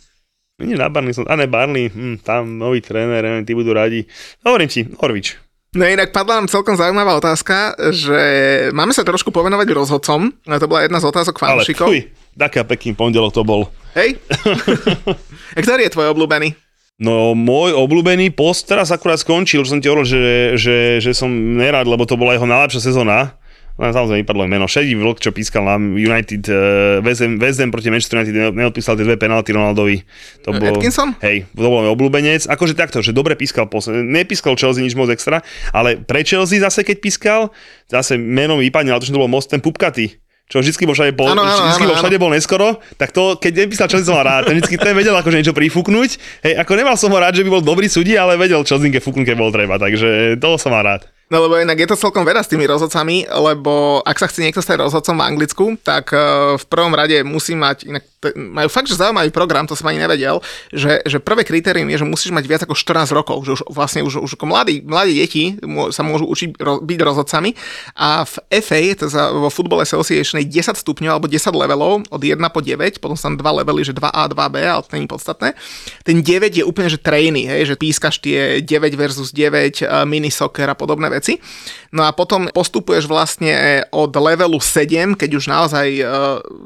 Nie 0.63 0.79
na 0.79 0.87
Barney 0.87 1.11
som, 1.11 1.27
a 1.27 1.35
ne 1.35 1.43
Barney, 1.43 1.91
hm, 1.91 2.23
tam 2.23 2.55
nový 2.55 2.79
tréner, 2.79 3.19
neviem, 3.19 3.43
tí 3.43 3.51
budú 3.51 3.75
radi. 3.75 4.07
Hovorím 4.47 4.71
ti, 4.71 4.87
Norwich. 4.87 5.35
No 5.75 5.83
inak 5.83 6.15
padla 6.15 6.39
nám 6.39 6.47
celkom 6.47 6.79
zaujímavá 6.79 7.19
otázka, 7.19 7.75
že 7.91 8.19
máme 8.71 8.95
sa 8.95 9.03
trošku 9.03 9.35
povenovať 9.35 9.67
rozhodcom. 9.75 10.31
No 10.47 10.53
to 10.55 10.71
bola 10.71 10.87
jedna 10.87 11.03
z 11.03 11.05
otázok 11.11 11.35
Ale 11.43 11.61
fanúšikov. 11.61 11.87
fuj, 11.91 11.99
taká 12.37 12.61
pekný 12.63 12.93
pondelok 12.93 13.33
to 13.33 13.41
bol. 13.41 13.67
Hej? 13.97 14.21
A 15.57 15.59
ktorý 15.59 15.89
je 15.89 15.93
tvoj 15.97 16.13
obľúbený? 16.13 16.53
No 16.97 17.37
môj 17.37 17.77
obľúbený 17.77 18.33
post 18.33 18.65
teraz 18.65 18.89
akurát 18.89 19.21
skončil, 19.21 19.61
že 19.61 19.69
som 19.73 19.81
ti 19.81 19.89
hovoril, 19.89 20.05
že, 20.05 20.21
že, 20.57 20.77
že 20.97 21.11
som 21.13 21.29
nerad, 21.29 21.85
lebo 21.85 22.09
to 22.09 22.17
bola 22.17 22.33
jeho 22.33 22.49
najlepšia 22.49 22.89
sezóna. 22.89 23.37
No, 23.77 23.93
samozrejme 23.93 24.25
vypadlo 24.25 24.49
meno. 24.49 24.65
Šedý 24.65 24.97
vlk, 24.97 25.21
čo 25.21 25.29
pískal 25.29 25.61
na 25.61 25.77
United, 25.77 26.49
uh, 26.49 26.97
West 27.05 27.21
Ham- 27.21 27.37
West 27.37 27.61
Ham 27.61 27.69
proti 27.69 27.93
Manchester 27.93 28.25
United, 28.25 28.33
ne- 28.33 28.65
neodpísal 28.65 28.97
tie 28.97 29.05
dve 29.05 29.21
penalty 29.21 29.53
Ronaldovi. 29.53 30.01
To 30.49 30.57
bol, 30.57 30.81
Atkinson? 30.81 31.13
Hej, 31.21 31.45
to 31.53 31.61
bol 31.61 31.85
môj 31.85 31.93
obľúbenec. 31.93 32.49
Akože 32.49 32.73
takto, 32.73 33.05
že 33.05 33.13
dobre 33.13 33.37
pískal, 33.37 33.69
nepískal 34.01 34.57
Chelsea 34.57 34.81
nič 34.81 34.97
moc 34.97 35.13
extra, 35.13 35.45
ale 35.69 36.01
pre 36.01 36.25
Chelsea 36.25 36.57
zase 36.57 36.81
keď 36.81 36.97
pískal, 36.97 37.41
zase 37.85 38.17
meno 38.17 38.57
mi 38.57 38.65
vypadne, 38.65 38.89
ale 38.89 38.97
to, 38.97 39.05
že 39.05 39.13
to 39.13 39.21
bol 39.21 39.29
most 39.29 39.53
ten 39.53 39.61
Pupkaty 39.61 40.17
čo 40.47 40.63
vždycky 40.63 40.87
bol 40.87 40.95
všade, 40.95 41.11
bol, 41.11 41.27
Áno, 41.27 41.43
áno, 41.43 41.67
vždycky 41.67 41.83
áno, 41.83 41.91
bol 41.91 41.97
všade 41.99 42.17
bol 42.23 42.31
neskoro, 42.31 42.67
tak 42.95 43.11
to, 43.11 43.35
keď 43.35 43.67
nepísal 43.67 43.91
Chelsea 43.91 44.07
som 44.07 44.15
mal 44.15 44.23
rád, 44.23 44.47
ten 44.47 44.55
vždycky 44.55 44.79
ten 44.79 44.95
vedel 44.95 45.11
akože 45.11 45.43
niečo 45.43 45.51
prifúknuť, 45.51 46.09
hej, 46.47 46.53
ako 46.63 46.71
nemal 46.79 46.95
som 46.95 47.11
ho 47.11 47.19
rád, 47.19 47.35
že 47.35 47.43
by 47.43 47.51
bol 47.51 47.63
dobrý 47.63 47.91
sudí, 47.91 48.15
ale 48.15 48.39
vedel 48.39 48.63
Chelsea 48.63 48.87
fúknuť, 48.87 49.27
keď 49.27 49.35
bol 49.35 49.51
treba, 49.51 49.75
takže 49.75 50.39
to 50.39 50.55
som 50.55 50.71
mal 50.71 50.87
rád. 50.87 51.03
No 51.27 51.43
lebo 51.43 51.59
inak 51.59 51.75
je 51.75 51.91
to 51.91 51.99
celkom 51.99 52.23
veľa 52.23 52.39
s 52.39 52.47
tými 52.47 52.63
rozhodcami, 52.63 53.27
lebo 53.27 53.99
ak 53.99 54.15
sa 54.15 54.31
chce 54.31 54.47
niekto 54.47 54.63
stať 54.63 54.79
rozhodcom 54.79 55.19
v 55.19 55.27
Anglicku, 55.27 55.65
tak 55.83 56.15
eh, 56.15 56.55
v 56.55 56.65
prvom 56.71 56.95
rade 56.95 57.19
musí 57.27 57.51
mať, 57.51 57.77
inak 57.83 58.03
majú 58.33 58.69
fakt, 58.71 58.89
že 58.89 58.97
zaujímavý 58.97 59.29
program, 59.29 59.69
to 59.69 59.77
som 59.77 59.93
ani 59.93 60.01
nevedel, 60.01 60.41
že, 60.73 61.05
že 61.05 61.21
prvé 61.21 61.45
kritérium 61.45 61.85
je, 61.93 62.01
že 62.01 62.07
musíš 62.07 62.31
mať 62.33 62.45
viac 62.49 62.61
ako 62.65 62.73
14 62.73 63.13
rokov, 63.13 63.45
že 63.45 63.51
už 63.59 63.61
vlastne 63.69 64.01
už, 64.01 64.25
už 64.25 64.31
ako 64.39 64.49
mladí, 64.49 64.81
mladí 64.81 65.13
deti 65.21 65.53
sa 65.93 66.01
môžu 66.01 66.25
učiť 66.25 66.57
byť 66.57 66.99
rozhodcami 67.03 67.53
a 67.93 68.25
v 68.25 68.35
FA, 68.63 68.81
to 68.97 69.05
za, 69.05 69.29
vo 69.29 69.53
Football 69.53 69.85
Association 69.85 70.41
je 70.41 70.49
10 70.49 70.73
stupňov 70.73 71.11
alebo 71.13 71.29
10 71.29 71.53
levelov 71.53 72.09
od 72.09 72.21
1 72.21 72.39
po 72.49 72.59
9, 72.63 72.97
potom 72.97 73.13
sú 73.13 73.29
tam 73.29 73.35
dva 73.37 73.61
levely, 73.61 73.85
že 73.85 73.93
2A, 73.93 74.33
2B, 74.33 74.55
ale 74.65 74.81
to 74.81 74.97
je 74.97 75.05
podstatné. 75.05 75.49
Ten 76.01 76.17
9 76.25 76.57
je 76.57 76.63
úplne, 76.65 76.89
že 76.89 76.97
trainy, 76.97 77.45
hej, 77.45 77.61
že 77.69 77.75
pískaš 77.77 78.17
tie 78.17 78.65
9 78.65 78.97
versus 78.97 79.29
9, 79.29 79.85
eh, 79.85 79.87
mini 80.09 80.33
soccer 80.33 80.65
a 80.65 80.75
podobné 80.75 81.13
veci. 81.17 81.41
No 81.89 82.05
a 82.05 82.13
potom 82.13 82.51
postupuješ 82.53 83.09
vlastne 83.09 83.83
od 83.89 84.11
levelu 84.13 84.59
7, 84.59 85.17
keď 85.17 85.29
už 85.33 85.45
naozaj 85.49 85.87
e, 85.97 86.03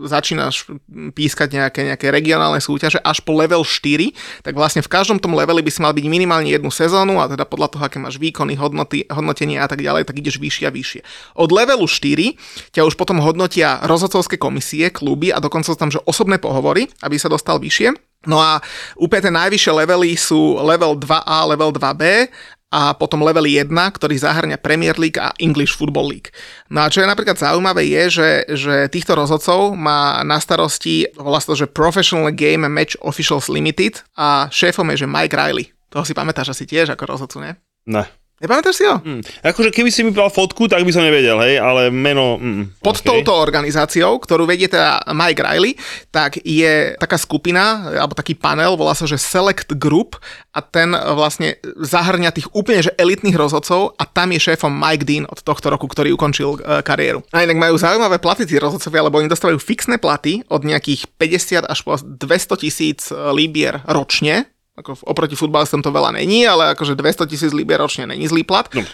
začínaš 0.09 0.67
pískať 1.15 1.55
nejaké, 1.55 1.81
nejaké 1.93 2.11
regionálne 2.11 2.59
súťaže, 2.59 2.99
až 2.99 3.23
po 3.23 3.37
level 3.37 3.63
4, 3.63 4.43
tak 4.43 4.53
vlastne 4.57 4.83
v 4.83 4.91
každom 4.91 5.21
tom 5.21 5.37
leveli 5.37 5.61
by 5.61 5.71
si 5.71 5.79
mal 5.79 5.93
byť 5.93 6.05
minimálne 6.09 6.49
jednu 6.49 6.73
sezónu 6.73 7.21
a 7.21 7.29
teda 7.29 7.45
podľa 7.45 7.67
toho, 7.77 7.83
aké 7.85 7.97
máš 8.01 8.17
výkony, 8.17 8.57
hodnoty, 8.57 9.05
hodnotenia 9.07 9.63
a 9.63 9.67
tak 9.69 9.79
ďalej, 9.79 10.09
tak 10.09 10.19
ideš 10.19 10.41
vyššie 10.41 10.65
a 10.67 10.71
vyššie. 10.73 11.01
Od 11.37 11.49
levelu 11.53 11.85
4 11.85 12.75
ťa 12.75 12.81
už 12.83 12.97
potom 12.97 13.21
hodnotia 13.21 13.79
rozhodcovské 13.85 14.41
komisie, 14.41 14.89
kluby 14.89 15.29
a 15.29 15.37
dokonca 15.37 15.71
tam, 15.77 15.93
že 15.93 16.01
osobné 16.03 16.41
pohovory, 16.41 16.89
aby 17.05 17.15
sa 17.21 17.29
dostal 17.29 17.61
vyššie. 17.61 17.93
No 18.29 18.37
a 18.37 18.61
úplne 19.01 19.29
tie 19.29 19.33
najvyššie 19.33 19.71
levely 19.81 20.13
sú 20.13 20.61
level 20.61 20.93
2A, 20.93 21.37
level 21.49 21.73
2B 21.73 22.29
a 22.71 22.95
potom 22.95 23.19
level 23.19 23.43
1, 23.43 23.67
ktorý 23.69 24.15
zahrňa 24.15 24.63
Premier 24.63 24.95
League 24.95 25.19
a 25.19 25.36
English 25.43 25.75
Football 25.75 26.07
League. 26.07 26.31
No 26.71 26.88
a 26.88 26.91
čo 26.91 27.03
je 27.03 27.12
napríklad 27.12 27.36
zaujímavé 27.36 27.84
je, 27.91 28.03
že, 28.07 28.29
že 28.55 28.75
týchto 28.88 29.13
rozhodcov 29.13 29.75
má 29.75 30.23
na 30.23 30.39
starosti 30.39 31.12
volá 31.19 31.43
sa 31.43 31.51
to, 31.51 31.67
že 31.67 31.71
Professional 31.71 32.31
Game 32.31 32.63
Match 32.71 32.95
Officials 33.03 33.51
Limited 33.51 33.99
a 34.15 34.47
šéfom 34.47 34.88
je, 34.95 35.03
že 35.03 35.12
Mike 35.12 35.36
Riley. 35.36 35.75
Toho 35.91 36.07
si 36.07 36.15
pamätáš 36.15 36.55
asi 36.55 36.63
tiež 36.63 36.95
ako 36.95 37.03
rozhodcu, 37.03 37.38
ne? 37.43 37.60
Ne. 37.84 38.07
Nepamätáš 38.41 38.82
si 38.82 38.84
ho? 38.89 38.97
Hm. 38.97 39.21
Akože 39.45 39.69
keby 39.69 39.89
si 39.93 40.01
mi 40.01 40.10
dal 40.10 40.34
fotku, 40.34 40.65
tak 40.65 40.82
by 40.82 40.89
som 40.89 41.06
nevedel, 41.06 41.38
hej, 41.45 41.62
ale 41.62 41.93
meno... 41.93 42.41
Mm, 42.41 42.82
Pod 42.82 42.97
okej. 42.97 43.06
touto 43.06 43.38
organizáciou, 43.38 44.17
ktorú 44.17 44.49
vedie 44.49 44.65
teda 44.65 45.06
Mike 45.13 45.45
Riley, 45.45 45.77
tak 46.10 46.41
je 46.41 46.97
taká 46.97 47.21
skupina, 47.21 47.93
alebo 47.93 48.17
taký 48.17 48.34
panel, 48.34 48.73
volá 48.73 48.97
sa, 48.97 49.06
že 49.06 49.21
Select 49.21 49.77
Group 49.77 50.17
a 50.51 50.60
ten 50.60 50.91
vlastne 50.91 51.62
zahrňa 51.80 52.36
tých 52.36 52.49
úplne 52.51 52.84
že 52.84 52.91
elitných 52.97 53.38
rozhodcov 53.38 53.95
a 53.95 54.04
tam 54.10 54.34
je 54.34 54.41
šéfom 54.41 54.73
Mike 54.73 55.06
Dean 55.06 55.30
od 55.30 55.39
tohto 55.39 55.69
roku, 55.69 55.86
ktorý 55.88 56.17
ukončil 56.17 56.60
e, 56.60 56.82
kariéru. 56.84 57.23
A 57.32 57.47
inak 57.47 57.62
majú 57.62 57.80
zaujímavé 57.80 58.19
platy 58.19 58.43
tí 58.49 58.60
rozhodcovia, 58.60 59.08
lebo 59.08 59.21
oni 59.21 59.32
dostávajú 59.32 59.62
fixné 59.62 60.01
platy 60.01 60.43
od 60.51 60.67
nejakých 60.67 61.08
50 61.15 61.71
až 61.71 61.80
po 61.88 61.95
200 61.95 62.17
tisíc 62.60 63.08
e, 63.08 63.15
libier 63.32 63.80
ročne, 63.88 64.50
ako 64.71 64.95
oproti 65.03 65.36
futbalistom 65.36 65.84
to 65.84 65.91
veľa 65.91 66.15
není, 66.15 66.47
ale 66.47 66.71
akože 66.71 66.95
200 66.95 67.27
tisíc 67.27 67.51
libier 67.51 67.75
ročne 67.75 68.07
není 68.07 68.23
zlý 68.23 68.47
plat. 68.47 68.71
No, 68.71 68.88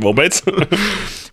vôbec. 0.08 0.32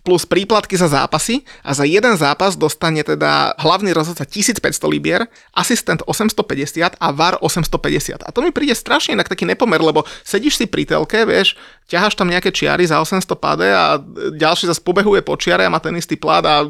plus 0.04 0.28
príplatky 0.28 0.76
za 0.76 0.88
zápasy 0.88 1.44
a 1.64 1.72
za 1.72 1.88
jeden 1.88 2.12
zápas 2.20 2.60
dostane 2.60 3.00
teda 3.00 3.56
hlavný 3.56 3.96
rozhodca 3.96 4.28
1500 4.28 4.60
libier, 4.92 5.24
asistent 5.56 6.04
850 6.04 7.00
a 7.00 7.08
VAR 7.12 7.40
850. 7.40 8.20
A 8.20 8.28
to 8.32 8.44
mi 8.44 8.52
príde 8.52 8.76
strašne 8.76 9.16
inak 9.16 9.32
taký 9.32 9.48
nepomer, 9.48 9.80
lebo 9.80 10.04
sedíš 10.20 10.60
si 10.60 10.68
pri 10.68 10.84
telke, 10.84 11.24
vieš, 11.24 11.56
ťaháš 11.88 12.20
tam 12.20 12.28
nejaké 12.28 12.52
čiary 12.52 12.84
za 12.84 13.00
800 13.00 13.24
pade 13.40 13.68
a 13.68 13.96
ďalší 14.36 14.68
zase 14.68 14.84
pobehuje 14.84 15.24
po 15.24 15.40
čiare 15.40 15.64
a 15.64 15.72
má 15.72 15.80
ten 15.80 15.96
istý 15.96 16.20
plat 16.20 16.44
a 16.44 16.64
e, 16.64 16.68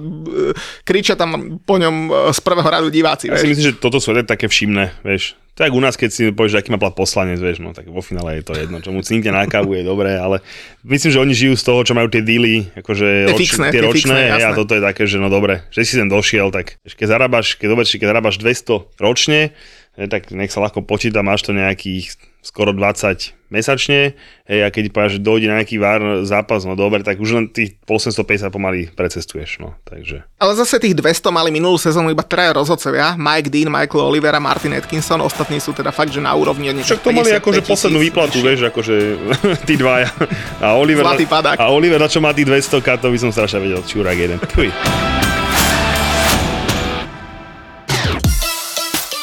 kričia 0.87 1.19
tam 1.19 1.59
po 1.62 1.75
ňom 1.75 1.95
e, 2.07 2.35
z 2.35 2.38
prvého 2.38 2.71
radu 2.71 2.87
diváci. 2.87 3.27
Ja 3.27 3.38
si 3.38 3.51
myslím, 3.51 3.75
že 3.75 3.83
toto 3.83 3.99
sú 3.99 4.14
také 4.23 4.47
všimné, 4.47 5.03
vieš. 5.03 5.35
To 5.61 5.68
je 5.68 5.68
ako 5.68 5.77
u 5.77 5.85
nás, 5.85 6.01
keď 6.01 6.09
si 6.09 6.23
povieš, 6.33 6.57
že 6.57 6.61
aký 6.64 6.73
má 6.73 6.81
plat 6.81 6.96
poslanec, 6.96 7.37
vieš, 7.37 7.61
no 7.61 7.77
tak 7.77 7.85
vo 7.85 8.01
finále 8.01 8.40
je 8.40 8.49
to 8.49 8.57
jedno, 8.57 8.81
čo 8.81 8.96
mu 8.96 9.05
cinkne 9.05 9.29
na 9.29 9.44
kávu 9.44 9.77
je 9.77 9.85
dobré, 9.85 10.16
ale 10.16 10.40
myslím, 10.88 11.12
že 11.12 11.20
oni 11.20 11.35
žijú 11.37 11.53
z 11.61 11.64
toho, 11.68 11.85
čo 11.85 11.92
majú 11.92 12.09
tie 12.09 12.25
díly, 12.25 12.73
akože 12.81 13.29
roč- 13.29 13.44
fixné, 13.44 13.68
tie 13.68 13.85
ročné, 13.85 14.33
fixné, 14.33 14.40
a 14.40 14.57
toto 14.57 14.73
je 14.73 14.81
také, 14.81 15.05
že 15.05 15.20
no 15.20 15.29
dobre, 15.29 15.61
že 15.68 15.85
si 15.85 16.01
sem 16.01 16.09
došiel, 16.09 16.49
tak 16.49 16.81
keď 16.81 17.07
zarábaš, 17.12 17.61
keď 17.61 17.77
dobre, 17.77 17.85
keď 17.85 18.09
zarábaš 18.09 18.40
200 18.40 19.05
ročne, 19.05 19.53
tak 20.09 20.33
nech 20.33 20.49
sa 20.49 20.64
ľahko 20.64 20.81
počíta, 20.81 21.20
máš 21.20 21.44
to 21.44 21.53
nejakých 21.53 22.16
skoro 22.40 22.72
20 22.72 23.40
mesačne, 23.50 24.14
hej, 24.46 24.61
a 24.62 24.70
keď 24.70 24.94
povieš, 24.94 25.18
že 25.18 25.20
dojde 25.20 25.46
na 25.50 25.59
nejaký 25.59 25.76
vár 25.83 26.22
zápas, 26.22 26.62
no 26.62 26.79
dobre, 26.79 27.03
tak 27.03 27.18
už 27.18 27.31
len 27.35 27.44
tých 27.50 27.76
850 27.83 28.46
pomaly 28.55 28.87
precestuješ, 28.94 29.59
no, 29.59 29.74
takže. 29.83 30.22
Ale 30.38 30.55
zase 30.55 30.79
tých 30.79 30.94
200 30.94 31.35
mali 31.35 31.50
minulú 31.50 31.74
sezónu 31.74 32.14
iba 32.14 32.22
traja 32.22 32.55
rozhodcovia, 32.55 33.18
Mike 33.18 33.50
Dean, 33.50 33.66
Michael 33.66 34.07
Oliver 34.07 34.38
a 34.38 34.40
Martin 34.40 34.79
Atkinson, 34.79 35.18
ostatní 35.18 35.59
sú 35.59 35.74
teda 35.74 35.90
fakt, 35.90 36.14
že 36.14 36.22
na 36.22 36.31
úrovni 36.33 36.70
od 36.70 36.79
Však 36.79 37.03
to 37.03 37.11
mali 37.11 37.35
55 37.35 37.42
akože 37.42 37.61
poslednú 37.66 37.98
výplatu, 37.98 38.38
vieš, 38.38 38.61
akože 38.70 38.94
tí 39.68 39.74
dvaja. 39.74 40.09
A 40.62 40.79
Oliver, 40.79 41.03
Zlatý 41.03 41.26
padák. 41.26 41.59
a 41.59 41.66
Oliver, 41.74 41.98
na 41.98 42.07
čo 42.07 42.22
má 42.22 42.31
tých 42.31 42.46
200 42.46 42.87
k, 42.87 42.88
to 43.03 43.11
by 43.11 43.18
som 43.18 43.35
strašne 43.35 43.59
vedel, 43.59 43.83
čurák 43.83 44.14
jeden. 44.14 44.38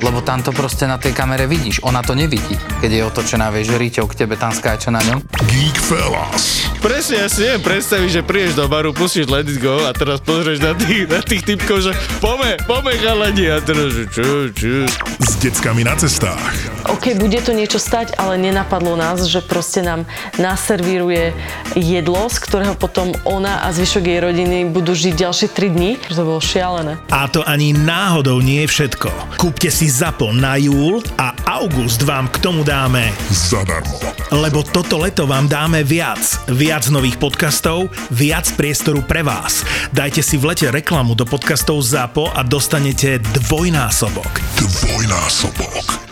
Lebo 0.00 0.24
tam 0.24 0.40
to 0.40 0.50
proste 0.50 0.88
na 0.88 0.96
tej 0.96 1.12
kamere 1.12 1.44
vidíš, 1.44 1.84
ona 1.84 2.00
to 2.00 2.16
nevidí. 2.16 2.56
Keď 2.80 2.90
je 2.90 3.02
otočená, 3.04 3.52
vieš, 3.52 3.76
Ríťou 3.76 4.08
k 4.08 4.24
tebe 4.24 4.40
tam 4.40 4.52
skáče 4.52 4.88
na 4.88 5.00
ňom. 5.04 5.20
Geek 5.48 5.76
Fellas. 5.76 6.64
Presne, 6.80 7.24
ja 7.24 7.28
si 7.28 7.44
neviem 7.44 7.60
predstaviť, 7.60 8.08
že 8.08 8.22
prídeš 8.24 8.56
do 8.56 8.64
baru, 8.64 8.96
pustíš 8.96 9.28
Let 9.28 9.44
It 9.44 9.60
Go 9.60 9.84
a 9.84 9.92
teraz 9.92 10.24
pozrieš 10.24 10.64
na 10.64 10.72
tých, 10.72 11.04
na 11.04 11.20
tých 11.20 11.44
typkov, 11.44 11.84
že 11.84 11.92
pome, 12.24 12.56
pome 12.64 12.96
chalani 12.96 13.52
a 13.52 13.60
teraz, 13.60 13.92
že 13.92 14.04
čo, 14.08 14.48
čo. 14.56 14.88
S 15.20 15.36
deckami 15.44 15.84
na 15.84 15.92
cestách. 15.96 16.56
OK, 17.00 17.16
bude 17.16 17.40
to 17.40 17.56
niečo 17.56 17.80
stať, 17.80 18.12
ale 18.20 18.36
nenapadlo 18.36 18.92
nás, 18.92 19.24
že 19.24 19.40
proste 19.40 19.80
nám 19.80 20.04
naservíruje 20.36 21.32
jedlo, 21.72 22.28
z 22.28 22.36
ktorého 22.44 22.76
potom 22.76 23.16
ona 23.24 23.64
a 23.64 23.72
zvyšok 23.72 24.04
jej 24.04 24.20
rodiny 24.20 24.68
budú 24.68 24.92
žiť 24.92 25.16
ďalšie 25.16 25.48
3 25.48 25.80
dní. 25.80 25.96
To 26.12 26.28
bolo 26.28 26.44
šialené. 26.44 27.00
A 27.08 27.24
to 27.32 27.40
ani 27.48 27.72
náhodou 27.72 28.44
nie 28.44 28.68
je 28.68 28.72
všetko. 28.76 29.40
Kúpte 29.40 29.72
si 29.72 29.88
ZAPO 29.88 30.36
na 30.36 30.60
júl 30.60 31.00
a 31.16 31.32
august 31.48 32.04
vám 32.04 32.28
k 32.28 32.36
tomu 32.36 32.68
dáme 32.68 33.08
Zadarmo. 33.32 33.96
Lebo 34.28 34.60
toto 34.60 35.00
leto 35.00 35.24
vám 35.24 35.48
dáme 35.48 35.80
viac. 35.80 36.20
Viac 36.52 36.84
nových 36.92 37.16
podcastov, 37.16 37.88
viac 38.12 38.44
priestoru 38.60 39.00
pre 39.08 39.24
vás. 39.24 39.64
Dajte 39.88 40.20
si 40.20 40.36
v 40.36 40.52
lete 40.52 40.68
reklamu 40.68 41.16
do 41.16 41.24
podcastov 41.24 41.80
ZAPO 41.80 42.36
a 42.36 42.44
dostanete 42.44 43.24
dvojnásobok. 43.24 44.36
Dvojnásobok. 44.60 46.09